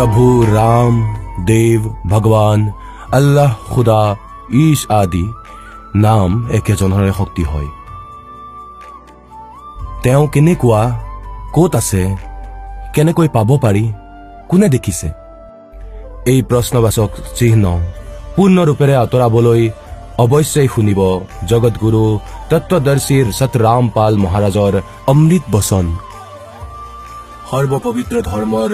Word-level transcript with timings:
प्रभु 0.00 0.24
राम 0.50 0.94
देव 1.46 1.80
ভগৱান 2.10 2.60
আল্লাহ 3.10 3.50
খুদা 3.72 4.00
ঈশ 4.60 4.80
আদি 5.00 5.24
নাম 5.98 6.30
একেজনৰে 6.58 7.10
শক্তি 7.18 7.44
হয় 7.50 7.68
তেওঁ 10.04 10.24
কেনেকুৱা 10.34 10.82
ক'ত 11.54 11.72
আছে 11.80 12.02
কেনেকৈ 12.94 13.28
পাব 13.36 13.50
পাৰি 13.64 13.84
কোনে 14.50 14.68
দেখিছে 14.74 15.08
এই 16.26 16.40
প্ৰশ্নবাচক 16.50 17.10
চিহ্ন 17.38 17.64
পূৰ্ণৰূপেৰে 18.34 18.94
আঁতৰাবলৈ 19.02 19.62
অৱশ্যেই 20.24 20.68
শুনিব 20.74 21.00
জগতগুৰু 21.50 22.02
তত্বদৰ্শীৰ 22.50 23.26
সতৰাম 23.38 23.84
পাল 23.96 24.12
মহাৰাজৰ 24.24 24.74
অমৃত 25.12 25.44
বচন 25.54 25.86
সৰ্বপবিত্ৰ 27.50 28.16
ধৰ্মৰ 28.30 28.70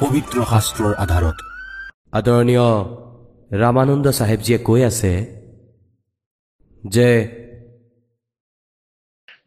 পবিত্ৰ 0.00 0.36
শাস্ত্ৰৰ 0.50 0.92
আধাৰত 1.04 1.38
আদৰণীয় 2.12 2.68
ৰামানন্দ 3.56 4.06
চাহেবজীয়ে 4.18 4.58
কৈ 4.68 4.80
আছে 4.90 5.12
যে 6.84 7.10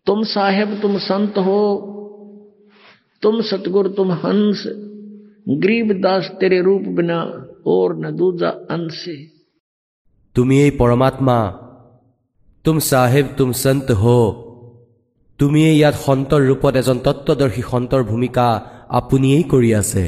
तुम 0.08 0.22
साहेब 0.26 0.70
तुम 0.82 0.94
संत 1.00 1.36
हो 1.40 1.58
तुम 3.24 3.36
सतगुरु 3.44 3.90
तुम 3.92 4.12
हंस 4.22 4.62
गरीब 5.56 5.92
दास 6.02 6.30
तेरे 6.40 6.60
रूप 6.62 6.88
बिना 6.98 7.20
और 7.68 7.96
न 7.98 8.12
दूजा 8.18 8.50
अंश 8.72 9.02
তুমি 10.36 10.56
এই 10.60 10.72
পৰমাত্মা 10.80 11.38
তুম 12.66 12.78
চাহেব 12.86 13.26
তুম 13.38 13.50
সন্ত 13.56 13.88
হো 14.02 14.20
তুমিয়েই 15.40 15.76
ইয়াত 15.78 15.96
সন্তৰ 16.06 16.42
ৰূপত 16.50 16.74
এজন 16.82 16.98
তত্বদৰ্শী 17.06 17.64
সন্তৰ 17.72 18.02
ভূমিকা 18.04 18.46
আপুনিয়েই 18.92 19.44
কৰি 19.52 19.70
আছে 19.82 20.06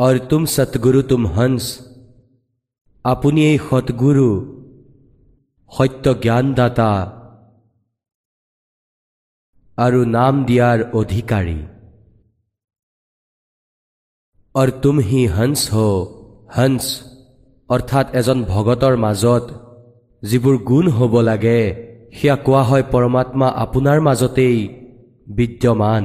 আৰু 0.00 0.18
তুম 0.28 0.42
সতগুৰু 0.50 1.00
তুম 1.02 1.22
হংস 1.36 1.64
আপুনিয়েই 3.04 3.58
সৎগুৰু 3.66 4.28
সত্য 5.72 6.04
জ্ঞানদাতা 6.22 6.92
আৰু 9.78 10.00
নাম 10.16 10.34
দিয়াৰ 10.48 10.78
অধিকাৰী 11.00 11.58
আৰু 14.54 14.72
তুম 14.82 14.96
হি 15.08 15.20
হংস 15.36 15.62
হো 15.74 15.88
হংস 16.56 16.86
অৰ্থাৎ 17.68 18.06
এজন 18.14 18.38
ভগতৰ 18.44 18.94
মাজত 19.04 19.44
যিবোৰ 20.22 20.56
গুণ 20.68 20.86
হ'ব 20.96 21.14
লাগে 21.28 21.60
সেয়া 22.16 22.36
কোৱা 22.46 22.62
হয় 22.68 22.84
পৰমাত্মা 22.92 23.48
আপোনাৰ 23.64 23.98
মাজতেই 24.00 24.58
বিদ্যমান 25.34 26.04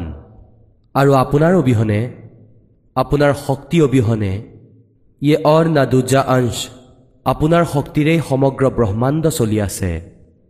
আৰু 0.95 1.11
আপোনাৰ 1.23 1.53
অবিহনে 1.53 2.01
আপোনাৰ 2.95 3.33
শক্তি 3.47 3.77
অবিহনে 3.85 4.33
ইয়ে 5.21 5.37
অৰ 5.55 5.65
না 5.75 5.83
দুজা 5.93 6.21
অংশ 6.35 6.57
আপোনাৰ 7.25 7.63
শক্তিৰেই 7.73 8.19
সমগ্ৰ 8.29 8.63
ব্ৰহ্মাণ্ড 8.77 9.23
চলি 9.39 9.57
আছে। 9.67 9.91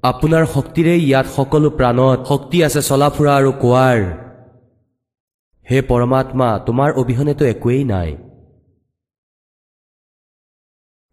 আপোনাৰ 0.03 0.43
শক্তিৰেই 0.55 1.01
ইয়াত 1.07 1.27
সকলো 1.37 1.69
প্ৰাণত 1.77 2.19
শক্তি 2.29 2.57
আছে 2.67 2.81
চলা 2.89 3.07
ফুৰা 3.15 3.33
আৰু 3.39 3.51
কোৱাৰ। 3.63 3.99
হে 5.67 5.77
পৰমাত্মা 5.89 6.49
তোমাৰ 6.67 6.89
অবিহনেতো 7.01 7.43
একোৱেই 7.53 7.83
নাই। 7.93 8.09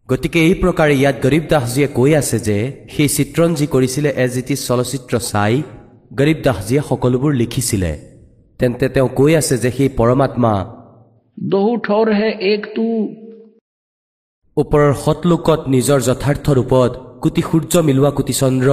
গতিকে 0.09 0.39
এই 0.47 0.55
প্ৰকাৰে 0.61 0.93
ইয়াত 1.01 1.17
গৰীব 1.25 1.43
দাসজীয়ে 1.51 1.87
কৈ 1.97 2.11
আছে 2.21 2.37
যে 2.47 2.57
সেই 2.93 3.09
চিত্ৰণ 3.15 3.49
যি 3.59 3.65
কৰিছিলে 3.73 4.09
এজ 4.25 4.33
ইট 4.41 4.49
ইজ 4.53 4.59
চলচ্চিত্ৰ 4.69 5.13
চাই 5.31 5.53
গৰীব 6.19 6.37
দাসজীয়ে 6.47 6.81
সকলোবোৰ 6.89 7.31
লিখিছিলে। 7.41 7.91
তেন্তে 8.59 8.85
তেওঁ 8.95 9.09
কৈ 9.19 9.31
আছে 9.41 9.55
যে 9.63 9.69
সেই 9.77 9.89
পৰমাত্মা 9.99 10.53
দহু 11.37 11.71
ঠৰহে 11.85 12.29
এক 12.53 12.61
তু 12.75 12.87
ওপৰৰ 14.57 14.91
সৎলোকত 15.03 15.59
নিজৰ 15.73 15.99
যথাৰ্থ 16.07 16.45
ৰূপত 16.57 16.91
কোটি 17.23 17.41
সূৰ্য 17.49 17.73
মিলোৱা 17.87 18.11
কোটি 18.17 18.33
চন্দ্ৰ। 18.41 18.69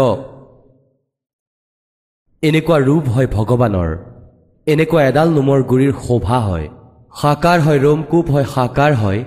এনেকুৱা 2.43 2.77
ৰূপ 2.89 3.05
হয় 3.15 3.29
ভগৱানৰ। 3.37 3.91
এনেকুৱা 4.67 5.01
এডাল 5.11 5.29
নোমৰ 5.37 5.61
গুৰিৰ 5.71 5.93
শোভা 6.05 6.39
হয়। 6.49 6.67
সাকাৰ 7.21 7.59
হয় 7.67 7.81
ৰোমকূপ 7.85 8.27
হয় 8.35 8.47
সাকাৰ 8.55 8.93
হয় 9.03 9.21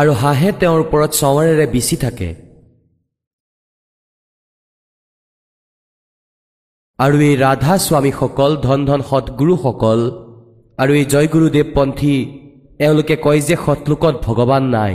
আৰু 0.00 0.10
হাঁহে 0.22 0.50
তেওঁৰ 0.60 0.80
ওপৰত 0.84 1.10
চৱৰেৰে 1.20 1.66
বিচি 1.74 1.96
থাকে। 2.04 2.30
আৰু 6.98 7.16
এই 7.28 7.34
ৰাধা 7.44 7.74
স্বামীসকল 7.86 8.52
ধন 8.66 8.80
ধন 8.88 9.00
সৎগুৰুসকল 9.10 10.00
আৰু 10.78 10.92
এই 11.00 11.04
জয়গুৰুদেৱ 11.12 11.66
পন্থী 11.76 12.16
এওঁলোকে 12.80 13.14
কয় 13.24 13.40
যে 13.48 13.54
সৎলোকত 13.64 14.14
ভগৱান 14.26 14.64
নাই। 14.76 14.94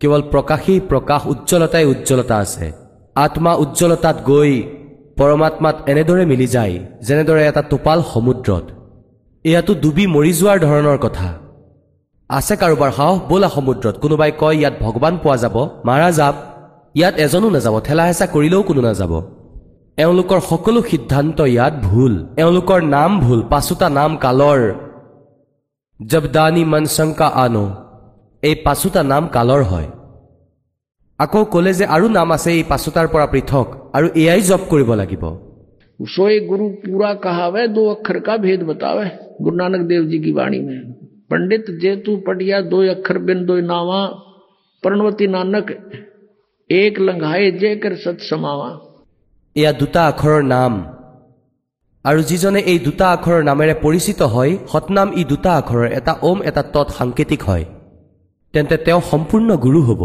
কেৱল 0.00 0.22
প্ৰকাশেই 0.32 0.80
প্ৰকাশ 0.90 1.20
উজ্জ্বলতাই 1.32 1.84
উজ্জ্বলতা 1.92 2.34
আছে। 2.44 2.66
আত্মা 3.16 3.52
উজ্জ্বলতাত 3.64 4.16
গৈ 4.30 4.52
পৰমাত্মাত 5.18 5.76
এনেদৰে 5.92 6.24
মিলি 6.30 6.46
যায় 6.54 6.74
যেনেদৰে 7.06 7.42
এটা 7.50 7.62
টোপাল 7.70 7.98
সমুদ্ৰত। 8.12 8.64
এয়াতো 9.44 9.72
ডুবি 9.82 10.04
মৰি 10.14 10.32
যোৱাৰ 10.38 10.58
ধৰণৰ 10.66 10.98
কথা। 11.04 11.28
আছে 12.30 12.54
কাৰোবাৰ 12.62 12.90
সাহস 12.98 13.18
ব'লা 13.30 13.48
সমুদ্ৰত। 13.56 13.94
কোনোবাই 14.02 14.30
কয় 14.42 14.56
ইয়াত 14.60 14.74
ভগৱান 14.84 15.14
পোৱা 15.22 15.36
যাব 15.44 15.56
মাৰা 15.88 16.08
যাপ 16.18 16.34
ইয়াত 16.98 17.14
এজনো 17.24 17.48
নাযাব 17.54 17.74
ঠেলা 17.86 18.04
হেঁচা 18.08 18.26
কৰিলেও 18.34 18.62
কোনো 18.68 18.80
নাযাব। 18.88 19.12
এওঁলোকৰ 19.98 20.38
সকলো 20.50 20.80
সিদ্ধান্ত 20.90 21.38
ইয়াত 21.54 21.74
ভুল। 21.88 22.12
এওঁলোকৰ 22.42 22.80
নাম 22.96 23.10
ভুল 23.24 23.40
পাছোতা 23.52 23.86
নাম 23.98 24.10
কালৰ। 24.24 24.60
জবদানি 25.99 26.63
মনশংকা 26.65 27.27
আনো 27.43 27.65
এই 28.43 28.55
পাছোতা 28.65 29.01
নাম 29.03 29.23
কালৰ 29.35 29.61
হয় 29.63 29.89
আকৌ 31.19 31.41
ক'লে 31.53 31.71
যে 31.73 31.85
আৰু 31.87 32.05
নাম 32.09 32.29
আছে 32.35 32.49
এই 32.51 32.63
পাছোতাৰ 32.71 33.07
পৰা 33.13 33.25
পৃথক 33.33 33.67
আৰু 33.97 34.07
এয়াই 34.21 34.41
জপ 34.49 34.61
কৰিব 34.71 34.89
লাগিব 34.95 35.23
सोए 35.99 36.35
गुरु 36.41 36.65
पूरा 36.81 37.11
कहावे 37.17 37.63
दो 37.69 37.81
अक्षर 37.89 38.19
का 38.21 38.35
भेद 38.39 38.61
बतावे 38.63 39.07
गुरु 39.41 39.55
नानक 39.55 39.81
देव 39.87 40.03
जी 40.05 40.19
की 40.19 40.31
वाणी 40.31 40.59
में 40.59 40.77
पंडित 41.29 41.65
जे 41.81 41.95
तू 42.05 42.15
पढ़िया 42.27 42.61
दो 42.69 42.79
अक्षर 42.89 43.17
बिन 43.27 43.39
दो 43.45 43.55
नावा 43.65 44.01
प्रणवती 44.83 45.27
नानक 45.29 45.73
एक 46.69 46.99
लंघाए 47.01 47.51
जे 47.61 47.75
कर 47.77 47.95
सत 48.03 48.29
समावा 48.29 48.69
এয়া 49.55 49.71
দুটা 49.79 50.01
আখৰৰ 50.09 50.41
নাম 50.49 50.73
আৰু 52.04 52.20
যিজনে 52.30 52.60
এই 52.72 52.78
দুটা 52.86 53.06
আখৰৰ 53.16 53.40
নামেৰে 53.50 53.74
পৰিচিত 53.84 54.20
হয় 54.34 54.52
সতনাম 54.72 55.08
ই 55.20 55.22
দুটা 55.30 55.50
আখৰৰ 55.60 55.86
এটা 55.98 56.12
ওম 56.28 56.38
এটা 56.48 56.62
তৎ 56.74 56.88
সাংকেতিক 56.98 57.40
হয়। 57.48 57.64
তেন্তে 58.54 58.76
তেওঁ 58.86 59.00
সম্পূৰ্ণ 59.10 59.48
গুৰু 59.64 59.80
হ'ব। 59.88 60.02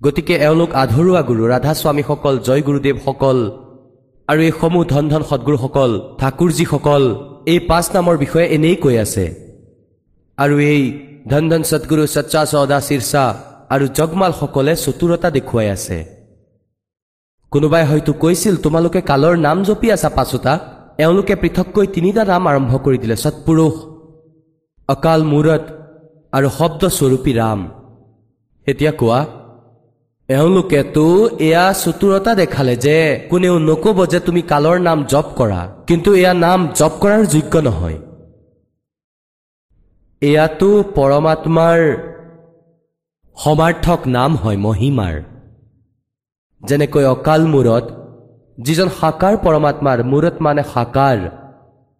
গতিকে 0.00 0.34
এওঁলোক 0.46 0.70
আধৰুৱা 0.82 1.22
গুৰু 1.28 1.42
ৰাধাস্বামীসকল 1.52 2.34
জয় 2.46 2.62
গুৰুদেৱসকল 2.68 3.38
আৰু 4.28 4.40
এই 4.48 4.52
সমূহ 4.60 4.82
ধন 4.92 5.04
ধন 5.12 5.22
সদগুৰুসকল 5.30 5.90
ঠাকুৰজীসকল 6.20 7.04
এই 7.52 7.58
পাঁচ 7.70 7.86
নামৰ 7.96 8.14
বিষয়ে 8.24 8.46
এনেই 8.56 8.76
কৈ 8.84 8.96
আছে। 9.04 9.24
আৰু 10.38 10.54
এই 10.72 10.82
ধন 11.30 11.44
ধন 11.50 11.62
সদগুৰু 11.70 12.02
সচ্চা 12.14 12.40
চৌদা 12.52 12.78
শীৰ্ষা 12.88 13.24
আৰু 13.74 13.84
জগমালসকলে 13.98 14.72
চতুৰতা 14.84 15.28
দেখুৱাই 15.36 15.68
আছে। 15.76 15.98
কোনোবাই 17.54 17.84
হয়তো 17.90 18.12
কৈছিল 18.22 18.54
তোমালোকে 18.64 19.00
কালৰ 19.10 19.34
নাম 19.46 19.58
জপি 19.66 19.88
আছা 19.96 20.08
পাছোতা 20.16 20.52
এওঁলোকে 21.04 21.34
পৃথককৈ 21.42 21.86
তিনিটা 21.94 22.22
নাম 22.32 22.42
আৰম্ভ 22.50 22.72
কৰি 22.84 22.98
দিলে 23.02 23.16
সৎপুৰুষ 23.24 23.74
অকাল 24.88 25.20
মূৰত 25.32 25.64
আৰু 26.36 26.48
শব্দস্বৰূপী 26.58 27.32
ৰাম। 27.40 27.60
এতিয়া 28.66 28.92
কোৱা 29.00 29.20
এওঁলোকেতো 30.28 31.06
এয়া 31.46 31.64
চতুৰতা 31.82 32.32
দেখালে 32.40 32.74
যে 32.84 32.96
কোনেও 33.30 33.56
নকব 33.68 33.98
যে 34.12 34.18
তুমি 34.26 34.42
কালৰ 34.52 34.76
নাম 34.88 34.98
জপ 35.12 35.26
কৰা 35.38 35.60
কিন্তু 35.88 36.10
এয়া 36.20 36.32
নাম 36.44 36.60
জপ 36.78 36.92
কৰাৰ 37.02 37.22
যোগ্য 37.34 37.54
নহয়। 37.66 37.98
এয়াতো 40.22 40.70
পৰমাত্মাৰ 40.96 41.80
সমাৰ্থক 43.36 44.00
নাম 44.16 44.30
হয় 44.42 44.58
মহিমাৰ। 44.66 45.14
যেনেকৈ 46.68 47.04
অকাল 47.14 47.42
মূৰত 47.52 47.84
যিজন 48.58 48.88
সাকাৰ 49.00 49.34
পৰমাত্মাৰ 49.44 49.98
মূৰত 50.10 50.36
মানে 50.40 50.62
সাকাৰ 50.74 51.18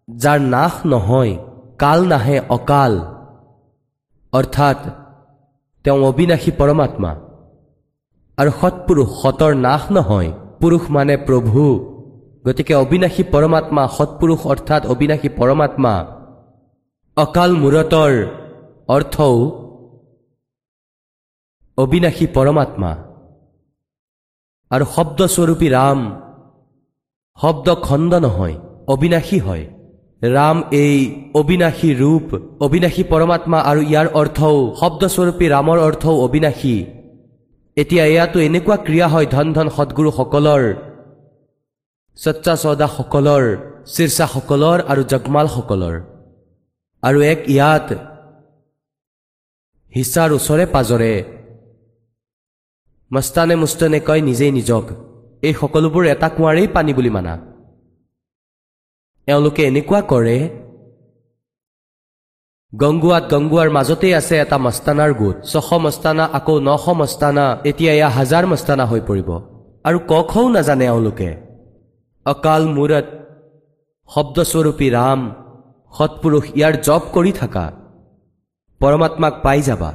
যাৰ 0.07 0.39
নাশ 0.53 0.75
নহয় 0.85 1.33
কাল 1.77 1.99
নাহে 2.11 2.37
অকাল। 2.49 2.93
অৰ্থাৎ 4.33 4.79
তেওঁ 5.85 5.99
অবিনাশী 6.09 6.51
পৰমাত্মা। 6.59 7.11
আৰু 8.37 8.51
সৎপুৰুষ 8.61 9.09
সতৰ 9.21 9.51
নাশ 9.65 9.83
নহয় 9.91 10.29
পুৰুষ 10.61 10.83
মানে 10.95 11.15
প্ৰভু। 11.27 11.63
গতিকে 12.45 12.73
অবিনাশী 12.83 13.23
পৰমাত্মা 13.33 13.83
সৎপুৰুষ 13.97 14.39
অৰ্থাৎ 14.51 14.81
অবিনাশী 14.93 15.29
পৰমাত্মা। 15.39 15.93
অকাল 17.17 17.51
মূৰতৰ 17.61 18.13
অৰ্থও 18.87 19.35
অবিনাশী 21.77 22.25
পৰমাত্মা। 22.27 22.91
আৰু 24.75 24.85
শব্দস্বৰূপী 24.95 25.67
ৰাম 25.77 25.99
শব্দ 27.39 27.67
খণ্ড 27.87 28.11
নহয় 28.25 28.55
অবিনাশী 28.93 29.39
হয়। 29.45 29.65
ৰাম 30.35 30.57
এই 30.83 30.95
অবিনাশী 31.39 31.89
ৰূপ 32.01 32.25
অবিনাশী 32.65 33.03
পৰমাত্মা 33.11 33.59
আৰু 33.69 33.81
ইয়াৰ 33.91 34.07
অৰ্থও 34.19 34.57
শব্দস্বৰূপী 34.81 35.45
ৰামৰ 35.55 35.77
অৰ্থও 35.87 36.15
অবিনাশী। 36.25 36.75
এতিয়া 37.77 38.03
এয়াতো 38.13 38.37
এনেকুৱা 38.47 38.75
ক্ৰিয়া 38.85 39.07
হয় 39.13 39.27
ধন 39.33 39.47
ধন 39.55 39.67
সদগুৰুসকলৰ 39.75 40.63
সচ্চা 42.17 42.53
চৌদাসকলৰ 42.63 43.43
শীৰ্ষাসকলৰ 43.93 44.77
আৰু 44.91 45.01
জগমালসকলৰ 45.11 45.95
আৰু 47.03 47.19
এক 47.33 47.39
ইয়াত 47.55 47.87
হিচাৰ 49.93 50.29
ওচৰে 50.37 50.65
পাজৰে 50.75 51.13
মস্তানে 53.11 53.55
মুস্তানে 53.55 53.99
কয় 53.99 54.21
নিজেই 54.21 54.51
নিজক। 54.51 54.85
এই 55.41 55.53
সকলোবোৰ 55.53 56.03
এটা 56.05 56.29
কুঁৱাৰেই 56.29 56.67
পানী 56.67 56.93
বুলি 56.93 57.09
মানা। 57.09 57.33
এওঁলোকে 59.27 59.61
এনেকুৱা 59.63 60.01
কৰে 60.11 60.37
গংগুৱাত 62.73 63.23
গংগুৱাৰ 63.33 63.69
মাজতেই 63.69 64.13
আছে 64.13 64.35
এটা 64.37 64.57
মস্তানাৰ 64.57 65.11
গোট। 65.13 65.35
ছশ 65.41 65.69
মস্তানা 65.85 66.25
আকৌ 66.37 66.59
নশ 66.59 66.85
মস্তানা 66.89 67.45
এতিয়া 67.65 67.93
এয়া 67.93 68.09
হাজাৰ 68.09 68.43
মস্তানা 68.45 68.85
হৈ 68.85 69.01
পৰিব। 69.01 69.29
আৰু 69.83 69.99
ক 70.11 70.13
খও 70.31 70.49
নাজানে 70.49 70.85
এওঁলোকে। 70.85 71.29
অকাল 72.25 72.63
মূৰত 72.75 73.05
শব্দস্বৰূপী 74.09 74.87
ৰাম 74.89 75.21
সৎপুৰুষ 75.93 76.45
ইয়াৰ 76.57 76.73
জপ 76.87 77.03
কৰি 77.15 77.31
থাকা। 77.31 77.65
পৰমাত্মাক 78.81 79.33
পাই 79.43 79.61
যাবা। 79.61 79.91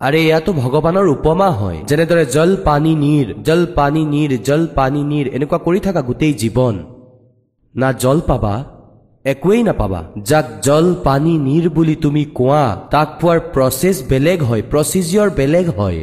আৰে 0.00 0.18
এয়াতো 0.28 0.50
ভগৱানৰ 0.62 1.06
উপমা 1.16 1.48
হয়। 1.60 1.78
যেনেদৰে 1.88 2.24
জল 2.36 2.50
পানী 2.66 2.92
নীৰ 3.04 3.26
জল 3.46 3.62
পানী 3.76 4.02
নীৰ 4.12 4.30
জল 4.48 4.62
পানী 4.76 5.00
নীৰ 5.10 5.26
এনেকুৱা 5.36 5.58
কৰি 5.66 5.80
থাকা 5.86 6.00
গোটেই 6.08 6.34
জীৱন। 6.42 6.74
না 7.74 7.88
জল 8.02 8.18
পাবা 8.28 8.54
একোৱেই 9.24 9.62
নাপাবা। 9.68 10.00
যাক 10.28 10.46
জল 10.66 10.86
পানী 11.06 11.34
নীৰ 11.46 11.64
বুলি 11.76 11.94
তুমি 12.04 12.22
কোৱা 12.38 12.64
তাক 12.92 13.08
পোৱাৰ 13.20 13.38
প্ৰচেছ 13.54 13.96
বেলেগ 14.10 14.38
হয় 14.48 14.62
প্ৰচিজিয়ৰ 14.72 15.28
বেলেগ 15.38 15.66
হয়। 15.78 16.00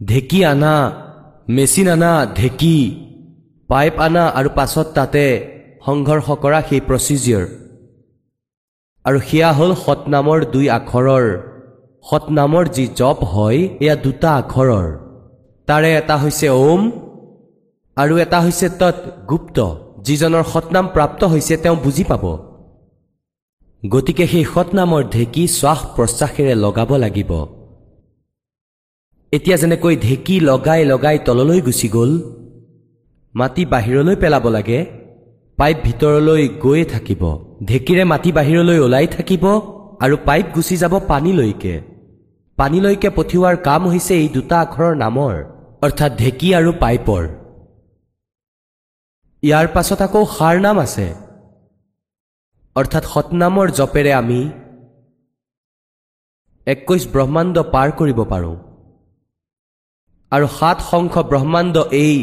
ঢেঁকী 0.00 0.40
আনা 0.52 0.74
মেচিন 1.48 1.88
আনা 1.94 2.12
ঢেঁকী 2.38 2.78
পাইপ 3.68 3.94
আনা 4.06 4.24
আৰু 4.38 4.48
পাছত 4.58 4.86
তাতে 4.96 5.26
সংঘৰ্ষ 5.86 6.26
কৰা 6.42 6.58
সেই 6.68 6.80
প্ৰচিজিয়ৰ। 6.88 7.44
আৰু 9.04 9.18
সেয়া 9.28 9.50
হ'ল 9.58 9.70
সতনামৰ 9.84 10.38
দুই 10.54 10.66
আখৰৰ। 10.78 11.26
সতনামৰ 12.04 12.64
যি 12.76 12.84
জপ 13.00 13.18
হয় 13.32 13.60
এয়া 13.84 13.96
দুটা 14.04 14.30
আখৰৰ। 14.40 14.86
তাৰে 15.68 15.88
এটা 16.00 16.16
হৈছে 16.22 16.48
ওম 16.68 16.82
আৰু 17.96 18.14
এটা 18.24 18.38
হৈছে 18.44 18.66
তৎ 18.80 18.96
গুপ্ত। 19.30 19.58
যিজনৰ 20.06 20.44
সতনাম 20.52 20.86
প্ৰাপ্ত 20.94 21.20
হৈছে 21.32 21.54
তেওঁ 21.62 21.76
বুজি 21.84 22.04
পাব। 22.10 22.24
গতিকে 23.82 24.24
সেই 24.32 24.44
সতনামৰ 24.52 25.02
ঢেঁকী 25.14 25.44
শ্বাস 25.58 25.80
প্ৰশ্বাসেৰে 25.96 26.54
লগাব 26.64 26.90
লাগিব। 27.04 27.30
এতিয়া 29.32 29.56
যেনেকৈ 29.62 29.94
ঢেঁকী 30.06 30.36
লগাই 30.50 30.82
লগাই 30.92 31.16
তললৈ 31.26 31.60
গুচি 31.66 31.88
গ'ল 31.96 32.12
মাটি 33.34 33.62
বাহিৰলৈ 33.72 34.16
পেলাব 34.22 34.44
লাগে 34.56 34.80
পাইপ 35.58 35.76
ভিতৰলৈ 35.86 36.42
গৈয়ে 36.62 36.84
থাকিব। 36.94 37.22
ঢেঁকীৰে 37.68 38.04
মাটি 38.12 38.30
বাহিৰলৈ 38.38 38.78
ওলাই 38.86 39.06
থাকিব 39.16 39.44
আৰু 40.04 40.14
পাইপ 40.28 40.46
গুচি 40.56 40.74
যাব 40.82 40.94
পানীলৈকে। 41.10 41.74
পানীলৈকে 42.58 43.08
পঠিওৱাৰ 43.18 43.56
কাম 43.68 43.82
হৈছে 43.92 44.14
এই 44.22 44.28
দুটা 44.36 44.56
আখৰৰ 44.64 44.92
নামৰ 45.04 45.34
অৰ্থাৎ 45.86 46.12
ঢেঁকী 46.20 46.48
আৰু 46.58 46.70
পাইপৰ। 46.82 47.22
ইয়াৰ 49.42 49.66
পাছত 49.74 50.00
আকৌ 50.06 50.22
সাৰ 50.36 50.56
নাম 50.66 50.76
আছে 50.86 51.06
অৰ্থাৎ 52.76 53.04
সতনামৰ 53.12 53.66
জপেৰে 53.78 54.12
আমি 54.22 54.40
একৈশ 56.66 57.02
ব্ৰহ্মাণ্ড 57.14 57.56
পাৰ 57.74 57.88
কৰিব 57.98 58.18
পাৰোঁ। 58.32 58.56
আৰু 60.32 60.46
সাত 60.58 60.78
শংখ 60.90 61.14
ব্ৰহ্মাণ্ড 61.30 61.76
এই 62.04 62.16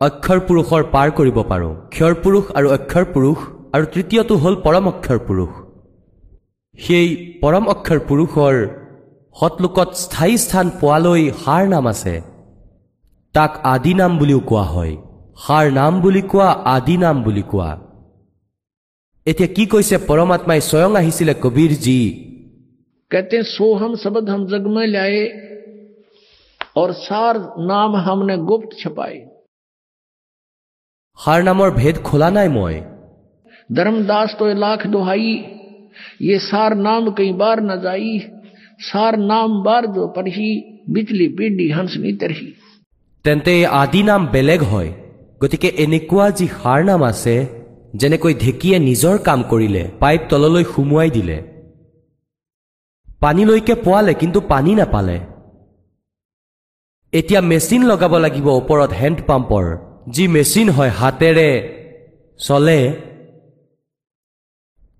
অক্ষৰ 0.00 0.38
পুৰুষৰ 0.48 0.82
পাৰ 0.94 1.08
কৰিব 1.18 1.38
পাৰোঁ। 1.50 1.74
ক্ষৰ 1.94 2.12
পুৰুষ 2.22 2.44
আৰু 2.58 2.66
অক্ষৰ 2.76 3.04
পুৰুষ 3.14 3.38
আৰু 3.74 3.84
তৃতীয়টো 3.94 4.34
হ'ল 4.42 4.54
পৰম 4.64 4.84
অক্ষৰ 4.92 5.20
পুৰুষ। 5.28 5.61
সেই 6.79 7.07
পৰম 7.41 7.63
অক্ষৰ 7.73 7.99
পুৰুষৰ 8.09 8.55
সতলোকত 9.35 9.89
স্থায়ী 10.03 10.35
স্থান 10.43 10.67
পোৱালৈ 10.81 11.23
সাৰ 11.41 11.63
নাম 11.67 11.85
আছে 11.91 12.15
তাক 13.35 13.51
আদি 13.73 13.93
নাম 13.93 14.11
বুলিও 14.19 14.39
কোৱা 14.49 14.65
হয় 14.73 14.93
সাৰ 15.43 15.65
নাম 15.71 15.93
বুলি 16.01 16.21
কোৱা 16.31 16.47
আদি 16.75 16.95
নাম 16.97 17.17
বুলি 17.25 17.43
কোৱা 17.51 17.69
এতিয়া 19.27 19.49
কি 19.55 19.63
কৈছে 19.73 19.95
পৰমাত্মাই 20.09 20.61
স্বয়ং 20.69 20.91
আহিছিলে 21.01 21.33
কবীৰজী 21.43 21.99
कहते 23.11 23.35
हैं 23.37 23.45
सोहम 23.49 23.93
शब्द 23.95 24.29
हम 24.29 24.41
जग 24.47 24.65
में 24.69 24.87
लाए 24.87 25.19
और 26.75 26.91
सार 26.97 27.37
नाम 27.67 27.95
हमने 28.05 28.35
गुप्त 28.49 28.71
छपाए 28.79 29.17
সাৰ 31.19 31.39
নামৰ 31.43 31.69
ভেদ 31.75 31.95
খোলা 32.03 32.29
নাই 32.31 32.49
মই 32.51 32.75
धर्मदास 33.69 34.35
तो 34.39 34.47
ये 34.47 34.55
लाख 34.55 34.85
दुहाई 34.87 35.31
ये 36.23 36.39
सार 36.41 36.75
नाम 36.79 37.09
कई 37.17 37.31
बार 37.41 37.61
न 37.63 37.79
जाई 37.81 38.13
सार 38.83 39.17
नाम 39.23 39.61
बार 39.63 39.85
जो 39.95 40.07
परही 40.15 40.49
बिजली 40.91 41.27
पीडी 41.37 41.69
हंस 41.71 41.97
नी 41.99 42.13
तरही 42.23 42.49
তেন্তে 43.25 43.51
এই 43.53 43.63
আদি 43.77 44.01
নাম 44.03 44.21
বেলেগ 44.33 44.61
হয় 44.71 44.89
গতিকে 45.41 45.69
এনেকুৱা 45.83 46.25
যি 46.37 46.45
সাৰ 46.53 46.79
নাম 46.89 47.01
আছে 47.03 47.35
যেনেকৈ 47.99 48.33
ঢেঁকীয়ে 48.43 48.77
নিজৰ 48.79 49.15
কাম 49.27 49.39
কৰিলে 49.51 49.83
পাইপ 50.01 50.21
তললৈ 50.31 50.63
সুমুৱাই 50.73 51.09
দিলে 51.17 51.37
পানীলৈকে 53.21 53.75
পোৱালে 53.85 54.13
কিন্তু 54.21 54.39
পানী 54.51 54.73
নাপালে 54.79 55.17
এতিয়া 57.13 57.41
মেচিন 57.51 57.81
লগাব 57.91 58.13
লাগিব 58.25 58.47
ওপৰত 58.51 58.91
হেণ্ড 59.01 59.19
পাম্পৰ 59.27 59.65
যি 60.13 60.23
মেচিন 60.35 60.67
হয় 60.69 60.91
হাতেৰে 60.99 61.49
চলে 62.39 62.79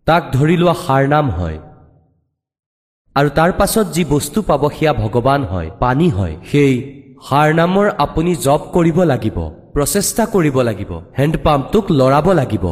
তাক 0.07 0.23
ধৰি 0.35 0.57
লোৱা 0.61 0.75
সাৰ 0.85 1.03
নাম 1.15 1.27
হয়। 1.31 1.59
আৰু 3.17 3.29
তাৰ 3.39 3.51
পাছত 3.59 3.87
যি 3.95 4.03
বস্তু 4.15 4.39
পাব 4.49 4.63
সেয়া 4.77 4.93
ভগৱান 5.03 5.43
হয় 5.45 5.69
পানী 5.83 6.09
হয় 6.17 6.35
সেই 6.51 6.75
সাৰ 7.27 7.49
নামৰ 7.61 7.87
আপুনি 8.05 8.33
জপ 8.47 8.63
কৰিব 8.75 8.99
লাগিব 9.13 9.39
প্ৰচেষ্টা 9.75 10.25
কৰিব 10.35 10.57
লাগিব 10.69 10.93
হেণ্ডপাম্পটোক 11.19 11.85
লৰাব 12.01 12.27
লাগিব। 12.41 12.65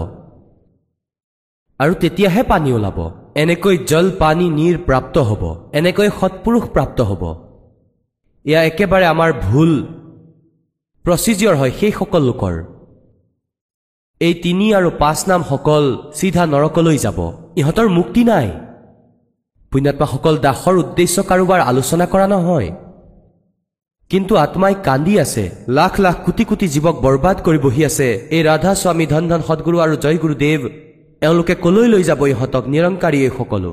আৰু 1.80 1.92
তেতিয়াহে 2.02 2.42
পানী 2.52 2.70
ওলাব। 2.72 2.98
এনেকৈ 3.42 3.76
জল 3.90 4.06
পানী 4.22 4.46
নীৰ 4.58 4.76
প্ৰাপ্ত 4.88 5.16
হ'ব। 5.28 5.42
এনেকৈ 5.78 6.08
সৎপুৰুষ 6.20 6.64
প্ৰাপ্ত 6.74 6.98
হ'ব। 7.08 7.22
এয়া 8.44 8.60
একেবাৰে 8.70 9.06
আমাৰ 9.14 9.30
ভুল 9.46 9.72
প্ৰচিজিয়ৰ 11.04 11.54
হয় 11.60 11.72
সেইসকল 11.80 12.22
লোকৰ। 12.30 12.54
এই 14.20 14.34
তিনি 14.34 14.66
আৰু 14.74 14.90
পাঁচ 14.98 15.18
নামসকল 15.28 15.84
চিধা 16.18 16.44
নৰকলৈ 16.46 16.98
যাব। 16.98 17.18
ইহঁতৰ 17.56 17.88
মুক্তি 17.88 18.24
নাই। 18.24 18.48
পুণ্যাত্মাসকল 19.72 20.34
দাসৰ 20.38 20.74
উদ্দেশ্য 20.76 21.16
কাৰোবাৰ 21.22 21.60
আলোচনা 21.60 22.06
কৰা 22.06 22.26
নহয়। 22.26 22.70
কিন্তু 24.10 24.36
আত্মাই 24.36 24.74
কান্দি 24.84 25.14
আছে 25.18 25.44
লাখ 25.68 25.92
লাখ 26.00 26.16
কোটি 26.26 26.44
কোটি 26.44 26.66
জীৱক 26.68 26.96
বৰবাদ 27.00 27.36
কৰি 27.46 27.58
বহি 27.58 27.84
আছে। 27.84 28.08
এই 28.30 28.42
ৰাধা 28.42 28.74
স্বামী 28.74 29.06
ধন 29.06 29.24
ধন 29.28 29.40
সদগুৰু 29.48 29.76
আৰু 29.78 29.94
জয় 29.96 30.18
গুৰুদেৱ 30.18 30.60
এওঁলোকে 31.22 31.54
কলৈ 31.54 31.86
লৈ 31.88 32.02
যাব 32.02 32.20
ইহঁতক 32.26 32.64
নিৰংকাৰী 32.68 33.18
এই 33.26 33.32
সকলো? 33.38 33.70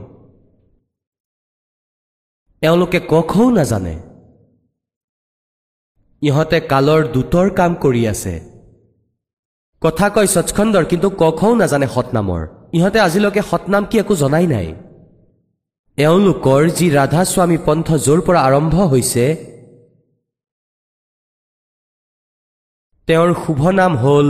এওঁলোকে 2.62 3.00
কখও 3.10 3.50
নাজানে। 3.50 3.96
ইহঁতে 6.22 6.58
কালৰ 6.72 7.02
দূতৰ 7.14 7.48
কাম 7.50 7.72
কৰি 7.76 8.08
আছে। 8.08 8.57
কথা 9.82 10.08
কয় 10.16 10.30
সচখণ্ডৰ 10.36 10.86
কিন্তু 10.92 11.08
কখও 11.24 11.52
নাজানে 11.62 11.88
সতনামৰ 11.96 12.42
ইহঁতে 12.78 13.00
আজিলৈকে 13.08 13.42
সতনাম 13.52 13.84
কি 13.90 13.96
একো 14.04 14.14
জনাই 14.22 14.48
নাই। 14.54 14.68
এওঁলোকৰ 15.98 16.62
যি 16.78 16.88
ৰাধা 16.98 17.22
স্বামী 17.32 17.58
পন্থ 17.68 17.88
য'ৰ 18.06 18.20
পৰা 18.28 18.40
আৰম্ভ 18.48 18.76
হৈছে 18.92 19.26
তেওঁৰ 23.08 23.30
শুভ 23.44 23.62
নাম 23.80 23.94
হ'ল 24.04 24.30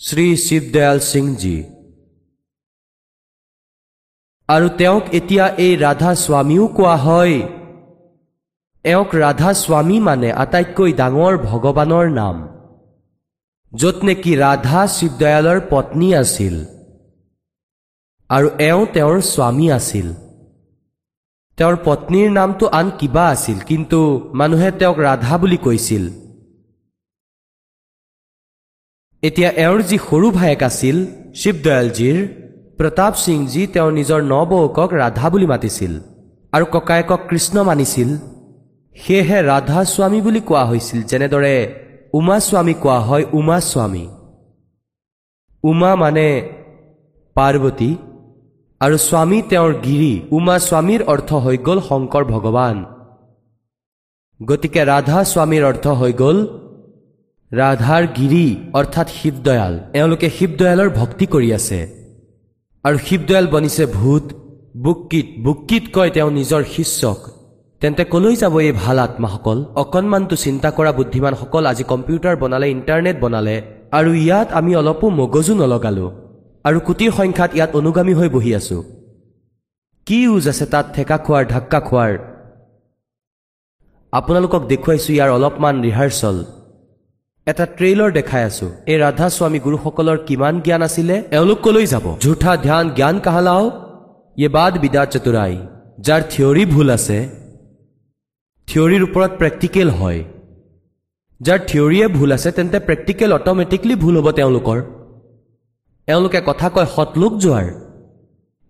শ্ৰী 0.00 0.26
শিৱদয়াল 0.46 0.98
সিংজী 1.10 1.58
আৰু 4.48 4.66
তেওঁক 4.80 5.04
এতিয়া 5.18 5.46
এই 5.66 5.72
ৰাধা 5.84 6.10
স্বামীও 6.24 6.64
কোৱা 6.76 6.94
হয়। 7.06 7.36
এওঁক 8.84 9.10
ৰাধা 9.24 9.50
স্বামী 9.62 9.96
মানে 10.08 10.28
আটাইতকৈ 10.42 10.90
ডাঙৰ 11.00 11.34
ভগৱানৰ 11.48 12.06
নাম। 12.20 12.36
য'ত 13.72 13.98
নেকি 14.06 14.32
ৰাধা 14.44 14.80
শিৱদয়ালৰ 14.96 15.58
পত্নী 15.70 16.08
আছিল 16.22 16.54
আৰু 18.30 18.48
এওঁ 18.68 18.82
তেওঁৰ 18.94 19.16
স্বামী 19.32 19.66
আছিল। 19.78 20.08
তেওঁৰ 21.58 21.76
পত্নীৰ 21.86 22.28
নামটো 22.38 22.64
আন 22.78 22.86
কিবা 22.98 23.24
আছিল 23.34 23.58
কিন্তু 23.70 23.98
মানুহে 24.38 24.68
তেওঁক 24.78 24.98
ৰাধা 25.08 25.34
বুলি 25.42 25.58
কৈছিল। 25.66 26.04
এতিয়া 29.22 29.50
এওঁৰ 29.64 29.80
যি 29.90 29.96
সৰু 30.08 30.26
ভায়েক 30.38 30.60
আছিল 30.68 30.96
শিৱদয়ালজীৰ 31.40 32.18
প্ৰতাপ 32.78 33.12
সিংজী 33.24 33.62
তেওঁৰ 33.74 33.92
নিজৰ 33.98 34.20
নবৌকক 34.32 34.90
ৰাধা 35.02 35.26
বুলি 35.32 35.46
মাতিছিল 35.52 35.92
আৰু 36.52 36.64
ককায়েকক 36.74 37.20
কৃষ্ণ 37.30 37.56
মানিছিল। 37.68 38.08
সেয়েহে 38.96 39.38
ৰাধা 39.50 39.80
স্বামী 39.92 40.20
বুলি 40.26 40.40
কোৱা 40.48 40.62
হৈছিল 40.70 40.98
যেনেদৰে 41.10 41.56
উমা 42.12 42.40
স্বামী 42.40 42.74
কোৱা 42.74 42.98
হয় 43.00 43.24
উমা 43.32 43.60
স্বামী। 43.60 44.06
উমা 45.64 45.96
মানে 45.96 46.26
পাৰ্বতী 47.36 47.96
আৰু 48.80 48.96
স্বামী 48.96 49.42
তেওঁৰ 49.50 49.72
গিৰি। 49.74 50.20
উমা 50.30 50.58
স্বামীৰ 50.58 51.02
অৰ্থ 51.02 51.30
হৈ 51.34 51.56
গ'ল 51.58 51.80
শংকৰ 51.80 52.24
ভগৱান। 52.24 52.76
গতিকে 54.40 54.82
ৰাধা 54.84 55.24
স্বামীৰ 55.24 55.62
অৰ্থ 55.64 55.86
হৈ 56.00 56.12
গ'ল 56.12 56.38
ৰাধাৰ 57.52 58.04
গিৰি 58.18 58.46
অৰ্থাৎ 58.72 59.08
শিৱদয়াল। 59.08 59.74
এওঁলোকে 59.94 60.28
শিৱদয়ালৰ 60.38 60.88
ভক্তি 60.90 61.26
কৰি 61.26 61.48
আছে। 61.52 61.80
আৰু 62.84 62.96
শিৱদয়াল 63.08 63.46
বনিছে 63.46 63.86
ভূত 63.86 64.24
বুক্কিত 64.76 65.26
বুক্কিত 65.44 65.84
কয় 65.94 66.10
তেওঁ 66.10 66.30
নিজৰ 66.30 66.62
শিষ্যক। 66.64 67.20
তেন্তে 67.82 68.04
কলৈ 68.14 68.34
যাব 68.42 68.54
এই 68.68 68.72
ভাল 68.82 68.98
আত্মাসকল? 69.06 69.58
অকণমানটো 69.82 70.36
চিন্তা 70.44 70.68
কৰা 70.78 70.90
বুদ্ধিমানসকল 70.98 71.64
আজি 71.70 71.84
কম্পিউটাৰ 71.92 72.34
বনালে 72.42 72.66
ইণ্টাৰনেট 72.74 73.16
বনালে 73.24 73.56
আৰু 73.98 74.10
ইয়াত 74.24 74.48
আমি 74.58 74.72
অলপো 74.80 75.06
মগজু 75.20 75.52
নলগালো 75.62 76.06
আৰু 76.64 76.78
কোটিৰ 76.88 77.12
সংখ্যাত 77.18 77.50
ইয়াত 77.58 77.70
অনুগামী 77.80 78.12
হৈ 78.18 78.28
বহি 78.36 78.50
আছো। 78.58 78.78
কি 80.06 80.18
ইউজ 80.26 80.44
আছে 80.52 80.66
তাত 80.72 80.86
ঠেকা 80.94 81.16
খোৱাৰ 81.24 81.44
ধাক্কা 81.54 81.78
খোৱাৰ? 81.88 82.12
আপোনালোকক 84.12 84.62
দেখুৱাইছো 84.72 85.10
ইয়াৰ 85.16 85.30
অলপমান 85.36 85.74
ৰিহাৰ্চল। 85.86 86.36
এটা 87.46 87.64
ট্ৰেইলৰ 87.76 88.10
দেখাই 88.18 88.42
আছো। 88.48 88.66
এই 88.92 88.98
ৰাধা 89.04 89.26
স্বামী 89.36 89.58
গুৰুসকলৰ 89.64 90.18
কিমান 90.28 90.54
জ্ঞান 90.64 90.82
আছিলে? 90.88 91.16
এওঁলোক 91.36 91.58
কলৈ 91.66 91.86
যাব? 91.92 92.06
ঝুঠা 92.24 92.52
ধ্যান 92.66 92.84
জ্ঞান 92.98 93.16
কাহালাও? 93.24 93.64
ইয়ে 94.40 94.48
বাদ 94.56 94.72
বিদা 94.82 95.02
চতুৰাই 95.12 95.54
যাৰ 96.06 96.20
থিয়ৰী 96.32 96.64
ভুল 96.74 96.90
আছে 96.98 97.18
থিয়ৰীৰ 98.68 99.02
ওপৰত 99.08 99.32
প্ৰেক্টিকেল 99.40 99.88
হয়। 100.00 100.20
যাৰ 101.40 101.58
থিয়ৰীয়ে 101.68 102.06
ভুল 102.16 102.30
আছে 102.36 102.50
তেন্তে 102.56 102.78
প্ৰেক্টিকেল 102.88 103.30
অট'মেটিকলি 103.38 103.94
ভুল 104.02 104.14
হ'ব 104.18 104.28
তেওঁলোকৰ। 104.38 104.78
এওঁলোকে 106.08 106.40
কথা 106.48 106.68
কয় 106.74 106.88
সতলোক 106.96 107.32
যোৱাৰ 107.42 107.66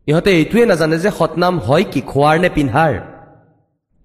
ইহঁতে 0.09 0.31
এইটোৱে 0.39 0.63
নাজানে 0.71 0.97
যে 1.05 1.11
সতনাম 1.19 1.55
হয় 1.67 1.85
কি 1.93 2.01
খোৱাৰ 2.11 2.37
নে 2.43 2.49
পিন্ধাৰ 2.57 2.93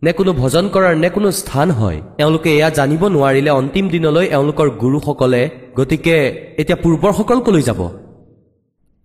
নে 0.01 0.11
কোনো 0.17 0.31
ভজন 0.41 0.65
কৰাৰ 0.73 0.95
নে 1.03 1.09
কোনো 1.15 1.29
স্থান 1.39 1.67
হয়। 1.79 1.99
এওঁলোকে 2.21 2.49
এয়া 2.57 2.69
জানিব 2.79 3.03
নোৱাৰিলে 3.15 3.51
অন্তিম 3.59 3.85
দিনলৈ 3.93 4.25
এওঁলোকৰ 4.35 4.67
গুৰুসকলে 4.81 5.41
গতিকে 5.77 6.15
এতিয়া 6.61 6.77
পূৰ্বৰসকল 6.83 7.39
কলৈ 7.47 7.63
যাব? 7.69 7.81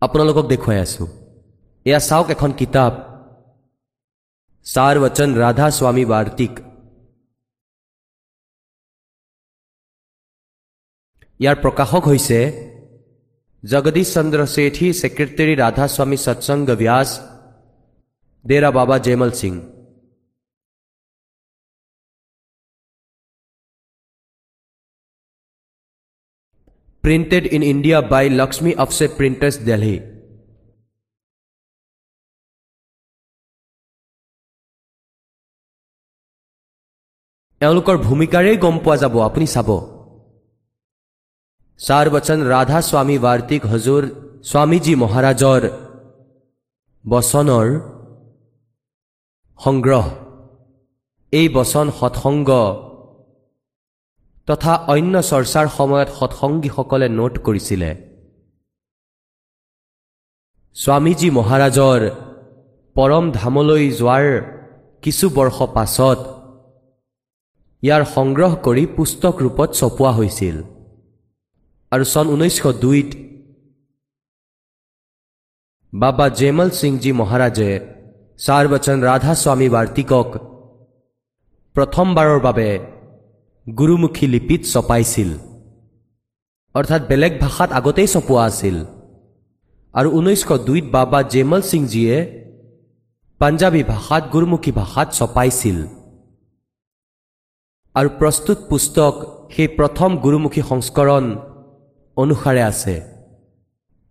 আপোনালোকক 0.03 0.45
দেখুৱাই 0.53 0.79
আছো। 0.85 1.05
এয়া 1.87 2.01
চাওক 2.09 2.29
এখন 2.35 2.51
কিতাপ। 2.61 2.93
চাৰ 4.67 4.95
বচন 5.03 5.29
ৰাধা 5.43 5.67
স্বামী 5.79 6.05
বাৰ্তিক। 6.13 6.55
ইয়াৰ 11.43 11.57
প্ৰকাশক 11.63 12.03
হৈছে 12.11 12.39
জগদীশ 13.63 14.09
চন্দ্ৰ 14.17 14.41
শেঠী 14.55 14.87
ছেক্ৰেটেৰী 15.01 15.55
ৰাধা 15.63 15.87
স্বামী 15.95 16.19
Satsang 16.25 16.69
Beas 16.83 17.09
Dera 18.45 18.71
Baba 18.79 18.97
Jaimal 19.05 19.33
Singh 19.41 19.55
printed 27.05 27.47
in 27.47 27.63
India 27.65 28.01
by 28.03 28.29
Lakshmi 28.31 28.73
Offset 28.77 29.17
Printers, 29.19 29.57
Delhi. 29.61 29.97
এওঁলোকৰ 37.61 37.97
ভূমিকাৰেই 38.07 38.57
গম 38.59 38.77
পোৱা 38.85 38.97
যাব 39.03 39.15
আপুনি 39.25 39.47
চাব 39.47 39.69
চাৰ 41.83 42.07
বচন 42.15 42.39
ৰাধা 42.53 42.81
স্বামী 42.89 43.17
বাৰ্তিক 43.27 43.63
হজুৰ 43.71 44.03
স্বামীজী 44.51 44.95
মহাৰাজৰ 45.03 45.63
বচনৰ 47.05 47.69
সংগ্ৰহ 49.61 50.05
এই 51.33 51.47
বচন 51.57 51.87
সৎসংগ 51.99 52.51
তথা 54.49 54.73
অন্য 54.95 55.15
চৰ্চাৰ 55.31 55.67
সময়ত 55.79 56.09
সৎসংগীসকলে 56.19 57.07
নোট 57.19 57.35
কৰিছিলে। 57.47 57.91
স্বামীজী 60.77 61.29
মহাৰাজৰ 61.39 62.01
পৰম 62.97 63.25
ধামলৈ 63.39 63.85
যোৱাৰ 63.99 64.27
কিছু 65.03 65.27
বৰ্ষ 65.39 65.59
পাছত 65.77 66.19
ইয়াৰ 67.83 68.03
সংগ্ৰহ 68.17 68.53
কৰি 68.67 68.85
পুস্তক 68.97 69.35
ৰূপত 69.45 69.69
ছপোৱা 69.79 70.13
হৈছিল। 70.19 70.57
আৰু 71.93 72.05
চন 72.13 72.27
ঊনৈছশ 72.35 72.67
দুইত 72.83 73.09
বাবা 75.93 76.27
জেমল 76.39 76.69
সিংজী 76.81 77.11
মহাৰাজে 77.21 77.71
চাৰ 78.39 78.65
বচন 78.73 78.97
ৰাধা 79.09 79.33
স্বামী 79.43 79.69
বাৰ্তিকক 79.77 80.29
প্ৰথমবাৰৰ 81.75 82.41
বাবে 82.47 82.69
গুৰুমুখী 83.67 84.27
লিপিত 84.35 84.63
ছপাইছিল 84.73 85.31
অৰ্থাৎ 86.75 87.03
বেলেগ 87.11 87.33
ভাষাত 87.45 87.71
আগতেই 87.79 88.09
ছপোৱা 88.15 88.43
আছিল। 88.49 88.77
আৰু 89.95 90.09
ঊনৈছশ 90.19 90.51
দুইত 90.67 90.87
বাবা 90.97 91.19
জেমল 91.33 91.63
সিংজীয়ে 91.71 92.17
পাঞ্জাবী 93.41 93.83
ভাষাত 93.93 94.23
গুৰুমুখী 94.35 94.73
ভাষাত 94.81 95.09
ছপাইছিল 95.19 95.79
আৰু 97.95 98.09
প্ৰস্তুত 98.21 98.59
পুস্তক 98.71 99.15
সেই 99.55 99.69
প্ৰথম 99.79 100.11
গুৰুমুখী 100.25 100.63
সংস্কৰণ 100.71 101.25
অনুসাৰে 102.17 102.63
আছে। 102.63 102.95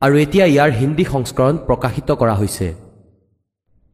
আৰু 0.02 0.16
এতিয়া 0.18 0.46
ইয়াৰ 0.46 0.72
হিন্দী 0.72 1.04
সংস্কৰণ 1.04 1.56
প্ৰকাশিত 1.68 2.12
কৰা 2.12 2.36
হৈছে। 2.36 2.68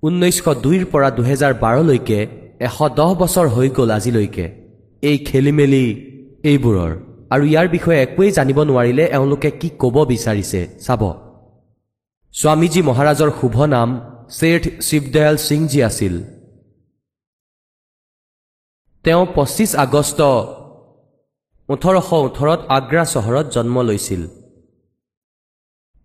ঊনৈছশ 0.03 0.47
দুইৰ 0.63 0.83
পৰা 0.91 1.09
দুহেজাৰ 1.09 1.53
বাৰলৈকে 1.63 2.19
এশ 2.67 2.77
দহ 2.95 3.09
বছৰ 3.21 3.47
হৈ 3.47 3.69
গ'ল 3.69 3.89
আজিলৈকে। 3.91 4.45
এই 5.03 5.17
খেলি 5.17 5.51
মেলি 5.51 5.85
এইবোৰৰ। 6.43 6.91
আৰু 7.33 7.43
ইয়াৰ 7.45 7.67
বিষয়ে 7.67 8.01
একোৱেই 8.01 8.31
জানিব 8.31 8.59
নোৱাৰিলে 8.69 9.03
এওঁলোকে 9.15 9.49
কি 9.51 9.69
ক'ব 9.81 9.95
বিচাৰিছে 10.05 10.61
চাব। 10.85 11.01
স্বামীজী 12.33 12.81
মহাৰাজৰ 12.81 13.29
শুভ 13.39 13.57
নাম 13.75 13.89
শেঠ 14.29 14.63
শিৱদয়াল 14.81 15.35
সিংজী 15.37 15.79
আছিল। 15.89 16.15
তেওঁ 19.05 19.23
পঁচিছ 19.35 19.71
আগষ্ট 19.75 20.19
ওঠৰশ 21.69 22.09
ওঠৰত 22.27 22.59
আগ্ৰা 22.77 23.03
চহৰত 23.13 23.45
জন্ম 23.55 23.75
লৈছিল। 23.87 24.21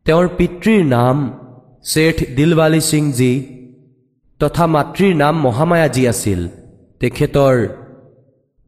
তেওঁৰ 0.07 0.26
পিতৃৰ 0.38 0.83
নাম 0.97 1.16
শেঠ 1.90 2.16
দিলৱালী 2.37 2.81
সিংজী 2.90 3.33
তথা 4.40 4.64
মাতৃৰ 4.75 5.12
নাম 5.23 5.35
মহামায়াজী 5.47 6.02
আছিল। 6.12 6.40
তেখেতৰ 7.00 7.54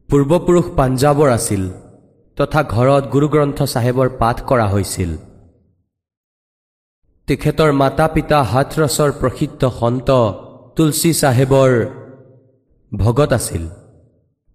পূৰ্বপুৰুষ 0.09 0.65
পাঞ্জাৱৰ 0.77 1.29
আছিল 1.37 1.63
তথা 2.37 2.61
ঘৰত 2.73 3.03
গুৰুগ্ৰন্থ 3.13 3.59
চাহেবৰ 3.73 4.07
পাঠ 4.21 4.37
কৰা 4.49 4.67
হৈছিল। 4.73 5.11
তেখেতৰ 7.27 7.71
মাতা 7.81 8.07
পিতা 8.15 8.39
হাথৰছৰ 8.51 9.09
প্ৰসিদ্ধ 9.19 9.61
সন্ত 9.79 10.09
তুলসী 10.75 11.11
চাহেবৰ 11.21 11.71
ভগত 12.91 13.31
আছিল। 13.39 13.63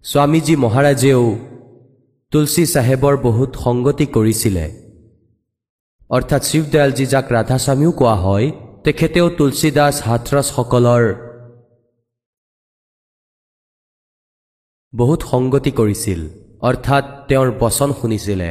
স্বামীজী 0.05 0.55
মহাৰাজেও 0.63 1.23
তুলসী 2.31 2.63
চাহেবৰ 2.73 3.15
বহুত 3.27 3.51
সংগতি 3.65 4.05
কৰিছিলে। 4.15 4.65
অৰ্থাৎ 6.09 6.41
শিৱদয়ালজী 6.49 7.05
যাক 7.13 7.25
ৰাধাস্বামীও 7.35 7.91
কোৱা 7.99 8.15
হয় 8.25 8.47
তেখেতেও 8.85 9.27
তুলসীদাস 9.37 9.95
হাথৰছসকলৰ 10.07 11.03
বহুত 14.93 15.21
সংগতি 15.31 15.71
কৰিছিল। 15.79 16.21
অৰ্থাৎ 16.69 17.03
তেওঁৰ 17.29 17.49
বচন 17.61 17.89
শুনিছিলে 17.99 18.49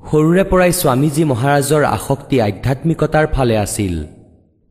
সৰুৰে 0.00 0.44
পৰাই 0.50 0.72
স্বামীজী 0.80 1.24
মহাৰাজৰ 1.32 1.82
আসক্তি 1.96 2.36
আধ্যাত্মিকতাৰ 2.48 3.26
ফালে 3.34 3.56
আছিল। 3.64 3.94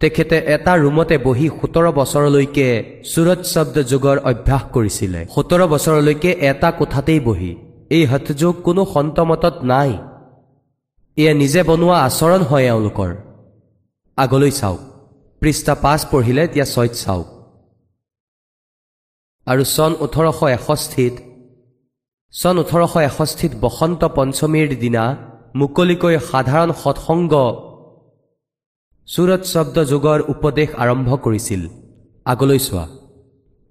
তেখেতে 0.01 0.37
এটা 0.55 0.73
ৰুমতে 0.83 1.15
বহি 1.27 1.47
সোতৰ 1.59 1.85
বছৰলৈকে 1.99 2.67
সুৰজ 3.11 3.41
শব্দ 3.53 3.75
যোগৰ 3.91 4.17
অভ্যাস 4.31 4.63
কৰিছিলে। 4.75 5.21
সোতৰ 5.35 5.61
বছৰলৈকে 5.73 6.31
এটা 6.49 6.69
কোঠাতেই 6.79 7.21
বহি 7.29 7.51
এই 7.95 8.05
হঠযোগ 8.05 8.53
কোনো 8.61 8.81
সন্তমতত 8.93 9.55
নাই। 9.63 9.91
এয়া 11.17 11.33
নিজে 11.33 11.61
বনোৱা 11.69 11.97
আচৰণ 12.07 12.41
হয় 12.49 12.65
এওঁলোকৰ। 12.71 13.11
আগলৈ 14.17 14.51
চাওক। 14.51 14.81
পৃষ্ঠা 15.41 15.73
পাঁচ 15.75 16.01
পঢ়িলে 16.11 16.43
এতিয়া 16.43 16.65
ছয়ত 16.65 16.93
চাওক। 16.93 17.27
আৰু 19.47 19.63
চন 19.75 19.91
ওঠৰশ 20.05 20.39
এষষ্ঠিত 20.57 21.13
চন 22.33 22.55
ওঠৰশ 22.57 22.93
এষষ্ঠিত 23.09 23.51
বসন্ত 23.61 24.01
পঞ্চমীৰ 24.17 24.67
দিনা 24.83 25.03
মুকলিকৈ 25.55 26.15
সাধাৰণ 26.29 26.69
সৎসংগ 26.81 27.33
চুৰত 29.07 29.43
শব্দ 29.53 29.75
যুগৰ 29.91 30.19
উপদেশ 30.33 30.69
আৰম্ভ 30.83 31.09
কৰিছিল। 31.25 31.61
আগলৈ 32.25 32.59
চোৱা। 32.67 32.85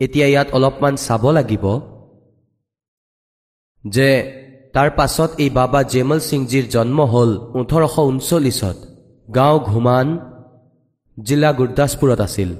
এতিয়া 0.00 0.26
ইয়াত 0.32 0.48
অলপমান 0.56 0.94
চাব 0.96 1.24
লাগিব। 1.30 1.64
যে 3.84 4.08
তাৰ 4.72 4.90
পাছত 4.90 5.30
এই 5.38 5.50
বাবা 5.50 5.82
জেমল 5.82 6.20
সিংজীৰ 6.20 6.68
জন্ম 6.68 7.04
হ'ল 7.04 7.30
ওঠৰশ 7.60 7.98
ঊনচল্লিছত 7.98 8.76
গাঁও 9.34 9.58
ঘুমান 9.58 10.06
জিলা 11.22 11.52
গুৰদাসপুৰত 11.52 12.20
আছিল। 12.20 12.50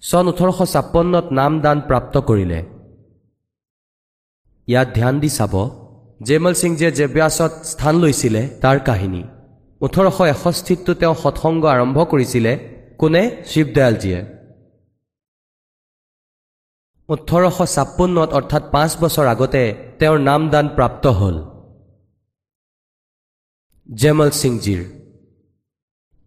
চন 0.00 0.28
ওঠৰশ 0.28 0.58
ছাপন্নত 0.72 1.26
নামদান 1.32 1.80
প্ৰাপ্ত 1.80 2.18
কৰিলে। 2.18 2.60
ইয়াত 4.66 4.88
ধ্যান 4.94 5.20
দি 5.20 5.28
চাব 5.28 5.54
জেমল 6.22 6.54
সিংজীয়ে 6.54 6.90
যে 6.90 7.06
ব্যাসত 7.06 7.52
স্থান 7.62 7.94
লৈছিলে 7.96 8.48
তাৰ 8.62 8.78
কাহিনী। 8.80 9.22
ওঠৰশ 9.80 10.20
এষষ্ঠিতটো 10.20 10.94
তেওঁ 10.94 11.14
সৎসংগ 11.14 11.64
আৰম্ভ 11.64 11.98
কৰিছিলে 12.04 12.52
কোনে? 12.98 13.42
শিৱদয়ালজীয়ে। 13.46 14.35
ওঠৰশ 17.08 17.58
ছাপন্নত 17.74 18.30
অৰ্থাৎ 18.38 18.62
পাঁচ 18.74 18.90
বছৰ 19.02 19.26
আগতে 19.34 19.62
তেওঁৰ 19.98 20.18
নামদান 20.28 20.66
প্ৰাপ্ত 20.76 21.04
হ'ল। 21.18 21.36
জেমল 23.88 24.30
সিংজীৰ। 24.42 24.82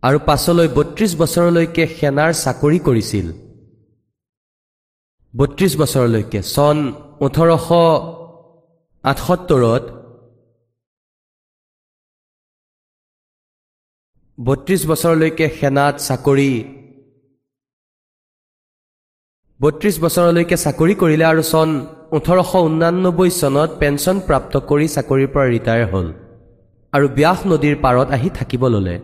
আৰু 0.04 0.18
পাছলৈ 0.30 0.68
বত্ৰিছ 0.78 1.12
বছৰলৈকে 1.22 1.84
সেনাৰ 1.98 2.32
চাকৰি 2.44 2.80
কৰিছিল। 2.88 3.28
বত্ৰিছ 5.34 5.74
বছৰলৈকে 5.82 6.40
চন 6.56 6.78
ওঠৰশ 7.26 7.68
আঠসত্তৰত 9.04 9.84
বত্ৰিছ 14.38 14.82
বছৰলৈকে 14.88 15.46
সেনাত 15.60 15.96
চাকৰি 16.08 16.52
বত্ৰিছ 19.60 19.96
বছৰলৈকে 20.04 20.56
চাকৰি 20.66 20.94
কৰিলে 21.02 21.26
আৰু 21.32 21.44
চন 21.54 21.70
ওঠৰশ 22.18 22.52
ঊনানব্বৈ 22.68 23.30
চনত 23.42 23.70
পেঞ্চন 23.82 24.16
প্ৰাপ্ত 24.28 24.54
কৰি 24.70 24.88
চাকৰিৰ 24.96 25.30
পৰা 25.34 25.48
ৰিটায়াৰ 25.56 25.86
হ'ল 25.92 26.08
আৰু 26.94 27.06
ব্যাস 27.18 27.40
নদীৰ 27.52 27.76
পাৰত 27.84 28.08
আহি 28.16 28.30
থাকিব 28.38 28.64
ল'লে। 28.74 28.96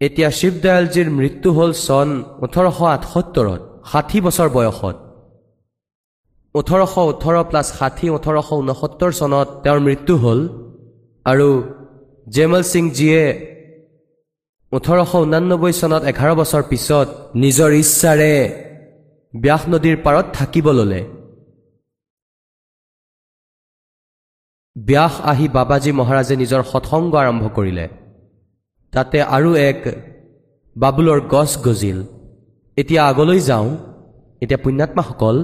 এতিয়া 0.00 0.28
শিৱদয়ালজীৰ 0.38 1.08
মৃত্যু 1.18 1.48
হ'ল 1.56 1.72
চন 1.86 2.08
ওঠৰশ 2.44 2.78
আঠসত্তৰত 2.96 3.60
ষাঠি 3.90 4.18
বছৰ 4.26 4.48
বয়সত। 4.56 4.96
ওঠৰশ 6.54 6.94
ওঠৰ 7.10 7.34
প্লাছ 7.50 7.66
ষাঠি 7.78 8.06
ওঠৰশ 8.16 8.48
ঊনসত্তৰ 8.60 9.10
চনত 9.20 9.48
তেওঁৰ 9.62 9.80
মৃত্যু 9.86 10.14
হ'ল 10.22 10.40
আৰু 11.26 11.48
জেমল 12.26 12.62
সিংজীয়ে 12.72 13.24
ওঠৰশ 14.72 15.10
ঊনানব্বৈ 15.24 15.72
চনত 15.80 16.02
এঘাৰ 16.10 16.32
বছৰ 16.40 16.62
পিছত 16.70 17.06
নিজৰ 17.42 17.70
ইচ্ছাৰে 17.82 18.34
ব্যাস 19.42 19.62
নদীৰ 19.68 19.96
পাৰত 20.04 20.26
থাকিব 20.34 20.66
ল'লে। 20.70 21.00
ব্যাস 24.78 25.20
আহি 25.20 25.48
বাবাজী 25.48 25.92
মহাৰাজে 25.92 26.36
নিজৰ 26.36 26.62
সৎসংগ 26.62 27.14
আৰম্ভ 27.14 27.44
কৰিলে। 27.54 27.88
তাতে 28.92 29.22
আৰু 29.22 29.54
এক 29.54 29.80
বাবুলৰ 30.76 31.20
গছ 31.20 31.50
গজিল। 31.68 31.98
এতিয়া 32.76 33.02
আগলৈ 33.06 33.40
যাওঁ। 33.40 33.68
এতিয়া 34.40 34.60
পুণ্যাত্মাসকল 34.64 35.36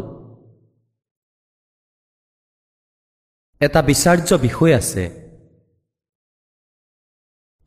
এটা 3.61 3.83
বিচাৰ্য 3.83 4.39
বিষয় 4.39 4.75
আছে। 4.75 5.05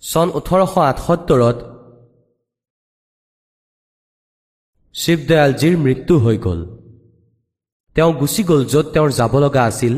চন 0.01 0.27
ওঠৰশ 0.33 0.77
আঠসত্তৰত 0.77 1.74
শিৱদয়ালজীৰ 4.95 5.75
মৃত্যু 5.77 6.15
হৈ 6.17 6.37
গ'ল। 6.45 6.59
তেওঁ 7.95 8.11
গুচি 8.19 8.43
গ'ল 8.49 8.61
য'ত 8.71 8.85
তেওঁৰ 8.93 9.09
যাব 9.19 9.33
লগা 9.43 9.63
আছিল। 9.69 9.95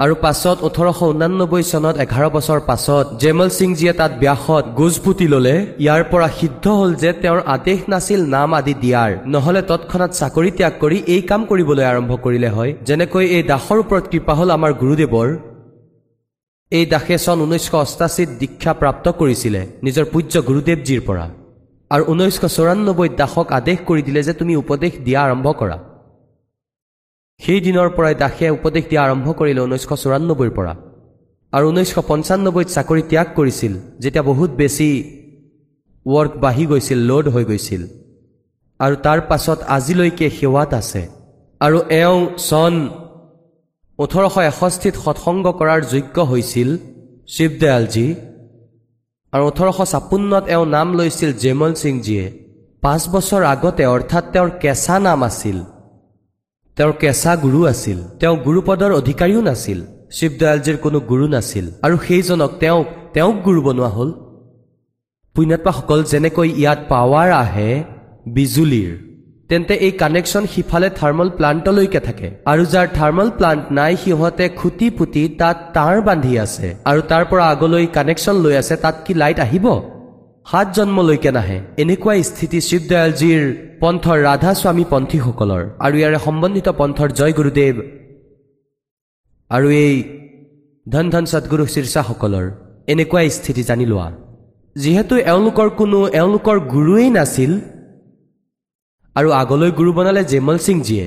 আৰু 0.00 0.14
পাছত 0.24 0.56
ওঠৰশ 0.66 0.98
ঊনানব্বৈ 1.12 1.62
চনত 1.72 1.94
এঘাৰ 2.04 2.26
বছৰ 2.36 2.60
পাছত 2.68 3.04
জেমল 3.22 3.48
সিংজীয়ে 3.58 3.92
তাত 4.00 4.12
ব্যাসত 4.22 4.64
গোজ 4.78 4.94
পুতি 5.04 5.26
ল'লে। 5.32 5.56
ইয়াৰ 5.84 6.02
পৰা 6.12 6.28
সিদ্ধ 6.38 6.64
হ'ল 6.78 6.90
যে 7.02 7.10
তেওঁৰ 7.22 7.40
আদেশ 7.54 7.78
নাছিল 7.92 8.20
নাম 8.34 8.48
আদি 8.58 8.74
দিয়াৰ। 8.82 9.10
নহলে 9.34 9.60
তৎক্ষণাত 9.70 10.10
চাকৰি 10.20 10.50
ত্যাগ 10.58 10.74
কৰি 10.82 10.98
এই 11.14 11.22
কাম 11.30 11.40
কৰিবলৈ 11.50 11.84
আৰম্ভ 11.92 12.12
কৰিলে 12.24 12.48
হয়। 12.56 12.70
যেনেকৈ 12.86 13.24
এই 13.36 13.42
দাসৰ 13.52 13.78
ওপৰত 13.84 14.04
কৃপা 14.12 14.32
হ'ল 14.38 14.50
আমাৰ 14.58 14.72
গুৰুদেৱৰ। 14.82 15.28
এই 16.72 16.84
দাসে 16.92 17.16
চন 17.24 17.38
ঊনৈছশ 17.44 17.74
অষ্টাশীত 17.84 18.28
দীক্ষা 18.40 18.72
প্ৰাপ্ত 18.80 19.06
কৰিছিলে। 19.20 19.60
নিজৰ 19.84 20.04
পূজ্য 20.12 20.34
গুৰুদেৱজীৰ 20.48 21.02
পৰা। 21.08 21.26
আৰু 21.90 22.02
ঊনৈছশ 22.12 22.44
চৌৰান্নব্বৈত 22.56 23.12
দাসক 23.20 23.46
আদেশ 23.58 23.78
কৰি 23.88 24.02
দিলে 24.06 24.20
যে 24.28 24.32
তুমি 24.40 24.54
উপদেশ 24.62 24.92
দিয়া 25.06 25.20
আৰম্ভ 25.26 25.46
কৰা। 25.60 25.78
সেই 27.40 27.60
দিনৰ 27.66 27.88
পৰাই 27.96 28.14
দাসে 28.22 28.46
উপদেশ 28.58 28.84
দিয়া 28.90 29.02
আৰম্ভ 29.06 29.26
কৰিলে 29.38 29.60
ঊনৈছশ 29.66 29.90
চৌৰান্নব্বৈৰ 30.02 30.50
পৰা। 30.58 30.72
আৰু 31.52 31.64
ঊনৈছশ 31.72 31.96
পঞ্চান্নব্বৈত 32.10 32.68
চাকৰি 32.76 33.02
ত্যাগ 33.10 33.28
কৰিছিল 33.38 33.72
যেতিয়া 34.02 34.24
বহুত 34.30 34.50
বেছি 34.60 34.88
ৱৰ্ক 36.06 36.32
বাঢ়ি 36.44 36.64
গৈছিল 36.70 36.98
লোড 37.10 37.24
হৈ 37.34 37.44
গৈছিল। 37.50 37.82
আৰু 38.80 38.94
তাৰ 39.04 39.18
পাছত 39.30 39.58
আজিলৈকে 39.76 40.26
সেৱাত 40.38 40.70
আছে। 40.80 41.02
আৰু 41.60 41.78
এওঁ 42.02 42.20
চন 42.50 42.74
ওঠৰশ 43.98 44.34
এষষ্ঠিত 44.50 44.94
সৎসংগ 45.04 45.46
কৰাৰ 45.60 45.80
যোগ্য 45.92 46.16
হৈছিল 46.30 46.68
শিৱদয়ালজী। 47.34 48.06
আৰু 49.34 49.44
ওঠৰশ 49.46 49.78
ছাপন্নত 49.90 50.44
এওঁ 50.48 50.66
নাম 50.66 50.88
লৈছিল 50.98 51.32
জেমল 51.32 51.74
সিংজীয়ে 51.74 52.26
পাঁচ 52.82 53.02
বছৰ 53.08 53.42
আগতে 53.44 53.84
অৰ্থাৎ 53.86 54.24
তেওঁৰ 54.32 54.50
কেঁচা 54.62 54.98
নাম 54.98 55.20
আছিল। 55.24 55.58
তেওঁৰ 56.76 56.92
কেঁচা 56.92 57.32
গুৰু 57.36 57.60
আছিল। 57.66 57.98
তেওঁ 58.20 58.36
গুৰুপদৰ 58.36 58.92
অধিকাৰীও 58.92 59.40
নাছিল। 59.40 59.78
শিৱদয়ালজীৰ 60.10 60.76
কোনো 60.76 60.98
গুৰু 61.00 61.26
নাছিল। 61.26 61.66
আৰু 61.82 61.96
সেইজনক 62.06 62.50
তেওঁক 62.60 62.86
তেওঁক 63.14 63.36
গুৰু 63.42 63.60
বনোৱা 63.62 63.88
হ'ল। 63.88 64.10
পুণ্যাত্মাসকল 65.34 66.00
যেনেকৈ 66.02 66.48
ইয়াত 66.60 66.80
পাৱাৰ 66.88 67.28
আহে 67.42 67.70
বিজুলীৰ। 68.26 69.13
তেন্তে 69.50 69.74
এই 69.86 69.92
কানেকশ্যন 70.02 70.44
সিফালে 70.52 70.88
থাৰ্মেল 70.98 71.28
প্লাণ্টলৈকে 71.38 72.00
থাকে। 72.06 72.28
আৰু 72.52 72.62
যাৰ 72.72 72.86
থাৰ্মেল 72.98 73.28
প্লাণ্ট 73.38 73.64
নাই 73.78 73.92
সিহঁতে 74.02 74.44
খুটি 74.58 74.86
পুতি 74.98 75.22
তাত 75.40 75.56
তাঁৰ 75.76 75.96
বান্ধি 76.08 76.34
আছে। 76.44 76.66
আৰু 76.90 77.00
তাৰ 77.10 77.24
পৰা 77.30 77.44
আগলৈ 77.54 77.84
কানেকশ্যন 77.96 78.36
লৈ 78.44 78.54
আছে 78.62 78.74
তাত 78.84 78.96
কি 79.04 79.12
লাইট 79.22 79.38
আহিব? 79.46 79.66
সাত 80.50 80.66
জন্মলৈকে 80.76 81.30
নাহে। 81.36 81.58
এনেকুৱা 81.82 82.14
স্থিতি 82.30 82.58
শিৱদয়ালজীৰ 82.68 83.42
পন্থৰ 83.82 84.18
ৰাধা 84.28 84.52
স্বামী 84.60 84.84
পন্থীসকলৰ। 84.92 85.62
আৰু 85.84 85.94
ইয়াৰে 86.00 86.18
সম্বন্ধিত 86.26 86.68
পন্থৰ 86.80 87.08
জয় 87.18 87.32
গুৰুদেৱ 87.38 87.76
আৰু 89.50 89.68
এই 89.84 89.94
ধন 90.86 91.06
ধন 91.12 91.24
সদগুৰু 91.32 91.64
শীৰ্ষাসকলৰ 91.74 92.46
এনেকুৱা 92.92 93.22
স্থিতি 93.36 93.62
জানি 93.70 93.86
লোৱা। 93.92 94.08
যিহেতু 94.76 95.14
এওঁলোকৰ 95.32 95.68
কোনো 95.80 95.98
এওঁলোকৰ 96.20 96.56
গুৰুৱেই 96.72 97.10
নাছিল 97.18 97.52
আৰু 99.16 99.28
আগলৈ 99.42 99.70
গুৰু 99.78 99.90
বনালে 99.96 100.22
জেমল 100.32 100.58
সিংজীয়ে 100.66 101.06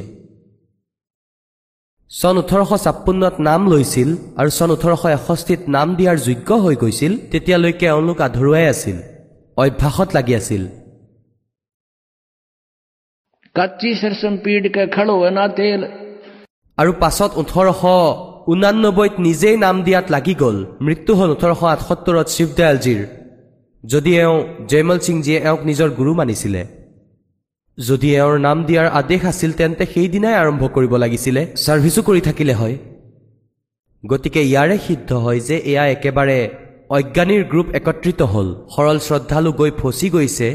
চন 2.12 2.36
ওঠৰশ 2.42 2.72
ছাপন্নত 2.86 3.36
নাম 3.48 3.62
লৈছিল 3.72 4.10
আৰু 4.40 4.50
চন 4.58 4.70
ওঠৰশ 4.76 5.04
এষষ্ঠিত 5.18 5.62
নাম 5.76 5.88
দিয়াৰ 5.98 6.18
যোগ্য 6.28 6.50
হৈ 6.64 6.76
গৈছিল 6.84 7.14
তেতিয়ালৈকে 7.32 7.86
এওঁলোক 7.94 8.20
আধৰুৱাই 8.28 8.66
আছিল 8.74 8.98
অভ্যাসত 9.58 10.10
লাগি 10.18 10.34
আছিল। 10.40 10.64
আৰু 16.78 16.92
পাছত 17.04 17.32
ওঠৰশ 17.42 17.82
ঊনানব্বৈত 18.52 19.14
নিজেই 19.28 19.58
নাম 19.66 19.76
দিয়াত 19.86 20.06
লাগি 20.16 20.34
গ'ল 20.42 20.58
মৃত্যু 20.86 21.12
হ'ল 21.20 21.30
ওঠৰশ 21.36 21.62
আঠসত্তৰত 21.74 22.28
শিৱদয়ালজীৰ। 22.36 23.02
যদি 23.84 24.12
এওঁ 24.24 24.38
জয়মল 24.70 25.00
সিংজীয়ে 25.08 25.40
এওঁক 25.48 25.62
নিজৰ 25.70 25.90
গুৰু 26.00 26.12
মানিছিলে। 26.20 26.62
যদি 27.78 28.08
এওঁৰ 28.20 28.38
নাম 28.48 28.58
দিয়াৰ 28.68 28.88
আদেশ 29.00 29.22
আছিল 29.32 29.52
তেন্তে 29.60 29.86
সেইদিনাই 29.94 30.36
আৰম্ভ 30.44 30.64
কৰিব 30.76 30.94
লাগিছিলে। 31.04 31.42
ছাৰ্ভিচো 31.64 32.02
কৰি 32.08 32.22
থাকিলে 32.28 32.54
হয়। 32.54 32.76
গতিকে 34.04 34.42
ইয়াৰে 34.52 34.78
সিদ্ধ 34.86 35.10
হয় 35.26 35.40
যে 35.48 35.56
এয়া 35.72 35.84
একেবাৰে 35.96 36.38
অজ্ঞানীৰ 36.98 37.44
গ্ৰুপ 37.52 37.68
একত্ৰিত 37.80 38.22
হ'ল। 38.34 38.48
সৰল 38.74 38.98
শ্ৰদ্ধালু 39.08 39.52
গৈ 39.60 39.72
ফচি 39.82 40.08
গৈছে। 40.16 40.50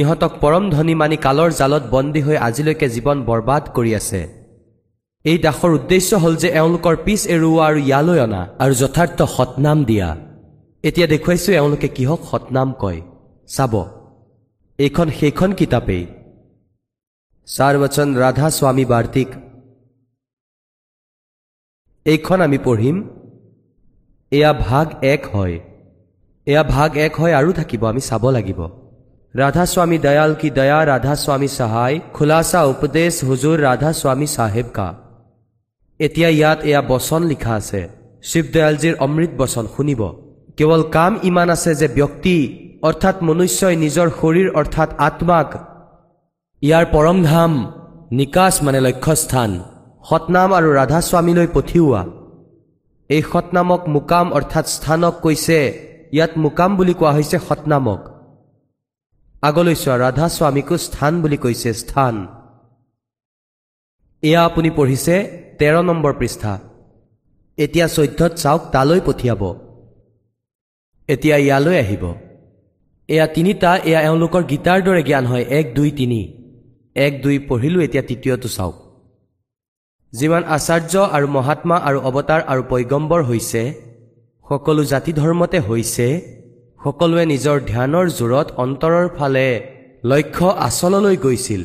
ইহঁতক 0.00 0.32
পৰম 0.42 0.64
ধনী 0.74 0.94
মানি 1.00 1.16
কালৰ 1.26 1.50
জালত 1.60 1.84
বন্দী 1.94 2.20
হৈ 2.26 2.36
আজিলৈকে 2.48 2.86
জীৱন 2.94 3.18
বৰবাদ 3.28 3.62
কৰি 3.76 3.92
আছে। 4.00 4.20
এই 5.24 5.38
দাসৰ 5.44 5.70
উদ্দেশ্য 5.78 6.10
হ'ল 6.22 6.34
যে 6.42 6.48
এওঁলোকৰ 6.60 6.94
পিছ 7.04 7.20
এৰুওৱা 7.34 7.64
আৰু 7.68 7.78
ইয়ালৈ 7.88 8.18
অনা 8.26 8.42
আৰু 8.62 8.72
যথাৰ্থ 8.82 9.18
সৎনাম 9.36 9.78
দিয়া। 9.90 10.08
এতিয়া 10.84 11.06
দেখুৱাইছো 11.12 11.50
এওঁলোকে 11.58 11.88
কিহক 11.96 12.20
সৎনাম 12.30 12.68
কয়। 12.82 13.00
চাব। 13.54 13.74
এইখন 14.78 15.08
সেইখন 15.18 15.50
কিতাপেই। 15.60 16.04
চাৰবচন 17.48 18.16
ৰাধা 18.16 18.50
স্বামী 18.50 18.84
বাৰ্তিক। 18.84 19.28
এইখন 22.04 22.40
আমি 22.40 22.58
পঢ়িম 22.58 23.08
এয়া 24.30 24.52
ভাগ 24.52 25.04
এক 25.04 25.26
হয়। 25.34 25.60
এয়া 26.46 26.62
ভাগ 26.62 26.96
এক 26.96 27.20
হয় 27.20 27.34
আৰু 27.34 27.52
থাকিব 27.52 27.88
আমি 27.88 28.00
চাব 28.00 28.30
লাগিব। 28.30 28.60
ৰাধা 29.36 29.66
স্বামী 29.66 29.98
দয়াল 29.98 30.34
কি 30.34 30.50
দয়া 30.50 30.86
ৰাধা 30.86 31.16
স্বামী 31.16 31.48
সহায় 31.48 32.00
খোলাচা 32.12 32.64
উপদেশ 32.64 33.24
হুজুৰ 33.24 33.58
ৰাধা 33.58 33.92
স্বামী 33.92 34.26
চাহেব 34.26 34.66
কা? 34.74 34.94
এতিয়া 35.98 36.28
ইয়াত 36.28 36.58
এয়া 36.60 36.82
বচন 36.82 37.22
লিখা 37.24 37.54
আছে। 37.54 37.88
শিৱদয়ালজীৰ 38.22 38.94
অমৃত 38.98 39.30
বচন 39.36 39.66
শুনিব। 39.76 40.00
কেৱল 40.56 40.82
কাম 40.82 41.18
ইমান 41.22 41.50
আছে 41.50 41.74
যে 41.74 41.88
ব্যক্তি 41.88 42.36
অৰ্থাৎ 42.82 43.22
মনুষ্যই 43.22 43.76
নিজৰ 43.76 44.08
শৰীৰ 44.20 44.48
অৰ্থাৎ 44.54 44.90
আত্মাক 44.98 45.77
ইয়াৰ 46.62 46.84
পৰম 46.94 47.18
ধাম 47.22 47.52
নিকাচ 48.18 48.54
মানে 48.66 48.80
লক্ষ্যস্থান 48.86 49.50
সতনাম 50.08 50.50
আৰু 50.58 50.68
ৰাধা 50.78 51.00
স্বামীলৈ 51.08 51.48
পঠিওৱা। 51.56 52.02
এই 53.10 53.22
সতনামক 53.30 53.82
মুকাম 53.94 54.26
অৰ্থাৎ 54.38 54.66
স্থানক 54.76 55.14
কৈছে 55.24 55.58
ইয়াত 56.16 56.32
মুকাম 56.44 56.70
বুলি 56.78 56.94
কোৱা 57.00 57.10
হৈছে 57.16 57.38
সতনামক 57.48 58.00
আগলৈ 59.42 59.74
চোৱা 59.82 59.96
ৰাধা 60.04 60.26
স্বামীকো 60.36 60.76
স্থান 60.86 61.12
বুলি 61.22 61.38
কৈছে 61.44 61.70
স্থান। 61.82 62.14
এয়া 64.22 64.40
আপুনি 64.48 64.70
পঢ়িছে 64.78 65.16
তেৰ 65.58 65.74
নম্বৰ 65.88 66.12
পৃষ্ঠা। 66.20 66.52
এতিয়া 67.58 67.86
চৈধ্যত 67.96 68.32
চাওক 68.42 68.62
তালৈ 68.72 69.00
পঠিয়াব। 69.06 69.42
এতিয়া 71.08 71.36
ইয়ালৈ 71.44 71.76
আহিব। 71.84 72.04
এয়া 73.08 73.26
তিনিটা 73.34 73.70
এয়া 73.88 74.00
এওঁলোকৰ 74.08 74.42
গীতাৰ 74.50 74.78
দৰে 74.86 75.02
জ্ঞান 75.08 75.24
হয়। 75.30 75.44
এক 75.58 75.66
দুই 75.74 75.90
তিনি। 76.00 76.20
এক 77.06 77.12
দুই 77.22 77.36
পঢ়িলোঁ 77.48 77.80
এতিয়া 77.86 78.04
তৃতীয়টো 78.08 78.48
চাওক। 78.56 78.76
যিমান 80.12 80.42
আচাৰ্য 80.56 80.94
আৰু 81.16 81.26
মহাত্মা 81.36 81.76
আৰু 81.88 81.98
অৱতাৰ 82.08 82.40
আৰু 82.52 82.62
পৈগম্বৰ 82.70 83.20
হৈছে 83.30 83.62
সকলো 84.46 84.82
জাতি 84.92 85.12
ধৰ্মতে 85.20 85.58
হৈছে 85.68 86.06
সকলোৱে 86.80 87.24
নিজৰ 87.32 87.56
ধ্যানৰ 87.72 88.06
জোৰত 88.18 88.48
অন্তৰৰ 88.64 89.06
ফালে 89.16 89.46
লক্ষ্য 90.10 90.46
আচললৈ 90.66 91.16
গৈছিল। 91.24 91.62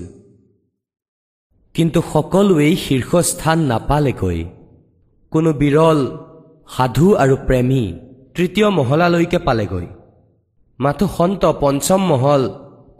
কিন্তু 1.75 1.99
সকলোৱেই 2.13 2.73
শীৰ্ষস্থান 2.85 3.59
নাপালেগৈ 3.71 4.39
কোনো 5.31 5.49
বিৰল 5.61 5.99
সাধু 6.75 7.07
আৰু 7.23 7.35
প্ৰেমী 7.47 7.83
তৃতীয় 8.35 8.67
মহলালৈকে 8.77 9.39
পালেগৈ। 9.47 9.87
মাথো 10.79 11.05
সন্ত 11.17 11.43
পঞ্চম 11.63 12.01
মহল 12.11 12.43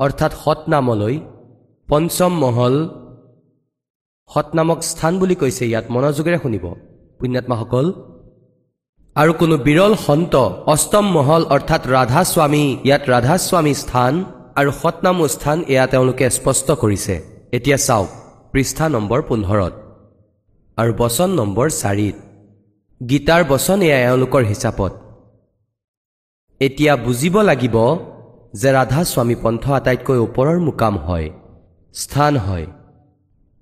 অৰ্থাৎ 0.04 0.32
সতনামলৈ 0.44 1.16
পঞ্চম 1.90 2.34
মহল 2.44 2.76
সতনামক 4.30 4.80
স্থান 4.92 5.14
বুলি 5.22 5.36
কৈছে 5.42 5.64
ইয়াত 5.72 5.86
মনোযোগেৰে 5.94 6.38
শুনিব। 6.44 6.66
পুণ্যাত্মাসকল 7.20 7.86
আৰু 9.16 9.32
কোনো 9.42 9.56
বিৰল 9.68 9.94
সন্ত 10.06 10.34
অষ্টম 10.74 11.06
মহল 11.16 11.44
অৰ্থাৎ 11.56 11.82
ৰাধা 11.96 12.22
স্বামী 12.34 12.64
ইয়াত 12.88 13.04
ৰাধা 13.14 13.36
স্বামী 13.48 13.74
স্থান 13.84 14.14
আৰু 14.60 14.70
সতনামো 14.82 15.26
স্থান 15.36 15.58
এয়া 15.74 15.86
তেওঁলোকে 15.92 16.26
স্পষ্ট 16.38 16.68
কৰিছে। 16.82 17.16
এতিয়া 17.58 17.78
চাওক 17.88 18.10
পৃষ্ঠা 18.54 18.86
নম্বৰ 18.96 19.20
পোন্ধৰত 19.30 19.74
আৰু 20.78 20.92
বচন 21.02 21.30
নম্বৰ 21.40 21.68
চাৰিত। 21.82 22.16
গীতাৰ 23.02 23.42
বচন 23.52 23.80
এয়া 23.88 24.00
এওঁলোকৰ 24.08 24.44
হিচাপত। 24.52 24.92
এতিয়া 26.62 26.94
বুজিব 27.06 27.36
লাগিব 27.50 27.76
যে 28.60 28.70
ৰাধা 28.78 29.02
স্বামী 29.12 29.36
পন্থ 29.44 29.64
আটাইতকৈ 29.78 30.18
ওপৰৰ 30.28 30.58
মুকাম 30.68 30.96
হয়। 31.08 31.30
স্থান 31.94 32.38
হয়। 32.38 32.66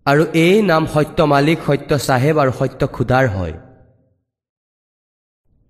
আৰু 0.05 0.25
এই 0.33 0.61
নাম 0.61 0.85
সত্য 0.93 1.21
মালিক 1.23 1.57
সত্য 1.67 1.97
চাহেব 1.97 2.35
আৰু 2.39 2.51
সত্য 2.59 2.87
খুদাৰ 2.87 3.25
হয়। 3.27 3.53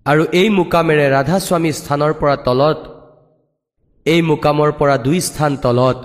আৰু 0.06 0.22
এই 0.32 0.48
মুকামেৰে 0.50 1.06
ৰাধা 1.10 1.38
স্বামী 1.38 1.72
স্থানৰ 1.72 2.12
পৰা 2.12 2.36
তলত 2.36 2.78
এই 4.06 4.22
মুকামৰ 4.22 4.70
পৰা 4.72 4.96
দুই 4.96 5.20
স্থান 5.20 5.56
তলত 5.56 5.98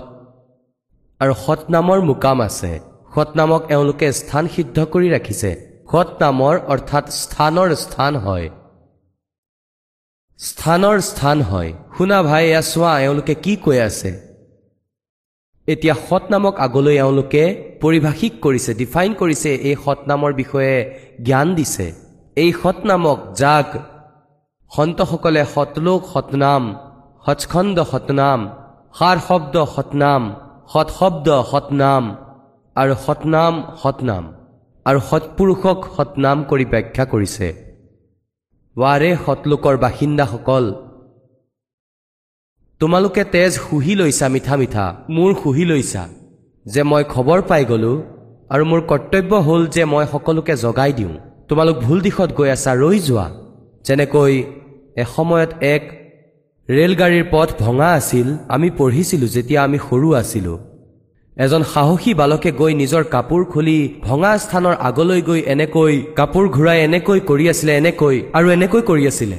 আৰু 1.20 1.34
সতনামৰ 1.46 2.00
মুকাম 2.00 2.38
আছে। 2.40 2.80
সতনামক 3.14 3.62
এওঁলোকে 3.70 4.08
স্থান 4.12 4.48
সিদ্ধ 4.48 4.76
কৰি 4.92 5.08
ৰাখিছে। 5.10 5.50
সতনামৰ 5.90 6.54
অৰ্থাৎ 6.72 7.04
স্থানৰ 7.22 7.68
স্থান 7.74 8.16
হয়। 8.16 8.48
স্থানৰ 10.38 10.96
স্থান 11.00 11.38
হয়। 11.42 11.72
শুনা 11.96 12.18
ভাই 12.22 12.44
এয়া 12.50 12.62
চোৱা 12.62 12.92
এওঁলোকে 13.00 13.34
কি 13.34 13.56
কৈ 13.56 13.78
আছে? 13.78 14.27
এতিয়া 15.72 15.94
সতনামক 16.08 16.54
আগলৈ 16.66 16.96
এওঁলোকে 17.02 17.44
পৰিভাষিক 17.82 18.32
কৰিছে 18.44 18.70
ডিফাইন 18.80 19.10
কৰিছে 19.20 19.50
এই 19.68 19.76
সতনামৰ 19.84 20.32
বিষয়ে 20.40 20.76
জ্ঞান 21.26 21.48
দিছে। 21.58 21.86
এই 22.36 22.50
সতনামক 22.60 23.18
যাক 23.40 23.68
সন্তসকলে 24.72 25.42
সতলোক 25.54 26.00
সতনাম 26.12 26.62
সচখণ্ড 27.26 27.76
সতনাম 27.92 28.40
সাৰ 28.98 29.16
শব্দ 29.28 29.54
সতনাম 29.74 30.22
সৎশব্দ 30.72 31.28
সতনাম 31.50 32.04
আৰু 32.76 32.94
সতনাম 33.04 33.54
সতনাম 33.82 34.24
আৰু 34.86 34.98
সৎপুৰুষক 35.10 35.78
সতনাম 35.96 36.38
কৰি 36.50 36.64
ব্যাখ্যা 36.72 37.04
কৰিছে। 37.12 37.48
ৱাৰে 38.76 39.10
সতলোকৰ 39.24 39.74
বাসিন্দাসকল 39.84 40.64
তোমালোকে 42.80 43.22
তেজ 43.34 43.52
শুহি 43.66 43.92
লৈছা 44.00 44.26
মিঠা 44.34 44.54
মিঠা। 44.60 44.84
মোৰ 45.14 45.30
শুহি 45.40 45.64
লৈছা 45.70 46.02
যে 46.66 46.82
মই 46.90 47.02
খবৰ 47.14 47.40
পাই 47.48 47.62
গ'লো 47.70 47.92
আৰু 48.52 48.64
মোৰ 48.70 48.80
কৰ্তব্য 48.90 49.32
হ'ল 49.46 49.62
যে 49.74 49.82
মই 49.92 50.04
সকলোকে 50.12 50.54
জগাই 50.64 50.92
দিওঁ। 50.98 51.14
তোমালোক 51.48 51.76
ভুল 51.84 51.98
দিশত 52.06 52.30
গৈ 52.38 52.48
আছা 52.56 52.72
ৰৈ 52.82 52.98
যোৱা। 53.08 53.26
যেনেকৈ 53.86 54.34
এসময়ত 55.02 55.50
এক 55.74 55.82
ৰেলগাড়ীৰ 56.68 57.26
পথ 57.34 57.48
ভঙা 57.64 57.88
আছিল 57.98 58.28
আমি 58.54 58.68
পঢ়িছিলোঁ 58.78 59.28
যেতিয়া 59.36 59.60
আমি 59.66 59.78
সৰু 59.88 60.08
আছিলোঁ। 60.20 60.58
এজন 61.36 61.62
সাহসী 61.72 62.12
বালকে 62.20 62.50
গৈ 62.60 62.72
নিজৰ 62.82 63.02
কাপোৰ 63.14 63.42
খুলি 63.52 63.78
ভঙা 64.06 64.32
স্থানৰ 64.44 64.74
আগলৈ 64.88 65.20
গৈ 65.28 65.40
এনেকৈ 65.54 65.94
কাপোৰ 66.18 66.44
ঘূৰাই 66.56 66.78
এনেকৈ 66.86 67.18
কৰি 67.30 67.44
আছিলে 67.52 67.72
এনেকৈ 67.80 68.16
আৰু 68.36 68.46
এনেকৈ 68.56 68.80
কৰি 68.90 69.04
আছিলে। 69.12 69.38